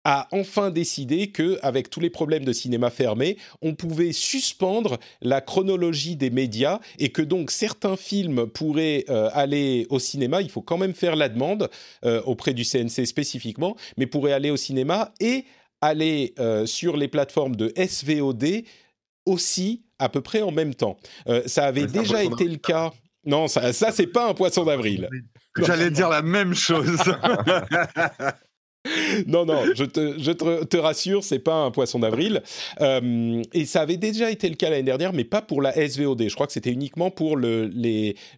[0.05, 5.41] a enfin décidé que, avec tous les problèmes de cinéma fermé, on pouvait suspendre la
[5.41, 10.41] chronologie des médias et que donc certains films pourraient euh, aller au cinéma.
[10.41, 11.69] Il faut quand même faire la demande
[12.05, 15.45] euh, auprès du CNC spécifiquement, mais pourraient aller au cinéma et
[15.81, 18.63] aller euh, sur les plateformes de SVOD
[19.25, 20.97] aussi à peu près en même temps.
[21.45, 22.91] ça avait déjà été le cas.
[23.25, 25.09] Non, ça, ça c'est pas un poisson d'avril.
[25.57, 27.03] J'allais dire la même chose.
[29.27, 32.41] non, non, je te, je te, rassure, c'est pas un poisson d'avril.
[32.79, 36.29] Euh, et ça avait déjà été le cas l'année dernière, mais pas pour la SVOD.
[36.29, 37.69] Je crois que c'était uniquement pour le,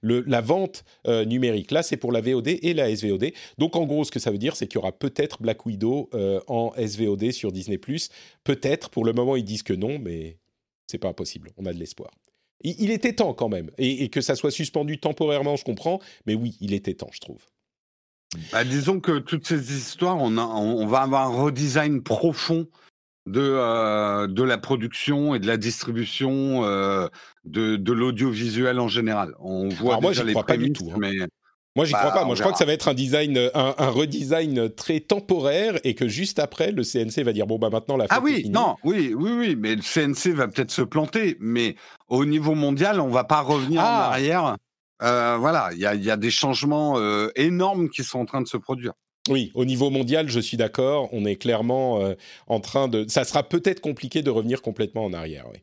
[0.01, 1.71] la vente euh, numérique.
[1.71, 3.31] Là, c'est pour la VOD et la SVOD.
[3.59, 6.09] Donc, en gros, ce que ça veut dire, c'est qu'il y aura peut-être Black Widow
[6.15, 7.79] euh, en SVOD sur Disney+.
[8.43, 8.89] Peut-être.
[8.89, 10.37] Pour le moment, ils disent que non, mais
[10.87, 11.51] c'est pas impossible.
[11.57, 12.09] On a de l'espoir.
[12.63, 13.71] Il, était temps quand même.
[13.79, 15.99] et que ça soit suspendu temporairement, je comprends.
[16.27, 17.43] Mais oui, il était temps, je trouve.
[18.51, 22.67] Bah, disons que toutes ces histoires, on, a, on va avoir un redesign profond
[23.25, 27.07] de, euh, de la production et de la distribution euh,
[27.43, 29.35] de, de l'audiovisuel en général.
[29.39, 30.89] On voit Alors moi, déjà les crois pas du tout.
[30.91, 30.97] Hein.
[30.99, 31.13] Mais...
[31.75, 32.25] Moi, j'y crois bah, pas.
[32.25, 35.95] Moi, je crois que ça va être un design, un, un, redesign très temporaire et
[35.95, 38.07] que juste après, le CNC va dire bon bah maintenant la.
[38.09, 41.75] Ah oui, non, oui, oui, oui, mais le CNC va peut-être se planter, mais
[42.09, 44.09] au niveau mondial, on va pas revenir en ah!
[44.11, 44.57] arrière.
[45.03, 48.57] Euh, voilà, il y a, des changements euh, énormes qui sont en train de se
[48.57, 48.93] produire.
[49.29, 51.09] Oui, au niveau mondial, je suis d'accord.
[51.11, 52.15] On est clairement euh,
[52.47, 53.05] en train de.
[53.07, 55.45] Ça sera peut-être compliqué de revenir complètement en arrière.
[55.51, 55.59] Oui.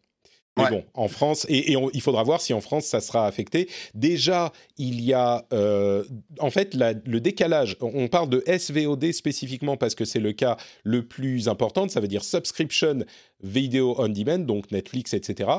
[0.58, 3.68] Mais bon, en France, et, il faudra voir si en France ça sera affecté.
[3.94, 6.04] Déjà, il y a euh,
[6.40, 7.76] en fait le décalage.
[7.80, 11.88] On parle de SVOD spécifiquement parce que c'est le cas le plus important.
[11.88, 13.04] Ça veut dire subscription
[13.42, 15.50] video on demand, donc Netflix, etc.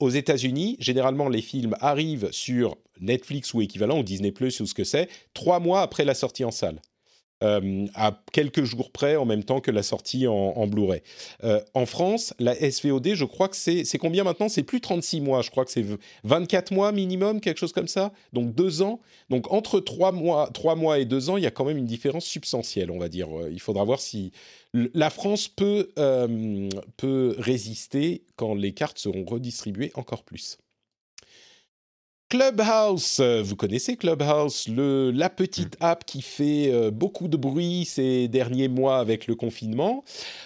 [0.00, 4.74] Aux États-Unis, généralement, les films arrivent sur Netflix ou équivalent, ou Disney Plus ou ce
[4.74, 6.80] que c'est, trois mois après la sortie en salle.
[7.42, 11.02] Euh, à quelques jours près en même temps que la sortie en, Blu-ray.
[11.42, 14.48] Euh, en France, la SVOD, je crois que c'est combien maintenant?
[14.48, 15.84] C'est plus 36 mois, je crois que c'est
[16.22, 18.12] 24 mois minimum, quelque chose comme ça.
[18.32, 19.00] Donc deux ans.
[19.28, 21.86] Donc entre 3 mois, 3 mois et 2 ans, il y a quand même une
[21.86, 23.28] différence substantielle, on va dire.
[23.36, 24.30] Euh, il faudra voir si
[24.72, 25.90] la France peut,
[26.96, 30.56] peut résister quand les cartes seront redistribuées encore plus.
[32.32, 35.84] Clubhouse, euh, vous connaissez Clubhouse, le, la petite mm.
[35.84, 40.02] app qui fait euh, beaucoup de bruit ces derniers mois avec le confinement.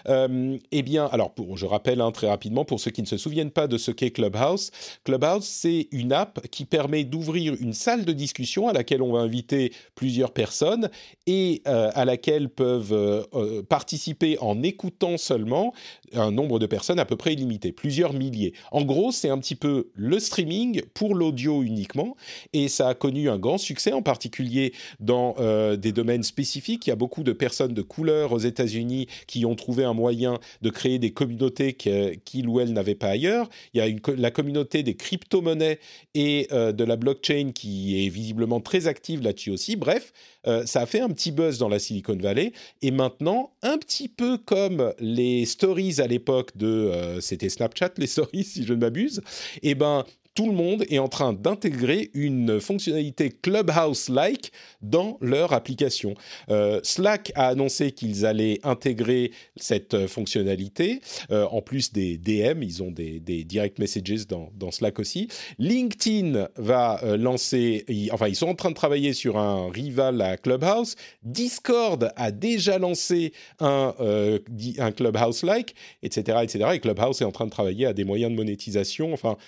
[0.09, 3.17] Euh, eh bien, alors pour, je rappelle hein, très rapidement pour ceux qui ne se
[3.17, 4.73] souviennent pas de ce qu'est Clubhouse.
[5.05, 9.21] Clubhouse, c'est une app qui permet d'ouvrir une salle de discussion à laquelle on va
[9.21, 10.91] inviter plusieurs personnes
[11.29, 13.27] et à laquelle peuvent
[13.69, 15.73] participer en écoutant seulement
[16.15, 18.55] un nombre de personnes à peu près illimité, plusieurs milliers.
[18.73, 22.17] En gros, c'est un petit peu le streaming pour l'audio uniquement,
[22.55, 26.87] et ça a connu un grand succès, en particulier dans euh, des domaines spécifiques.
[26.87, 30.39] Il y a beaucoup de personnes de couleur aux États-Unis qui ont trouvé un moyen
[30.63, 33.49] de créer des communautés qu'ils ou elles n'avaient pas ailleurs.
[33.75, 35.79] Il y a la communauté des crypto-monnaies
[36.15, 39.77] et euh, de la blockchain qui est visiblement très active là-dessus aussi.
[39.77, 40.13] Bref,
[40.47, 44.09] euh, ça a fait un petit buzz dans la Silicon Valley, et maintenant, un petit
[44.09, 49.21] peu comme les stories à l'époque de, c'était Snapchat, les stories si je ne m'abuse,
[49.63, 50.05] et eh ben
[50.37, 56.15] tout le monde est en train d'intégrer une fonctionnalité Clubhouse-like dans leur application.
[56.51, 62.63] Euh, Slack a annoncé qu'ils allaient intégrer cette euh, fonctionnalité, euh, en plus des DM,
[62.63, 65.29] ils ont des, direct messages dans, Slack aussi.
[65.59, 70.97] LinkedIn va lancer, enfin ils sont en train de travailler sur un rival à Clubhouse.
[71.23, 76.71] Discord a déjà lancé un, un Clubhouse-like, etc., etc.
[76.75, 79.15] Et Clubhouse est en train de travailler à des moyens de monétisation.
[79.15, 79.39] Enfin,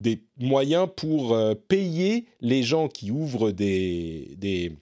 [0.00, 4.72] des moyens pour euh, payer les gens qui ouvrent des, des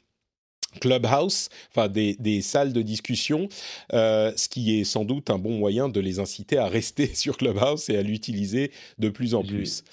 [0.81, 3.49] clubhouse, enfin des, des, salles de discussion,
[3.93, 7.37] euh, ce qui est sans doute un bon moyen de les inciter à rester sur
[7.37, 9.85] Clubhouse et à l'utiliser de plus en plus.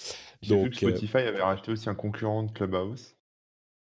[0.48, 3.16] Donc, vu que euh, Spotify avait racheté aussi un concurrent de Clubhouse.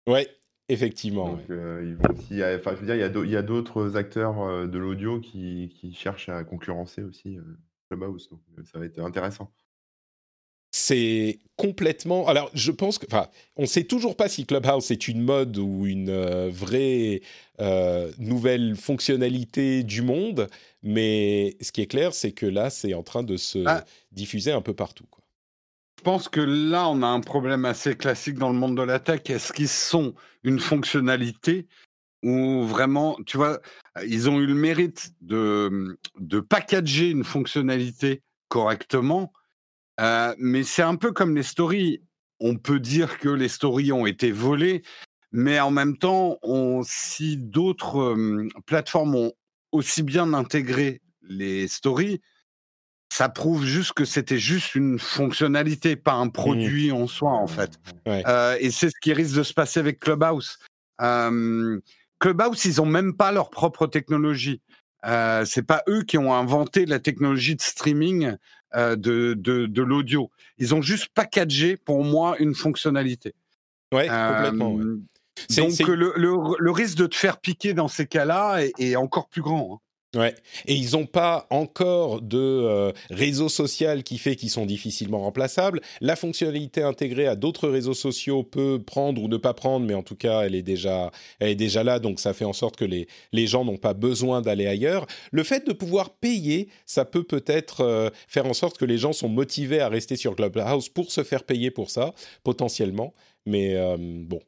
[0.09, 0.27] Ouais,
[0.67, 1.29] effectivement.
[1.29, 5.21] Donc, ils vont aussi, enfin, je veux dire, il y a d'autres acteurs de l'audio
[5.21, 7.37] qui, qui, cherchent à concurrencer aussi
[7.89, 8.29] Clubhouse.
[8.29, 9.53] Donc, ça va être intéressant
[10.73, 12.27] c'est complètement.
[12.27, 13.05] Alors, je pense que.
[13.05, 17.21] Enfin, on ne sait toujours pas si Clubhouse est une mode ou une euh, vraie
[17.61, 20.49] euh, nouvelle fonctionnalité du monde,
[20.81, 23.85] mais ce qui est clair, c'est que là, c'est en train de se ah.
[24.11, 25.05] diffuser un peu partout.
[25.11, 25.23] Quoi.
[25.99, 28.99] Je pense que là, on a un problème assez classique dans le monde de la
[28.99, 29.21] tech.
[29.29, 31.67] Est-ce qu'ils sont une fonctionnalité
[32.23, 33.59] ou vraiment, tu vois,
[34.07, 39.31] ils ont eu le mérite de, de packager une fonctionnalité correctement
[39.99, 42.01] euh, mais c'est un peu comme les stories.
[42.39, 44.83] On peut dire que les stories ont été volées,
[45.31, 46.39] mais en même temps,
[46.83, 48.15] si d'autres
[48.65, 49.33] plateformes ont
[49.71, 52.21] aussi bien intégré les stories,
[53.11, 56.31] ça prouve juste que c'était juste une fonctionnalité, pas un mmh.
[56.31, 57.79] produit en soi, en fait.
[58.07, 60.57] Euh, et c'est ce qui risque de se passer avec Clubhouse.
[62.19, 64.61] Clubhouse, ils ont même pas leur propre technologie.
[65.05, 68.37] Euh, c'est pas eux qui ont inventé la technologie de streaming
[68.75, 70.31] euh, de, de, l'audio.
[70.57, 73.35] Ils ont juste packagé pour moi une fonctionnalité.
[73.91, 74.77] Ouais, complètement.
[74.79, 75.01] Euh,
[75.57, 76.13] donc le,
[76.59, 79.75] le, risque de te faire piquer dans ces cas-là est, encore plus grand.
[79.75, 79.79] Hein.
[80.15, 80.35] Ouais,
[80.67, 85.81] et ils n'ont pas encore de euh, réseau social qui fait qu'ils sont difficilement remplaçables.
[86.01, 90.03] La fonctionnalité intégrée à d'autres réseaux sociaux peut prendre ou ne pas prendre, mais en
[90.03, 91.09] tout cas, elle est déjà,
[91.39, 93.95] elle est déjà là, donc ça fait en sorte que les, les gens n'ont pas
[93.95, 95.07] besoin d'aller ailleurs.
[95.31, 99.13] Le fait de pouvoir payer, ça peut peut-être euh, faire en sorte que les gens
[99.13, 103.13] sont motivés à rester sur Clubhouse pour se faire payer pour ça, potentiellement.
[103.47, 104.41] Mais euh, bon,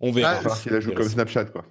[0.00, 0.40] on verra.
[0.42, 1.66] Ah, qu'il a joué comme Snapchat, quoi.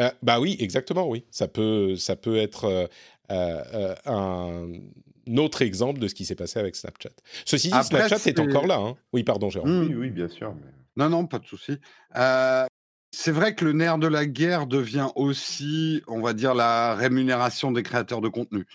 [0.00, 1.24] Euh, bah oui, exactement, oui.
[1.30, 2.86] Ça peut, ça peut être euh,
[3.30, 7.10] euh, un autre exemple de ce qui s'est passé avec Snapchat.
[7.44, 8.40] Ceci dit, Snapchat est...
[8.40, 8.78] encore là.
[8.78, 8.96] Hein.
[9.12, 9.88] Oui, pardon, Jérôme.
[9.88, 10.54] Oui, oui, bien sûr.
[10.96, 11.78] Non, non, pas de souci.
[13.12, 17.70] c'est vrai que le nerf de la guerre devient aussi, on va dire, la rémunération
[17.72, 18.66] des créateurs de contenu.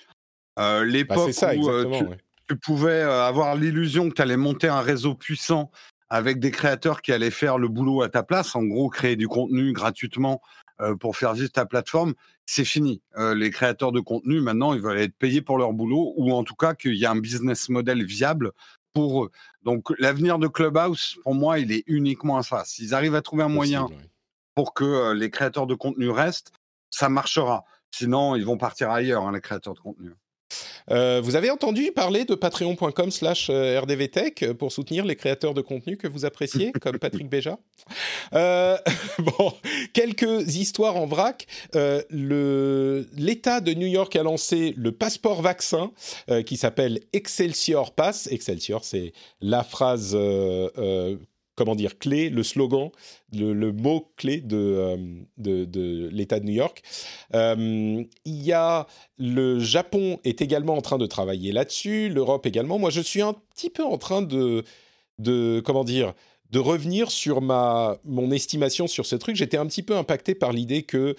[0.57, 2.15] L'époque bah, où
[2.47, 5.71] tu, pouvais avoir l'illusion que tu allais monter un réseau puissant
[6.09, 9.27] avec des créateurs qui allaient faire le boulot à ta place, en gros créer du
[9.27, 10.41] contenu gratuitement
[10.81, 12.13] euh, pour faire vivre ta plateforme,
[12.45, 13.01] c'est fini.
[13.17, 16.43] Euh, les créateurs de contenu, maintenant, ils veulent être payés pour leur boulot ou en
[16.43, 18.51] tout cas qu'il y a un business model viable
[18.93, 19.31] pour eux.
[19.63, 22.63] Donc l'avenir de Clubhouse, pour moi, il est uniquement à ça.
[22.65, 23.87] S'ils arrivent à trouver un moyen
[24.53, 26.51] pour que euh, les créateurs de contenu restent,
[26.89, 27.65] ça marchera.
[27.91, 30.11] Sinon, ils vont partir ailleurs, hein, les créateurs de contenu.
[30.91, 35.53] Euh, vous avez entendu parler de patreon.com slash euh, rdvtech euh, pour soutenir les créateurs
[35.53, 37.57] de contenu que vous appréciez, comme Patrick Béja?
[39.19, 39.53] Bon,
[39.93, 41.47] quelques histoires en vrac.
[41.73, 45.91] L'État de New York a lancé le passeport vaccin
[46.45, 48.27] qui s'appelle Excelsior Pass.
[48.27, 50.15] Excelsior, c'est la phrase
[51.55, 52.89] comment dire, clé, le slogan,
[53.33, 54.97] le, mot clé de, euh,
[55.37, 56.83] de, l'État de New York.
[57.33, 58.87] Euh, il y a
[59.17, 62.77] le Japon est également en train de travailler là-dessus, l'Europe également.
[62.77, 64.63] Moi, je suis un petit peu en train de,
[65.19, 66.13] de comment dire,
[66.51, 69.35] de revenir sur ma mon estimation sur ce truc.
[69.35, 71.15] J'étais un petit peu impacté par l'idée que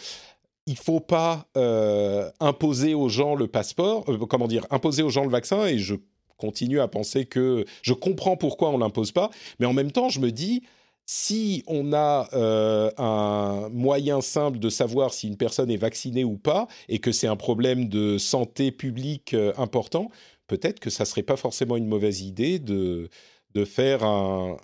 [0.66, 5.30] il faut pas euh, imposer aux gens le passeport, comment dire, imposer aux gens le
[5.30, 5.95] vaccin, et je
[6.37, 10.20] continue à penser que je comprends pourquoi on l'impose pas, mais en même temps, je
[10.20, 10.62] me dis,
[11.07, 16.37] si on a euh, un moyen simple de savoir si une personne est vaccinée ou
[16.37, 20.11] pas, et que c'est un problème de santé publique euh, important,
[20.49, 23.09] peut-être que ça serait pas forcément une mauvaise idée de
[23.55, 24.59] de faire un,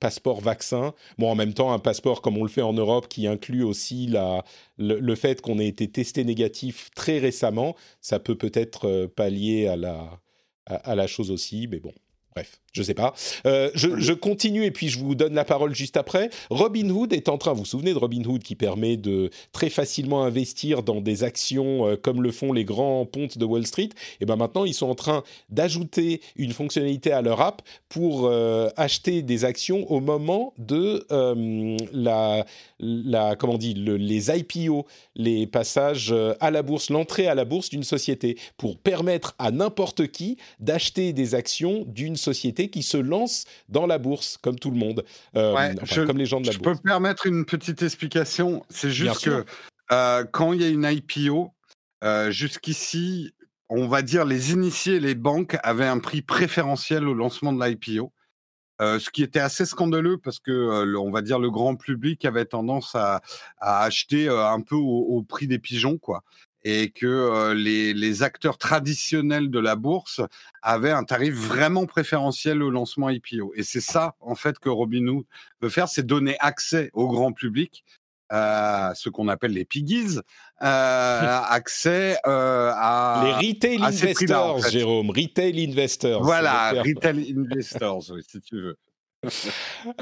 [0.00, 0.94] passeport vaccin.
[1.18, 4.06] Bon, en même temps, un passeport comme on le fait en Europe, qui inclut aussi
[4.06, 4.44] la,
[4.78, 9.76] le, fait qu'on ait été testé négatif très récemment, ça peut peut-être euh, pallier à
[9.76, 10.20] la,
[10.70, 11.92] à, la chose aussi, mais bon.
[12.34, 13.14] Bref, je sais pas.
[13.46, 16.30] Euh, je, continue et puis je vous donne la parole juste après.
[16.50, 20.82] Robinhood est en train, vous vous souvenez de Robinhood qui permet de très facilement investir
[20.82, 23.88] dans des actions euh, comme le font les grands pontes de Wall Street.
[24.20, 28.68] Et ben maintenant, ils sont en train d'ajouter une fonctionnalité à leur app pour euh,
[28.76, 31.04] acheter des actions au moment de
[31.92, 32.46] la,
[33.36, 37.68] comment on dit, le, les IPO, les passages à la bourse, l'entrée à la bourse
[37.70, 43.44] d'une société, pour permettre à n'importe qui d'acheter des actions d'une société qui se lance
[43.68, 45.04] dans la bourse, comme tout le monde,
[45.36, 46.76] euh, Ouais, enfin, je- comme les gens de la Je bourse.
[46.78, 48.62] peux permettre une petite explication.
[48.68, 49.44] C'est juste que
[49.92, 51.50] euh, quand il y a une IPO,
[52.04, 53.32] euh, jusqu'ici,
[53.68, 58.12] on va dire les initiés, les banques avaient un prix préférentiel au lancement de l'IPO.
[58.80, 61.76] Euh, ce qui était assez scandaleux parce que, euh, le- on va dire, le grand
[61.76, 63.20] public avait tendance à,
[63.58, 66.22] à acheter euh, un peu au, au prix des pigeons, quoi.
[66.62, 70.20] Et que euh, les, les acteurs traditionnels de la bourse
[70.62, 73.52] avaient un tarif vraiment préférentiel au lancement IPO.
[73.56, 75.24] Et c'est ça, en fait, que Robinhood
[75.62, 77.84] veut faire, c'est donner accès au grand public,
[78.32, 80.18] euh, ce qu'on appelle les piggies,
[80.62, 83.22] euh, accès euh, à...
[83.24, 84.70] les retail investors, en fait.
[84.70, 86.22] Jérôme, retail investors.
[86.22, 88.76] Voilà, retail investors, oui, si tu veux.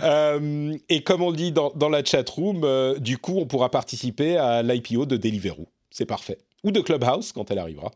[0.02, 2.64] Euh, et comme on le dit dans, dans la chat room,
[2.98, 5.68] du coup, on pourra participer à l'IPO de Deliveroo.
[5.90, 6.38] C'est parfait.
[6.64, 7.90] Ou de Clubhouse quand elle arrivera.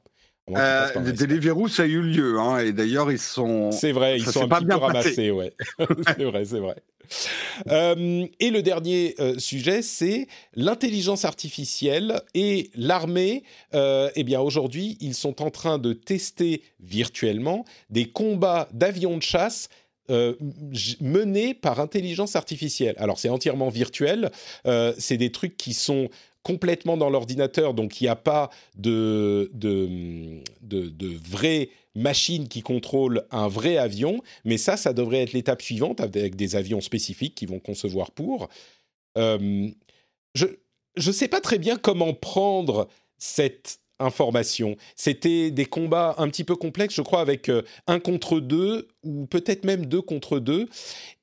[0.50, 1.12] Euh, les.
[1.12, 3.70] Deliveroo, ça a eu lieu, hein, et d'ailleurs, ils sont...
[3.70, 4.98] C'est vrai, ils ça sont un pas petit peu bien passé.
[4.98, 5.52] ramassés, ouais.
[6.16, 6.76] c'est vrai, c'est vrai.
[7.68, 13.44] Euh, et le dernier euh, sujet, c'est l'intelligence artificielle et l'armée.
[13.74, 19.22] Euh, eh bien, aujourd'hui, ils sont en train de tester virtuellement des combats d'avions de
[19.22, 19.68] chasse
[20.10, 20.34] euh,
[21.00, 22.96] menés par intelligence artificielle.
[22.98, 24.32] Alors, c'est entièrement virtuel.
[24.66, 26.08] Euh, c'est des trucs qui sont
[26.42, 29.88] complètement dans l'ordinateur, donc il n'y a pas de, de,
[30.62, 36.00] de, vraies machines qui contrôlent un vrai avion, mais ça, ça devrait être l'étape suivante
[36.00, 38.48] avec des avions spécifiques qui vont concevoir pour.
[39.18, 39.68] Euh,
[40.34, 40.46] je
[40.96, 42.88] ne sais pas très bien comment prendre
[43.18, 44.76] cette information.
[44.96, 49.26] C'était des combats un petit peu complexes, je crois, avec euh, un contre deux, ou
[49.26, 50.68] peut-être même deux contre deux.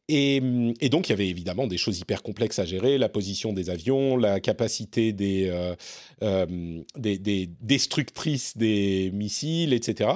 [0.10, 3.10] Et, hum, et donc, il y avait évidemment des choses hyper complexes à gérer, la
[3.10, 5.76] position des avions, la capacité des, euh,
[6.24, 10.10] euh, des, des destructrices des missiles, etc.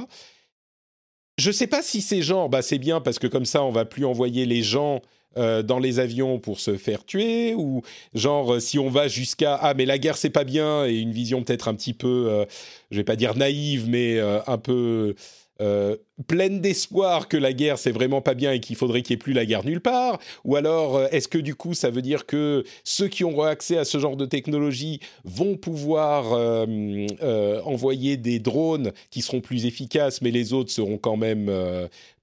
[1.38, 3.72] Je ne sais pas si c'est genre, bah c'est bien parce que comme ça, on
[3.72, 5.02] va plus envoyer les gens
[5.38, 7.84] euh, dans les avions pour se faire tuer, ou
[8.16, 11.44] genre si on va jusqu'à ah mais la guerre c'est pas bien et une vision
[11.44, 12.46] peut-être un petit peu,
[12.92, 15.16] je vais pas dire naïve, mais un peu
[15.62, 15.98] euh,
[16.28, 19.24] pleine d'espoir que la guerre c'est vraiment pas bien et qu'il faudrait qu'il n'y ait
[19.24, 22.26] plus la guerre nulle part Ou alors euh, est-ce que du coup ça veut dire
[22.26, 28.40] que ceux qui auront accès à ce genre de technologie vont pouvoir euh, envoyer des
[28.40, 31.52] drones qui seront plus efficaces, mais les autres seront quand même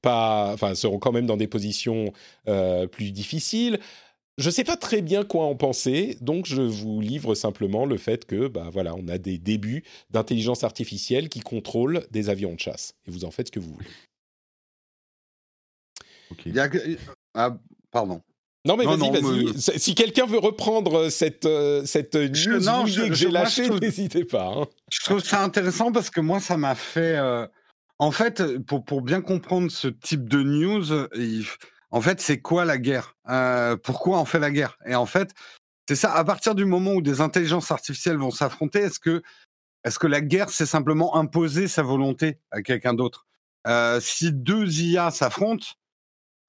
[0.02, 2.12] pas, enfin seront quand même dans des positions
[2.90, 3.78] plus difficiles?
[4.40, 7.96] Je ne sais pas très bien quoi en penser, donc je vous livre simplement le
[7.96, 12.58] fait que, bah voilà, on a des débuts d'intelligence artificielle qui contrôlent des avions de
[12.60, 12.94] chasse.
[13.06, 13.86] Et vous en faites ce que vous voulez.
[16.30, 16.42] Ok.
[16.46, 16.96] Il y a que-
[17.34, 17.56] Ah,
[17.90, 18.22] pardon.
[18.66, 19.44] Non mais vas-y, vas-y.
[19.46, 23.66] mais- Si- quelqu'un veut reprendre cette, euh, cette Je- news non, je- que j'ai lâchée,
[23.68, 24.52] trouve- n'hésitez pas.
[24.54, 24.66] hein.
[24.90, 27.16] Je trouve ça intéressant parce que moi, ça m'a fait.
[27.16, 27.46] euh,
[28.02, 30.84] En fait, pour, pour bien comprendre ce type de news,
[31.16, 31.44] il
[31.90, 33.16] en fait, c'est quoi la guerre?
[33.28, 34.78] Euh, Pourquoi on fait la guerre?
[34.86, 35.34] Et en fait,
[35.88, 36.12] c'est ça.
[36.12, 39.22] À partir du moment où des intelligences artificielles vont s'affronter, est-ce que,
[39.84, 43.26] est-ce que la guerre, c'est simplement imposer sa volonté à quelqu'un d'autre?
[43.66, 45.66] Euh, Si deux IA s'affrontent,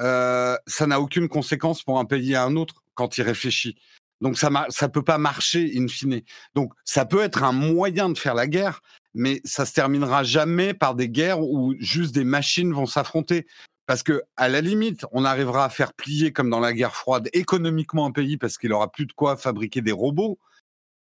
[0.01, 3.77] euh, ça n'a aucune conséquence pour un pays à un autre quand il réfléchit.
[4.19, 6.21] Donc ça ne peut pas marcher in fine.
[6.53, 8.81] Donc ça peut être un moyen de faire la guerre,
[9.15, 13.47] mais ça se terminera jamais par des guerres où juste des machines vont s'affronter.
[13.91, 17.27] Parce que à la limite, on arrivera à faire plier comme dans la guerre froide
[17.33, 20.39] économiquement un pays parce qu'il aura plus de quoi fabriquer des robots.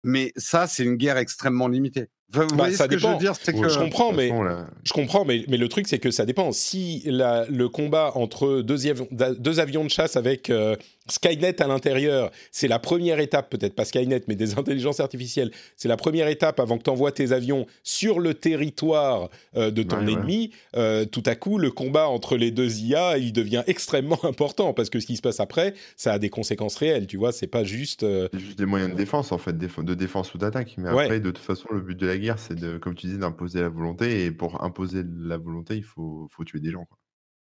[0.05, 2.05] Mais ça, c'est une guerre extrêmement limitée.
[2.31, 3.11] Vous Bah, voyez ça ce que je dépend.
[3.15, 5.67] veux dire, c'est Ouais, que Je comprends, mais façon, là- Je comprends, mais, mais le
[5.67, 6.53] truc, c'est que ça dépend.
[6.53, 10.77] Si la- le combat entre deux, avions- da- deux avions de chasse avec euh,
[11.10, 15.88] Skynet à l'intérieur, c'est la première étape, peut-être pas Skynet, mais des intelligences artificielles, c'est
[15.88, 19.97] la première étape avant que tu envoies tes avions sur le territoire euh, de ton
[19.97, 20.12] Ouais, ouais.
[20.14, 24.74] ennemi, euh, tout à coup, le combat entre les deux IA, il devient extrêmement important,
[24.74, 27.47] parce que ce qui se passe après, ça a des conséquences réelles, tu vois, c'est
[27.47, 28.03] pas juste...
[28.03, 30.76] euh, C'est juste des moyens de défense, en fait, de défense ou d'attaque.
[30.78, 31.03] Mais Ouais.
[31.03, 33.62] après, de toute façon, le but de la guerre, c'est de, comme tu dis, d'imposer
[33.62, 34.26] la volonté.
[34.26, 36.86] Et pour imposer la volonté, il faut, faut tuer des gens.
[36.86, 36.97] quoi.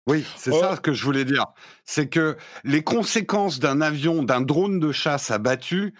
[0.06, 0.60] Oui, c'est Oh.
[0.60, 1.46] ça que je voulais dire.
[1.84, 5.94] C'est que les conséquences d'un avion, d'un drone de chasse abattu,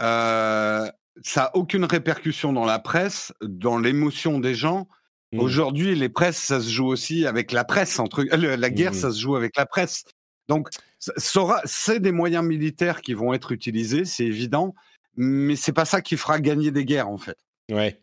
[0.00, 0.88] euh,
[1.22, 4.88] ça n'a aucune répercussion dans la presse, dans l'émotion des gens.
[5.32, 5.40] Mm.
[5.40, 7.98] Aujourd'hui, les presses, ça se joue aussi avec la presse.
[7.98, 8.24] Entre...
[8.32, 8.94] euh, La guerre, Mm.
[8.94, 10.04] ça se joue avec la presse.
[10.48, 14.74] Donc, c'est des moyens militaires qui vont être utilisés, c'est évident,
[15.16, 17.36] mais c'est pas ça qui fera gagner des guerres, en fait.
[17.70, 18.00] Ouais.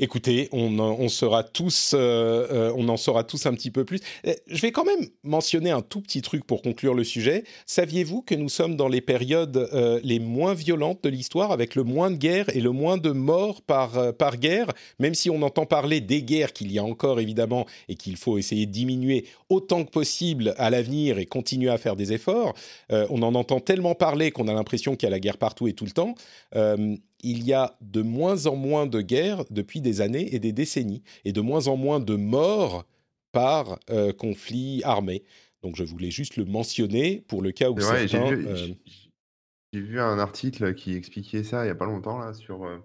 [0.00, 3.98] Écoutez, on, sera tous, euh, euh, on en saura tous un petit peu plus.
[4.28, 7.42] Euh, Je vais quand même mentionner un tout petit truc pour conclure le sujet.
[7.66, 9.68] Saviez-vous que nous sommes dans les périodes
[10.04, 13.60] les moins violentes de l'histoire, avec le moins de guerres et le moins de morts
[13.62, 14.68] par, par guerre?
[15.00, 18.38] Même si on entend parler des guerres qu'il y a encore évidemment et qu'il faut
[18.38, 22.54] essayer de diminuer autant que possible à l'avenir et continuer à faire des efforts,
[22.90, 25.72] on en entend tellement parler qu'on a l'impression qu'il y a la guerre partout et
[25.72, 26.14] tout le temps.
[27.22, 31.02] Il y a de moins en moins de guerres depuis des années et des décennies,
[31.24, 32.86] et de moins en moins de morts
[33.32, 35.24] par euh, conflit armé.
[35.62, 38.34] Donc je voulais juste le mentionner pour le cas où j'ai certains...
[38.34, 38.56] vu, euh,
[39.74, 42.78] j'ai- vu un article qui expliquait ça il n'y a pas longtemps là, sur, euh,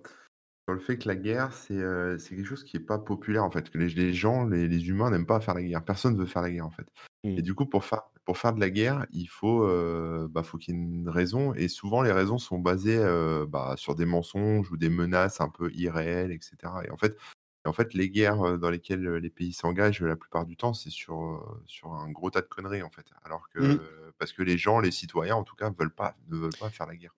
[0.67, 1.81] sur le fait que la guerre, c'est
[2.19, 3.69] c'est quelque chose qui n'est pas populaire en fait.
[3.69, 5.85] Que les, les gens, les, les humains n'aiment pas faire la guerre.
[5.85, 6.87] Personne ne veut faire la guerre en fait.
[7.23, 7.37] Mm.
[7.37, 10.57] Et du coup, pour faire, pour faire de la guerre, il faut euh, bah, faut
[10.57, 11.53] qu'il y ait une raison.
[11.53, 15.49] Et souvent, les raisons sont basées euh, bah, sur des mensonges ou des menaces un
[15.49, 16.83] peu irréelles, etc.
[16.85, 17.17] Et en fait,
[17.65, 20.89] et en fait les guerres dans lesquelles les pays s'engagent la plupart du temps, c'est
[20.89, 23.07] sur, sur un gros tas de conneries en fait.
[23.23, 23.79] Alors que, Mm.
[24.17, 26.87] parce que les gens, les citoyens en tout cas, veulent pas, ne veulent pas faire
[26.87, 27.15] la guerre.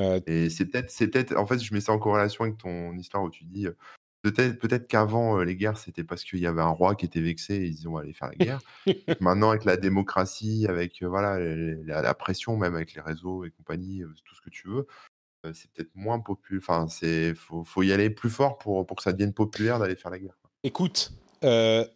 [0.00, 2.96] Euh, Et c'est peut-être, c'est peut-être, en fait, je mets ça en corrélation avec ton
[2.96, 3.66] histoire où tu dis,
[4.22, 7.20] peut-être, peut-être qu'avant euh, les guerres, c'était parce qu'il y avait un roi qui était
[7.20, 8.60] vexé et ils disaient on va aller faire la guerre.
[9.20, 13.44] Maintenant, avec la démocratie, avec euh, voilà les- la, la pression, même avec les réseaux
[13.44, 14.86] et compagnie, euh, tout ce que tu veux,
[15.54, 16.60] c'est peut-être moins populaire.
[16.62, 19.96] Enfin, c'est, faut, faut y aller plus fort pour, pour que ça devienne populaire d'aller
[19.96, 20.36] faire la guerre.
[20.64, 21.12] Écoute,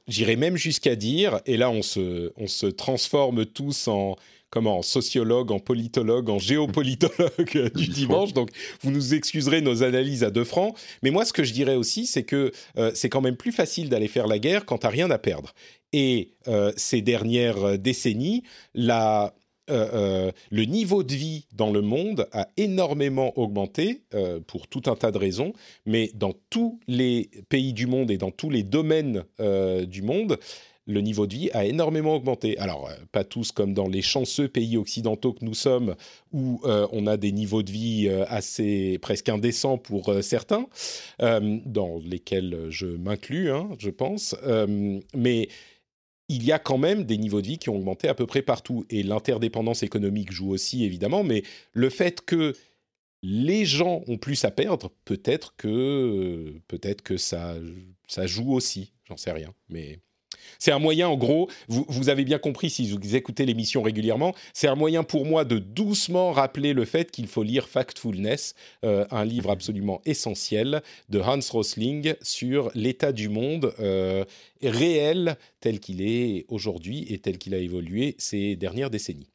[0.06, 4.16] j'irais même jusqu'à dire, et là on se, on se transforme tous en
[4.54, 8.50] comment, en sociologue, en politologue, en géopolitologue du dimanche, donc
[8.82, 12.06] vous nous excuserez nos analyses à deux francs, mais moi ce que je dirais aussi,
[12.06, 15.10] c'est que euh, c'est quand même plus facile d'aller faire la guerre quand t'as rien
[15.10, 15.52] à perdre.
[15.92, 18.44] Et euh, ces dernières euh, décennies,
[18.74, 19.34] la,
[19.70, 24.82] euh, euh, le niveau de vie dans le monde a énormément augmenté euh, pour tout
[24.86, 25.54] un tas de raisons,
[25.86, 29.24] mais dans tous les pays du monde et dans tous les domaines
[29.86, 30.38] du monde,
[30.86, 32.58] le niveau de vie a énormément augmenté.
[32.58, 35.96] Alors, euh, pas tous comme dans les chanceux pays occidentaux que nous sommes,
[36.32, 40.66] où euh, on a des niveaux de vie euh, assez presque indécents pour certains,
[41.18, 44.36] dans lesquels je m'inclus, hein, je pense.
[45.14, 45.48] Mais
[46.28, 48.42] il y a quand même des niveaux de vie qui ont augmenté à peu près
[48.42, 48.84] partout.
[48.90, 52.54] Et l'interdépendance économique joue aussi, évidemment, mais le fait que
[53.22, 57.56] les gens ont plus à perdre, peut-être que, peut-être que ça,
[58.06, 59.54] ça joue aussi, j'en sais rien.
[59.68, 60.00] Mais
[60.64, 64.34] c'est un moyen, en gros, vous, vous avez bien compris si vous écoutez l'émission régulièrement,
[64.54, 69.04] c'est un moyen pour moi de doucement rappeler le fait qu'il faut lire Factfulness, euh,
[69.10, 74.24] un livre absolument essentiel de Hans Rosling sur l'état du monde euh,
[74.62, 79.28] réel tel qu'il est aujourd'hui et tel qu'il a évolué ces dernières décennies.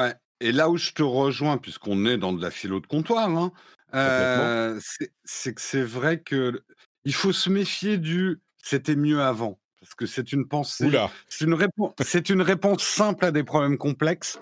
[0.00, 0.14] Ouais.
[0.40, 3.52] Et là où je te rejoins, puisqu'on est dans de la philo de comptoir, hein,
[3.94, 6.64] euh, c'est c'est que c'est vrai que
[7.04, 9.60] il faut se méfier du c'était mieux avant.
[9.80, 10.88] Parce que c'est une pensée,
[11.28, 14.38] c'est une, réponse, c'est une réponse simple à des problèmes complexes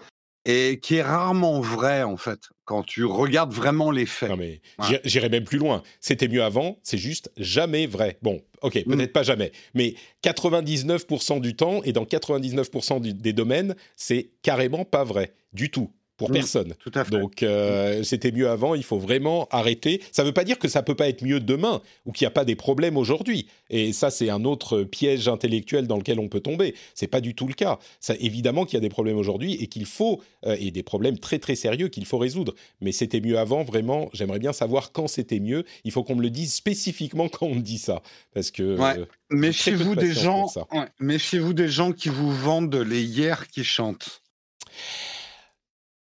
[0.47, 4.31] et qui est rarement vraie, en fait, quand tu regardes vraiment les faits.
[4.31, 5.01] non mais Ouais.
[5.05, 5.83] j'irais même plus loin.
[6.01, 8.17] C'était mieux avant, c'est juste jamais vrai.
[8.23, 8.97] Bon, ok, Mm.
[8.97, 14.85] peut-être pas jamais, mais 99% du temps et dans 99% du- des domaines, c'est carrément
[14.85, 16.35] pas vrai du tout pour Mm.
[16.35, 16.75] personne.
[16.81, 17.11] Tout à fait.
[17.11, 20.01] Donc euh, c'était mieux avant, il faut vraiment arrêter.
[20.13, 22.29] Ça ne veut pas dire que ça peut pas être mieux demain ou qu'il n'y
[22.29, 23.47] a pas des problèmes aujourd'hui.
[23.71, 26.75] Et ça c'est un autre piège intellectuel dans lequel on peut tomber.
[26.95, 27.79] C'est pas du tout le cas.
[28.01, 31.19] Ça évidemment qu'il y a des problèmes aujourd'hui et qu'il faut euh, et des problèmes
[31.19, 32.55] très très sérieux qu'il faut résoudre.
[32.81, 34.09] Mais c'était mieux avant vraiment.
[34.15, 35.65] J'aimerais bien savoir quand c'était mieux.
[35.85, 38.03] Il faut qu'on me le dise spécifiquement quand on me dit ça
[38.33, 38.99] parce que Ouais.
[38.99, 43.65] euh, Méfiez-vous de des gens, ouais, méfiez-vous des gens qui vous vendent les hier qui
[43.65, 44.23] chantent.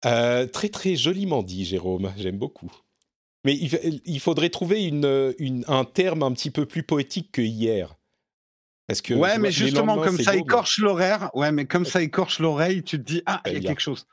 [0.05, 2.11] Euh, très très joliment dit, Jérôme.
[2.17, 2.71] J'aime beaucoup.
[3.45, 7.31] Mais il, fa- il faudrait trouver une, une- un terme un petit peu plus poétique
[7.31, 7.95] que hier.
[8.87, 11.85] Parce que ouais, mais vois, justement, comme ça beau, mais- écorche l'horaire, ouais, mais comme
[11.85, 14.05] ça écorche l'oreille, tu te dis ah, il y a quelque chose.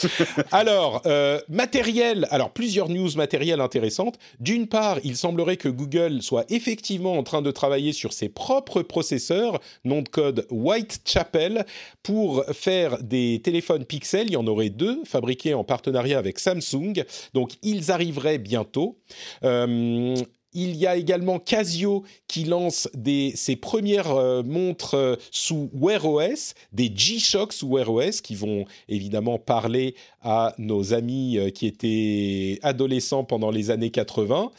[0.52, 2.26] Alors, euh, matériel.
[2.30, 4.18] Alors, plusieurs news matérielles intéressantes.
[4.40, 8.82] D'une part, il semblerait que Google soit effectivement en train de travailler sur ses propres
[8.82, 11.66] processeurs, nom de code Whitechapel,
[12.02, 14.28] pour faire des téléphones Pixel.
[14.28, 17.04] Il y en aurait deux, fabriqués en partenariat avec Samsung.
[17.34, 18.98] Donc, ils arriveraient bientôt.
[19.44, 20.16] Euh,
[20.54, 26.02] il y a également Casio qui lance des, ses premières euh, montres euh, sous Wear
[26.06, 31.66] OS, des G-Shock sous Wear OS qui vont évidemment parler à nos amis euh, qui
[31.66, 34.50] étaient adolescents pendant les années 80.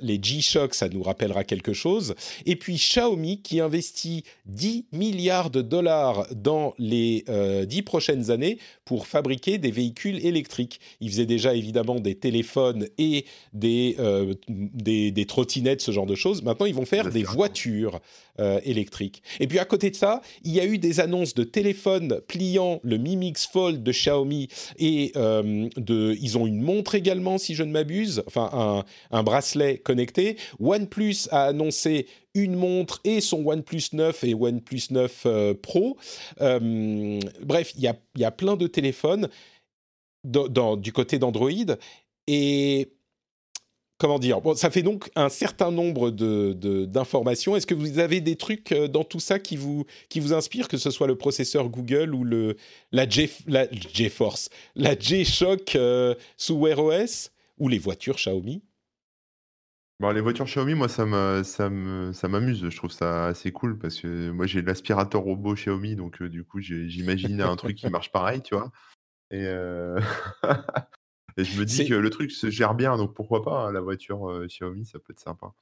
[0.00, 2.14] les G-Shock, ça nous rappellera quelque chose.
[2.46, 7.24] Et puis Xiaomi qui investit 10 milliards de dollars dans les
[7.66, 10.80] 10 prochaines années pour fabriquer des véhicules électriques.
[11.00, 13.96] Ils faisaient déjà évidemment des téléphones et des,
[14.48, 16.42] des trottinettes, ce genre de choses.
[16.42, 18.00] Maintenant, ils vont faire des voitures
[18.40, 19.22] euh, électriques.
[19.40, 22.80] Et puis à côté de ça, il y a eu des annonces de téléphones pliants,
[22.82, 27.54] le Mi Mix Fold de Xiaomi, et euh, de, ils ont une montre également, si
[27.54, 30.36] je ne m'abuse, enfin un, bracelet connecté.
[30.60, 35.96] OnePlus a annoncé une montre et son OnePlus 9 et OnePlus 9 euh, Pro.
[36.40, 39.28] bref, il y a, y a, plein de téléphones
[40.24, 41.50] dans, du côté d'Android.
[42.26, 42.93] Et
[43.98, 47.52] comment dire bon, Ça fait donc un certain nombre d'informations.
[47.52, 50.32] De, Est-ce que vous avez des trucs euh, dans tout ça qui vous, qui vous
[50.32, 52.56] inspirent, que ce soit le processeur Google ou le,
[52.92, 58.62] la, G, la GeForce, la G-Shock euh, sous Wear OS ou les voitures Xiaomi?
[60.00, 62.68] Bon, les voitures Xiaomi, moi, ça m'amuse.
[62.68, 66.44] Je trouve ça assez cool parce que moi, j'ai l'aspirateur robot Xiaomi, donc euh, du
[66.44, 68.72] coup, j'imagine un truc qui marche pareil, tu vois.
[69.30, 69.46] Et,
[71.36, 73.80] Et je me dis que le truc se gère bien, donc pourquoi pas hein, la
[73.80, 75.52] voiture euh, Xiaomi, ça peut être sympa.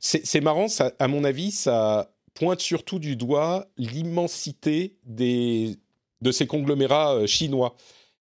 [0.00, 7.14] C'est marrant, ça, à mon avis, ça pointe surtout du doigt l'immensité de ces conglomérats
[7.14, 7.74] euh, chinois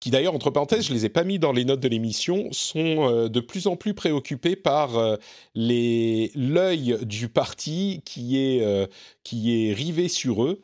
[0.01, 3.09] qui d'ailleurs, entre parenthèses, je les ai pas mis dans les notes de l'émission, sont
[3.09, 5.17] euh, de plus en plus préoccupés par
[5.55, 8.89] l'œil du parti qui est,
[9.23, 10.61] qui est rivé sur eux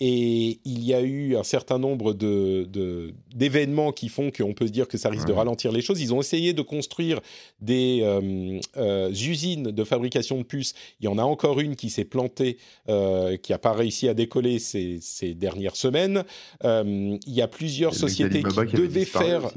[0.00, 4.72] et il y a eu un certain nombre d'événements de, qui font qu'on peut se
[4.72, 6.00] dire que ça risque de ralentir les choses.
[6.00, 7.20] Ils ont essayé de construire
[7.60, 10.74] des euh, euh, usines de fabrication de puces.
[11.00, 14.14] Il y en a encore une qui s'est plantée, euh, qui n'a pas réussi à
[14.14, 16.22] décoller ces, ces dernières semaines.
[16.62, 19.50] il y a plusieurs sociétés qui, devaient faire...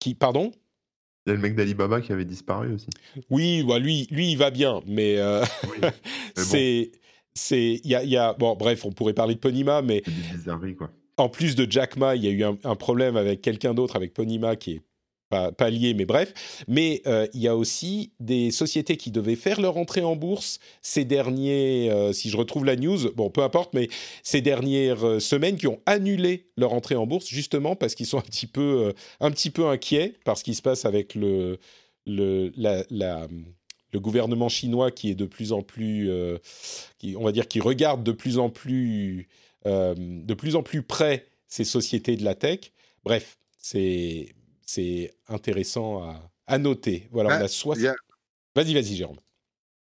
[0.00, 0.52] Qui, pardon?
[1.26, 2.86] Il y a le mec d'Alibaba qui avait disparu aussi.
[3.30, 5.18] Oui, bah lui, lui, il va bien, mais,
[6.36, 6.92] c'est
[7.38, 10.02] c'est il y a, bon bref on pourrait parler de Ponima mais
[11.16, 14.12] en plus de Jack Ma il y a eu un, problème avec quelqu'un d'autre avec
[14.12, 14.82] Ponima qui est
[15.30, 16.32] pas, lié mais bref.
[16.68, 20.58] Mais euh, il y a aussi des sociétés qui devaient faire leur entrée en bourse
[20.80, 23.88] ces derniers euh, si je retrouve la news bon peu importe mais
[24.22, 28.16] ces dernières euh, semaines qui ont annulé leur entrée en bourse justement parce qu'ils sont
[28.16, 31.58] un petit peu un petit peu inquiets par ce qui se passe avec le
[32.06, 33.28] le la, la
[33.92, 36.38] le gouvernement chinois qui est de plus en plus, euh,
[36.98, 39.28] qui, on va dire, qui regarde de plus en plus,
[39.66, 42.72] euh, de plus en plus près ces sociétés de la tech.
[43.04, 44.34] Bref, c'est
[44.66, 47.08] c'est intéressant à, à, noter.
[47.10, 47.84] Voilà, on a
[48.54, 49.18] Vas-y, vas-y, Jérôme.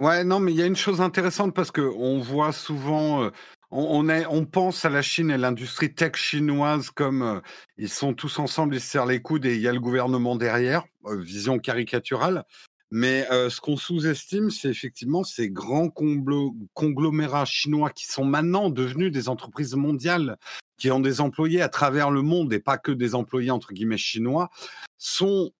[0.00, 3.24] Ouais, non, mais il y a une chose intéressante parce que on voit souvent.
[3.24, 3.30] Euh,
[3.70, 7.40] on, est, on pense à la Chine et l'industrie tech chinoise comme
[7.76, 10.34] ils sont tous ensemble, ils se serrent les coudes et il y a le gouvernement
[10.34, 12.44] derrière, vision caricaturale.
[12.90, 15.90] Mais ce qu'on sous-estime, c'est effectivement ces grands
[16.74, 20.36] conglomérats chinois qui sont maintenant devenus des entreprises mondiales,
[20.76, 23.96] qui ont des employés à travers le monde et pas que des employés entre guillemets
[23.96, 24.50] chinois,
[24.98, 25.52] sont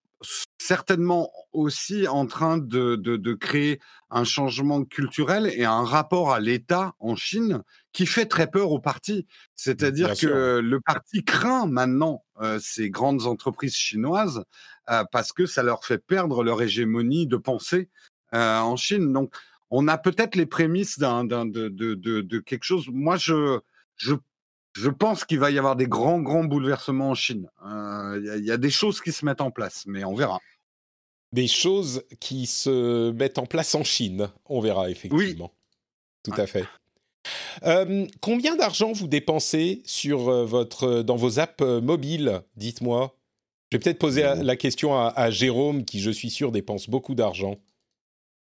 [0.58, 6.94] certainement aussi en train de, de, créer un changement culturel et un rapport à l'État
[6.98, 7.62] en Chine
[7.92, 9.26] qui fait très peur au parti.
[9.56, 12.24] C'est-à-dire que le parti craint maintenant
[12.60, 14.44] ces grandes entreprises chinoises
[15.10, 17.88] parce que ça leur fait perdre leur hégémonie de pensée
[18.32, 19.12] en Chine.
[19.12, 19.34] Donc,
[19.70, 22.88] on a peut-être les prémices d'un, de, de, de, quelque chose.
[22.92, 23.60] Moi, je,
[23.96, 24.14] je
[24.74, 27.48] je pense qu'il va y avoir des grands, grands bouleversements en Chine.
[27.64, 30.40] Il y, a des choses qui se mettent en place, mais on verra.
[31.32, 35.52] Des choses qui se mettent en place en Chine, on verra effectivement.
[36.24, 36.32] Oui.
[36.32, 36.66] Tout à fait.
[38.20, 43.16] combien d'argent vous dépensez sur votre, dans vos apps mobiles Dites-moi?
[43.70, 47.56] Je vais peut-être poser la question à, Jérôme, qui je suis sûr dépense beaucoup d'argent.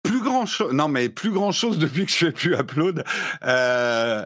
[0.03, 3.03] Plus grand chose, non mais plus grand chose depuis que je fais plus upload.
[3.43, 4.25] Euh,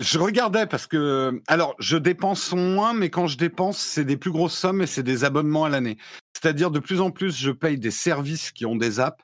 [0.00, 4.32] je regardais parce que, alors, je dépense moins, mais quand je dépense, c'est des plus
[4.32, 5.98] grosses sommes et c'est des abonnements à l'année.
[6.34, 9.22] C'est-à-dire, de plus en plus, je paye des services qui ont des apps,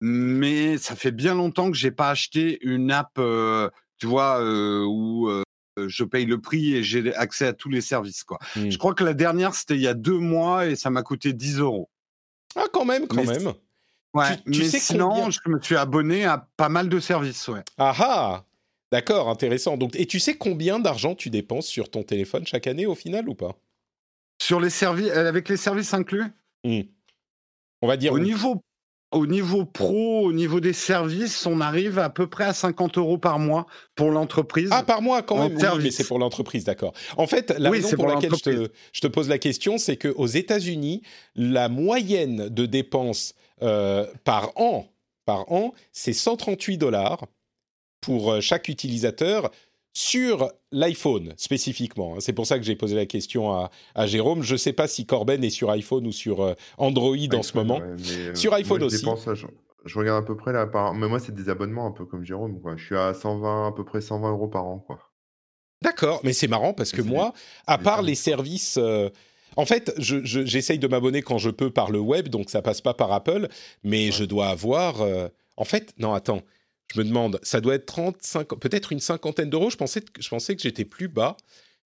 [0.00, 4.84] mais ça fait bien longtemps que j'ai pas acheté une app, euh, tu vois, euh,
[4.84, 5.42] où euh,
[5.86, 8.38] je paye le prix et j'ai accès à tous les services, quoi.
[8.56, 8.70] Mmh.
[8.70, 11.32] Je crois que la dernière, c'était il y a deux mois et ça m'a coûté
[11.32, 11.88] 10 euros.
[12.56, 13.54] Ah, quand même, quand même.
[14.12, 17.64] Ouais, tu, mais sais sinon, je me suis abonné à pas mal de services, ouais.
[17.78, 18.44] Ah ah
[18.94, 19.76] D'accord, intéressant.
[19.76, 23.28] Donc, et tu sais combien d'argent tu dépenses sur ton téléphone chaque année au final
[23.28, 23.56] ou pas?
[24.40, 26.22] Sur les services, euh, avec les services inclus?
[26.62, 26.82] Mmh.
[27.82, 28.12] On va dire.
[28.12, 28.62] Au niveau,
[29.10, 33.18] au niveau pro, au niveau des services, on arrive à peu près à 50 euros
[33.18, 33.66] par mois
[33.96, 34.68] pour l'entreprise.
[34.70, 35.58] Ah, par mois quand même.
[35.58, 36.92] Oui, mais c'est pour l'entreprise, d'accord.
[37.16, 38.78] En fait, la Oui, raison pour pour laquelle je te, l'entreprise.
[38.92, 41.02] je te pose la question, c'est qu'aux États-Unis,
[41.34, 44.86] la moyenne de dépenses euh, par an,
[45.24, 47.26] par an, c'est 138 dollars
[48.04, 49.50] pour euh, chaque utilisateur
[49.96, 52.14] sur l'iPhone spécifiquement.
[52.14, 52.18] hein.
[52.20, 54.42] C'est pour ça que j'ai posé la question à, à Jérôme.
[54.42, 57.56] Je ne sais pas si Corben est sur iPhone ou sur euh, Android en ce
[57.56, 57.78] moment.
[57.78, 58.96] ouais, euh, Sur moi, iPhone je aussi.
[58.98, 59.46] dépense, je,
[59.84, 60.94] je regarde à peu près là, par...
[60.94, 62.60] mais moi c'est des abonnements un peu comme Jérôme.
[62.60, 62.76] Quoi.
[62.76, 64.78] Je suis à 120, à peu près 120 euros par an.
[64.84, 64.98] Quoi.
[65.82, 67.32] D'accord, mais c'est marrant parce que moi,
[67.66, 69.10] à part les services, euh,
[69.56, 72.62] en fait, je- je- j'essaye de m'abonner quand je peux par le web, donc ça
[72.62, 73.48] passe pas par Apple,
[73.84, 74.12] mais Ouais.
[74.12, 75.02] je dois avoir.
[75.02, 76.40] euh, En fait, non, attends,
[76.92, 79.70] je me demande, ça doit être 35, peut-être une cinquantaine d'euros.
[79.70, 81.36] Je pensais, que- je pensais que j'étais plus bas,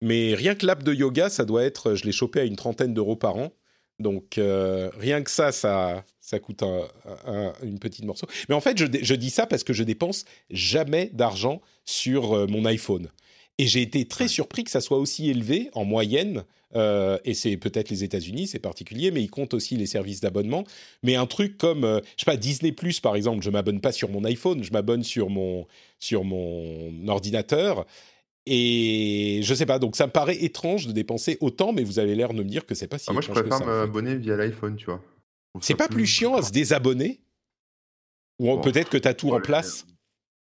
[0.01, 2.93] mais rien que l'app de yoga, ça doit être, je l'ai chopé à une trentaine
[2.93, 3.51] d'euros par an.
[3.99, 6.87] Donc euh, rien que ça, ça, ça coûte un,
[7.25, 8.27] un- une petite morceau.
[8.47, 12.47] Mais en fait, je, je dis ça parce que je dépense jamais d'argent sur euh,
[12.47, 13.09] mon iPhone.
[13.57, 16.45] Et j'ai été très surpris que ça soit aussi élevé en moyenne.
[16.75, 20.63] Euh, et c'est peut-être les États-Unis, c'est particulier, mais ils comptent aussi les services d'abonnement.
[21.03, 23.91] Mais un truc comme, euh, je sais pas, Disney Plus par exemple, je m'abonne pas
[23.91, 25.67] sur mon iPhone, je m'abonne sur mon
[25.99, 27.85] sur mon ordinateur.
[28.45, 32.15] Et je sais pas, donc ça me paraît étrange de dépenser autant, mais vous avez
[32.15, 34.35] l'air de me dire que c'est pas si Ah, moi je préfère en m'abonner via
[34.37, 35.03] l'iPhone, tu vois.
[35.61, 37.19] C'est pas plus chiant à se désabonner?
[38.39, 38.61] Ou Bon.
[38.61, 39.85] peut-être que tu as tout en Ouais, place?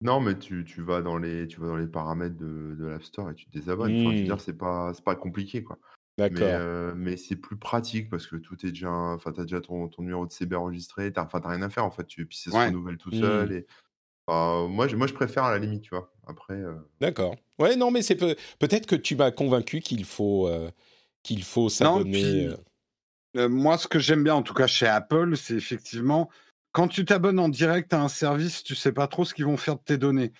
[0.01, 3.03] Non, mais tu, tu vas dans les tu vas dans les paramètres de, de l'App
[3.03, 3.95] Store et tu te désabonnes.
[4.01, 5.79] Enfin, je veux dire, c'est pas c'est pas compliqué quoi.
[6.17, 6.49] Mais, D'accord.
[6.53, 10.01] euh, mais c'est plus pratique parce que tout est déjà, enfin, t'as déjà ton, ton
[10.01, 12.05] numéro de CB enregistré, t'as, enfin, t'as rien à faire en fait.
[12.07, 12.67] Tu, puis ça se Ouais.
[12.67, 13.19] renouvelle tout Hmm.
[13.19, 13.51] seul.
[13.51, 13.65] Et,
[14.27, 16.13] enfin, moi, je, moi, je préfère à la limite, tu vois.
[16.27, 17.35] Après, euh, D'accord.
[17.59, 20.71] Ouais, non, mais c'est peut- peut-être que tu m'as convaincu qu'il faut, euh,
[21.23, 22.11] qu'il faut s'abonner.
[22.11, 22.55] puis- euh.
[23.37, 26.29] Euh, moi, ce que j'aime bien, en tout cas chez Apple, c'est effectivement
[26.71, 29.57] quand tu t'abonnes en direct à un service, tu sais pas trop ce qu'ils vont
[29.57, 30.31] faire de tes données.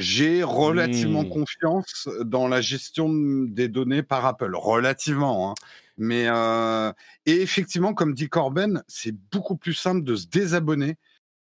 [0.00, 1.28] J'ai relativement Hmm.
[1.28, 5.50] confiance dans la gestion de- des données par Apple, relativement.
[5.50, 5.54] hein.
[5.98, 6.90] Mais euh,
[7.26, 10.96] et effectivement, comme dit Corben, c'est beaucoup plus simple de se désabonner.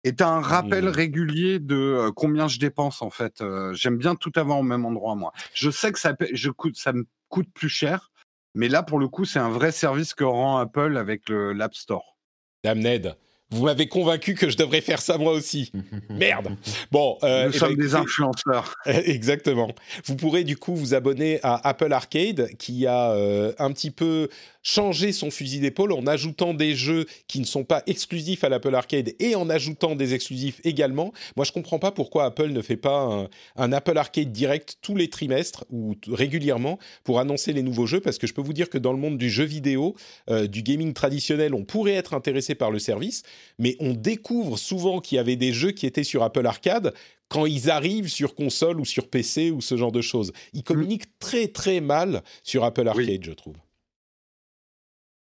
[0.03, 0.91] Et tu as un rappel Hmm.
[0.91, 3.41] régulier de euh, combien je dépense en fait.
[3.41, 5.33] Euh, J'aime bien tout avoir au même endroit moi.
[5.53, 8.11] Je sais que ça, je coûte, ça me coûte plus cher,
[8.55, 12.17] mais là pour le coup c'est un vrai service que rend Apple avec l'App Store.
[12.63, 13.15] Dame Ned,
[13.49, 15.71] vous m'avez convaincu que je devrais faire ça moi aussi.
[16.09, 16.49] Merde.
[16.91, 18.75] Bon, euh, Nous eh ben, sommes des influenceurs.
[18.85, 19.71] Exactement.
[20.05, 24.27] Vous pourrez du coup vous abonner à Apple Arcade qui a euh, un petit peu
[24.67, 28.75] changé son fusil d'épaule en ajoutant des jeux qui ne sont pas exclusifs à l'Apple
[28.75, 31.13] Arcade et en ajoutant des exclusifs également.
[31.37, 34.95] Moi, je comprends pas pourquoi Apple ne fait pas un, un Apple Arcade direct tous
[34.95, 38.69] les trimestres ou régulièrement pour annoncer les nouveaux jeux parce que je peux vous dire
[38.69, 39.95] que dans le monde du jeu vidéo,
[40.29, 43.23] euh, du gaming traditionnel, on pourrait être intéressé par le service,
[43.59, 46.93] mais on découvre souvent qu'il y avait des jeux qui étaient sur Apple Arcade
[47.29, 50.33] quand ils arrivent sur console ou sur PC ou ce genre de choses.
[50.51, 53.19] Ils communiquent très très mal sur Apple Arcade, Oui.
[53.23, 53.55] je trouve.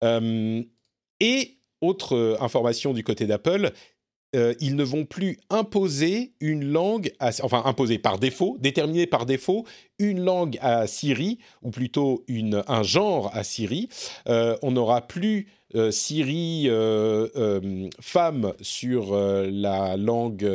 [0.04, 0.64] Euh,
[1.20, 3.72] et autre euh, information du côté d'Apple,
[4.36, 7.12] euh, ils ne vont plus imposer une langue,
[7.42, 9.66] enfin imposer par défaut, déterminer par défaut
[9.98, 12.26] une langue à Siri, ou plutôt
[12.68, 13.88] un genre à Siri.
[14.28, 20.50] Euh, on n'aura plus euh, Siri euh, euh, femme sur la langue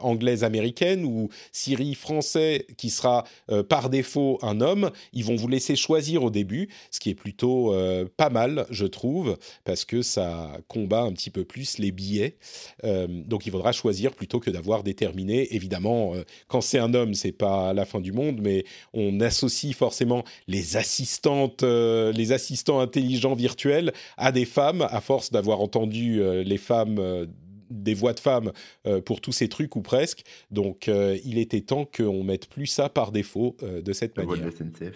[0.00, 3.24] anglaise américaine ou Siri français qui sera
[3.68, 4.90] par défaut un homme.
[5.12, 7.74] Ils vont vous laisser choisir au début, ce qui est plutôt
[8.16, 12.36] pas mal, je trouve, parce que ça combat un petit peu plus les billets.
[12.82, 15.54] Donc il faudra choisir plutôt que d'avoir déterminé.
[15.54, 16.14] Évidemment,
[16.48, 20.76] quand c'est un homme, c'est pas la fin du monde, mais on associe forcément les
[20.76, 26.98] assistantes, les assistants intelligents virtuels à des femmes à force d'avoir entendu euh, les femmes.
[26.98, 27.26] euh,
[27.70, 28.52] des voix de femmes
[28.86, 30.22] euh, pour tous ces trucs ou presque.
[30.50, 34.24] Donc euh, il était temps qu'on mette plus ça par défaut euh, de cette la
[34.24, 34.54] voix de manière.
[34.60, 34.94] la SNCF.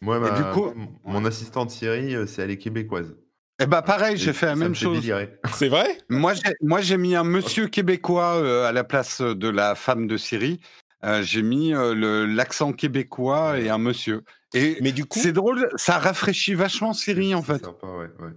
[0.00, 0.72] Moi, Et ma- du coup-
[1.04, 3.14] mon assistante Siri, c'est elle est québécoise.
[3.62, 5.04] Eh ben pareil, j'ai fait la même chose.
[5.54, 5.98] C'est vrai?
[6.08, 10.06] Moi, j'ai, moi, j'ai mis un monsieur québécois euh, à la place de la femme
[10.08, 10.58] de Siri.
[11.04, 14.22] Euh, j'ai mis euh, l'accent québécois et un monsieur.
[14.54, 17.62] Et Mais du coup, c'est drôle, ça rafraîchit vachement Siri en fait.
[17.62, 18.32] sympa, ouais, ouais.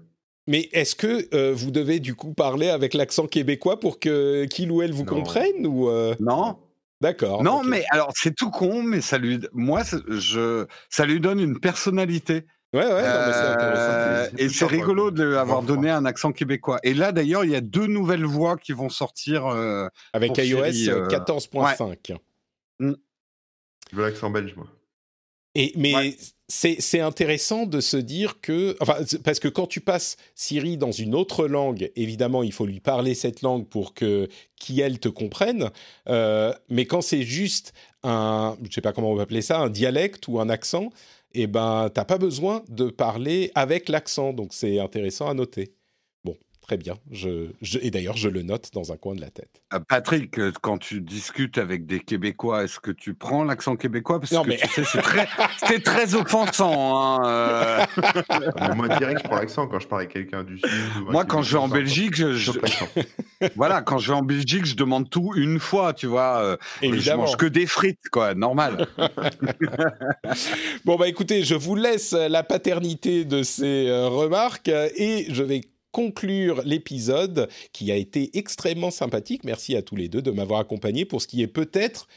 [0.50, 4.72] Mais est-ce que euh, vous devez du coup parler avec l'accent québécois pour que qu'il
[4.72, 5.16] ou elle vous Non.
[5.16, 6.58] comprenne ou euh, Non,
[7.02, 7.44] D'accord.
[7.44, 11.60] non, mais alors c'est tout con, mais ça lui, moi, je, ça lui donne une
[11.60, 12.46] personnalité.
[12.74, 14.38] Ouais, ouais, non, mais c'est Euh, intéressant.
[14.38, 16.80] et c'est rigolo de lui avoir donné un accent québécois.
[16.84, 19.48] Et là, d'ailleurs, il y a deux nouvelles voix qui vont sortir.
[19.48, 22.14] euh, Avec iOS Siri, euh, 14.5.
[22.80, 24.68] Je veux l'accent belge, moi.
[25.56, 26.18] Et mais Ouais.
[26.50, 28.76] C'est intéressant de se dire que
[29.24, 33.14] parce que quand tu passes Siri dans une autre langue, évidemment il faut lui parler
[33.14, 34.28] cette langue pour que
[34.60, 35.70] qui elle te comprenne.
[36.08, 37.74] Euh, mais quand c'est juste
[38.04, 40.90] un je sais pas comment on va appeler ça un dialecte ou un accent,
[41.34, 44.34] eh ben t'as pas besoin de parler avec l'accent.
[44.34, 45.79] Donc c'est intéressant à noter.
[46.70, 46.94] Très bien.
[47.10, 49.50] Je, je- et d'ailleurs je le note dans un coin de la tête.
[49.74, 54.20] Euh, Patrick, euh, quand tu discutes avec des Québécois, est-ce que tu prends l'accent québécois?
[54.20, 55.28] Parce Non, que mais- tu sais, c'est très,
[55.68, 56.96] c'est très offensant.
[56.96, 57.86] hein, euh.
[58.76, 60.70] Moi, direct, je prends l'accent quand je parle avec quelqu'un du Sud.
[61.10, 62.52] Moi, quand je vais en Belgique, je, je
[63.56, 66.38] voilà, quand je vais en Belgique, je demande tout une fois, tu vois.
[66.44, 67.24] euh, et je Évidemment.
[67.24, 68.86] mange que des frites, quoi, normal.
[70.86, 75.62] Bon, bah écoutez, je vous laisse la paternité de ces euh, remarques et je vais
[75.92, 79.44] conclure l'épisode qui a été extrêmement sympathique.
[79.44, 82.08] Merci à tous les deux de m'avoir accompagné pour ce qui est peut-être,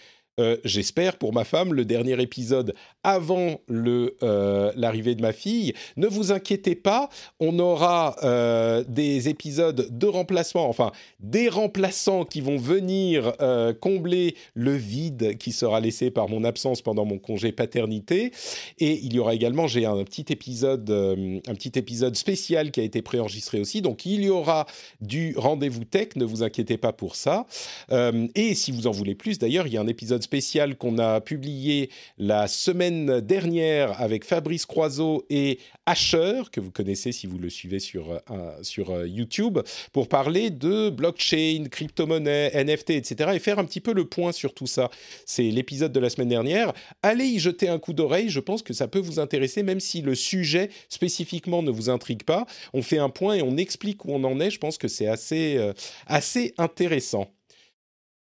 [0.40, 5.74] euh, j'espère pour ma femme, le dernier épisode avant euh, l'arrivée de ma fille.
[5.98, 10.90] Ne vous inquiétez pas, on aura euh, des épisodes de remplacement, enfin
[11.20, 13.32] des remplaçants qui vont venir
[13.80, 18.32] combler le vide qui sera laissé par mon absence pendant mon congé paternité.
[18.78, 22.82] Et il y aura également, j'ai un petit épisode, un petit épisode spécial qui a
[22.82, 23.82] été préenregistré aussi.
[23.82, 24.66] Donc il y aura
[25.00, 27.46] du rendez-vous tech, ne vous inquiétez pas pour ça.
[27.90, 31.20] Et si vous en voulez plus, d'ailleurs, il y a un épisode spécial qu'on a
[31.20, 37.50] publié la semaine dernière avec Fabrice Croiseau et Asher, que vous connaissez si vous le
[37.50, 39.58] suivez sur, euh, sur euh, YouTube,
[39.92, 43.32] pour parler de blockchain, crypto-monnaie, NFT, etc.
[43.34, 44.90] et faire un petit peu le point sur tout ça.
[45.26, 46.72] C'est l'épisode de la semaine dernière.
[47.02, 50.02] Allez y jeter un coup d'oreille, je pense que ça peut vous intéresser, même si
[50.02, 52.46] le sujet spécifiquement ne vous intrigue pas.
[52.72, 55.08] On fait un point et on explique où on en est, je pense que c'est
[55.08, 55.72] assez, euh,
[56.06, 57.28] assez intéressant.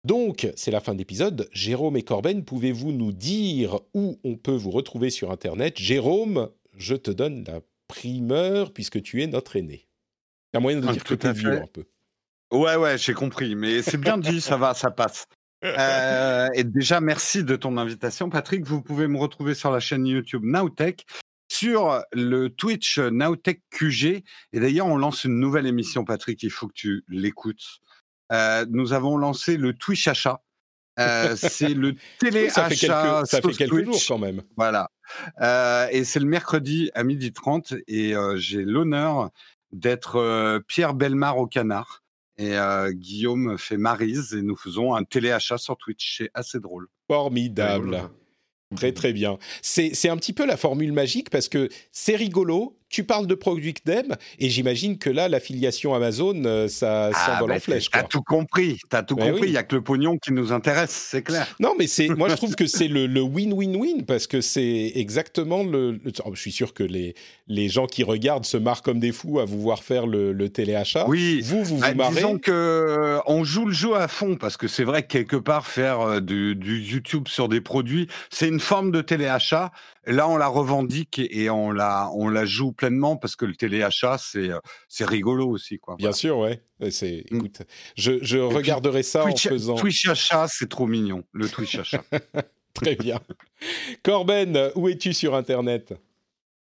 [0.07, 1.49] Donc, c'est la fin de l'épisode.
[1.51, 5.77] Jérôme et Corben, pouvez-vous nous dire où on peut vous retrouver sur Internet?
[5.77, 7.59] Jérôme, je te donne la
[7.89, 9.89] primeur puisque tu es notre aîné.
[10.53, 11.84] Il y a moyen de Ah, dire que tout tu es à vieux un peu.
[12.53, 15.25] Ouais, ouais, j'ai compris, mais c'est bien dit, ça va, ça passe.
[15.65, 18.63] Euh, et déjà, merci de ton invitation, Patrick.
[18.63, 21.05] Vous pouvez me retrouver sur la chaîne YouTube Nowtech,
[21.51, 24.23] sur le Twitch Nowtech QG.
[24.53, 26.41] Et d'ailleurs, on lance une nouvelle émission, Patrick.
[26.43, 27.81] Il faut que tu l'écoutes.
[28.31, 30.41] Euh, nous avons lancé le Twitch achat.
[30.99, 34.41] Euh, c'est le télé ça fait achat quelques, ça fait quelques jours quand même.
[34.55, 34.89] Voilà.
[35.41, 39.29] Euh, et c'est le mercredi à 12h30 et euh, j'ai l'honneur
[39.71, 42.03] d'être euh, Pierre Belmar au canard.
[42.39, 46.17] Et euh, Guillaume fait Marise et nous faisons un téléachat sur Twitch.
[46.17, 46.87] C'est assez drôle.
[47.07, 48.09] Formidable.
[48.75, 49.37] Très très bien.
[49.61, 53.35] C'est c'est un petit peu la formule magique parce que c'est rigolo, tu parles de
[53.35, 57.89] Product Dem et j'imagine que là, l'affiliation Amazon, euh, ça s'envole bah, en flèche.
[57.91, 58.80] T'as tout compris.
[58.89, 59.41] T'as tout Ben compris.
[59.41, 59.51] Il oui.
[59.53, 61.47] y a que le pognon qui nous intéresse, c'est clair.
[61.59, 65.91] Non, mais c'est, moi je trouve que c'est le win-win-win parce que c'est exactement le.
[65.91, 67.14] le- oh, je suis sûr que les
[67.49, 70.49] les gens qui regardent se marrent comme des fous à vous voir faire le, le
[70.49, 71.05] téléachat.
[71.07, 71.41] Oui.
[71.43, 72.15] Vous vous vous Bah, marrez.
[72.15, 75.35] disons que euh, on joue le jeu à fond parce que c'est vrai que quelque
[75.38, 79.72] part faire euh, du, du YouTube sur des produits, c'est une forme de téléachat.
[80.07, 83.55] Là, on la revendique et, et on la on la joue pleinement parce que le
[83.55, 85.95] téléachat, c'est euh, c'est rigolo aussi quoi.
[85.97, 86.13] Bien Voilà.
[86.17, 86.63] sûr, ouais.
[86.91, 87.35] C'est, Mm.
[87.38, 87.61] écoute,
[87.95, 89.75] je, je puis, regarderai ça Twitch, en faisant.
[89.75, 91.23] Twitch achat, c'est trop mignon.
[91.34, 92.03] Le Twitch achat.
[92.73, 93.19] Très bien.
[94.03, 95.93] Corben, où es-tu sur Internet?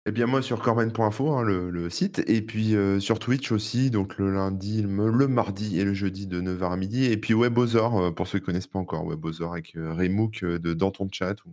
[0.05, 3.91] Eh bien, moi, sur corben.info, hein, le, le site, et puis euh, sur Twitch aussi,
[3.91, 7.33] donc le lundi, le, le mardi et le jeudi de 9h à midi, et puis
[7.33, 10.73] Webosaur, euh, pour ceux qui ne connaissent pas encore, Webosaur avec euh, Remook euh, de
[10.73, 11.49] Dans ton chat, où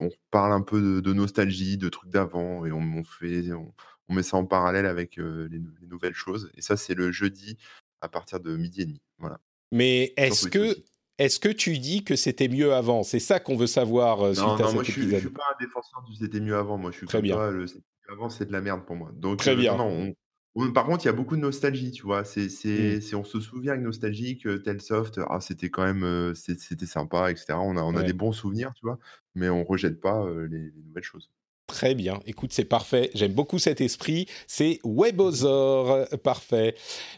[0.00, 3.72] on parle un peu de, de nostalgie, de trucs d'avant, et on, on fait, on,
[4.08, 6.50] on met ça en parallèle avec euh, les, nou- les nouvelles choses.
[6.54, 7.56] Et ça, c'est le jeudi
[8.00, 9.00] à partir de midi et demi.
[9.18, 9.38] Voilà.
[9.70, 10.76] Mais est-ce que,
[11.18, 13.04] est-ce que tu dis que c'était mieux avant?
[13.04, 15.20] C'est ça qu'on veut savoir euh, suite Non, à non, cet moi, je épisode.
[15.20, 16.78] suis pas un défenseur du c'était mieux avant.
[16.78, 17.36] Moi, je suis Très bien.
[17.36, 19.10] toi, le c'était mieux avant, c'est de la merde pour moi.
[19.14, 19.76] Donc, Très euh, bien.
[19.76, 20.14] non, non,
[20.56, 22.24] on- on- par contre, il y a beaucoup de nostalgie, tu vois?
[22.24, 23.00] C'est, c'est, Mm.
[23.00, 27.54] c'est- on se souvient avec nostalgie que Telsoft, ah, c'était quand même, c'était sympa, etc.
[27.60, 28.98] On a, on a des bons souvenirs, tu vois,
[29.34, 31.30] mais on rejette pas les, les nouvelles choses.
[31.72, 32.20] Très bien.
[32.26, 33.10] Écoute, c'est parfait.
[33.14, 34.26] J'aime beaucoup cet esprit.
[34.46, 36.06] C'est Webosaur.
[36.22, 36.74] Parfait.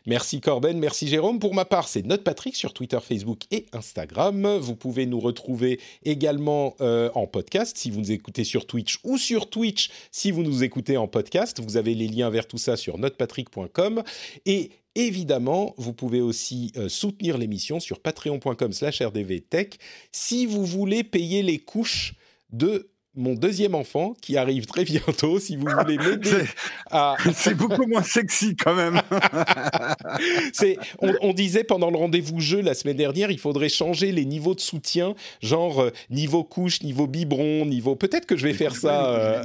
[0.06, 1.40] Merci Corben, merci Jérôme.
[1.40, 4.58] Pour ma part, c'est Note Patrick sur Twitter, Facebook et Instagram.
[4.58, 9.18] Vous pouvez nous retrouver également euh, en podcast si vous nous écoutez sur Twitch ou
[9.18, 11.60] sur Twitch si vous nous écoutez en podcast.
[11.60, 14.04] Vous avez les liens vers tout ça sur notepatrick.com.
[14.46, 19.80] Et évidemment, vous pouvez aussi euh, soutenir l'émission sur patreon.com slash rdvtech
[20.12, 22.14] si vous voulez payer les couches
[22.52, 25.38] de mon deuxième enfant qui arrive très bientôt.
[25.38, 26.44] Si vous voulez m'aider
[26.90, 27.16] à.
[27.34, 29.00] C'est beaucoup moins sexy quand même.
[30.52, 34.24] c'est, on, on, disait pendant le rendez-vous jeu la semaine dernière, il faudrait changer les
[34.24, 37.96] niveaux de soutien, genre euh, niveau couche, niveau biberon, niveau.
[37.96, 39.06] Peut-être que je vais faire ça.
[39.06, 39.44] Euh,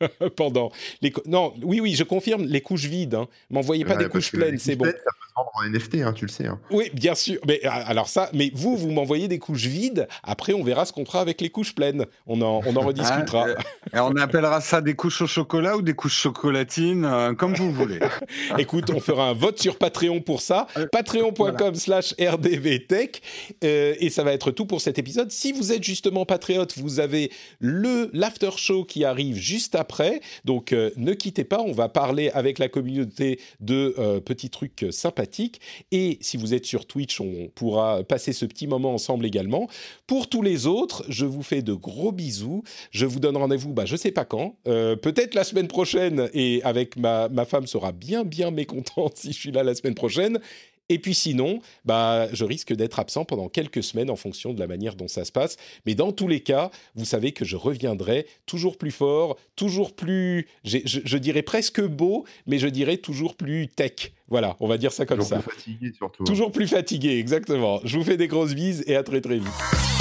[0.36, 0.72] pendant
[1.02, 3.28] les non oui oui je confirme les couches vides hein.
[3.50, 4.90] m'envoyez pas des couches pleines c'est bon
[5.36, 6.58] en NFT hein, tu le sais hein.
[6.70, 7.40] oui bien sûr.
[7.46, 10.08] Mais ah, alors ça mais vous vous m'envoyez des couches vides.
[10.22, 12.06] Après on verra ce qu'on fera avec les couches pleines.
[12.26, 13.46] On en on en rediscutera.
[13.48, 17.34] Ah, euh, et on appellera ça des couches au chocolat ou des couches chocolatines euh,
[17.34, 18.00] comme vous voulez.
[18.58, 20.66] Écoute on fera un vote sur Patreon pour ça.
[20.76, 23.22] Euh, patreon.com slash rdvtech
[23.62, 25.30] et ça va être tout pour cet épisode.
[25.30, 30.20] Si vous êtes justement patriote vous avez le l'after show qui arrive juste après.
[30.44, 34.86] Donc euh, ne quittez pas, on va parler avec la communauté de euh, petits trucs
[35.92, 39.68] Et si vous êtes sur Twitch, on pourra passer ce petit moment ensemble également.
[40.06, 42.62] Pour tous les autres, je vous fais de gros bisous.
[42.90, 46.28] Je vous donne rendez-vous, bah, je sais pas quand, euh, peut-être la semaine prochaine.
[46.34, 49.94] Et avec ma, ma femme sera bien bien mécontente si je suis là la semaine
[49.94, 50.38] prochaine.
[50.90, 54.66] Et puis sinon, bah, je risque d'être absent pendant quelques semaines en fonction de la
[54.66, 55.56] manière dont ça se passe.
[55.86, 60.48] Mais dans tous les cas, vous savez que je reviendrai toujours plus fort, toujours plus,
[60.64, 64.10] je, je, dirais presque beau, mais je dirais toujours plus tech.
[64.30, 65.42] Voilà, on va dire ça comme toujours ça.
[65.42, 66.24] Toujours plus fatigué surtout.
[66.24, 67.80] Toujours plus fatigué, exactement.
[67.84, 69.99] Je vous fais des grosses bises et à très très vite.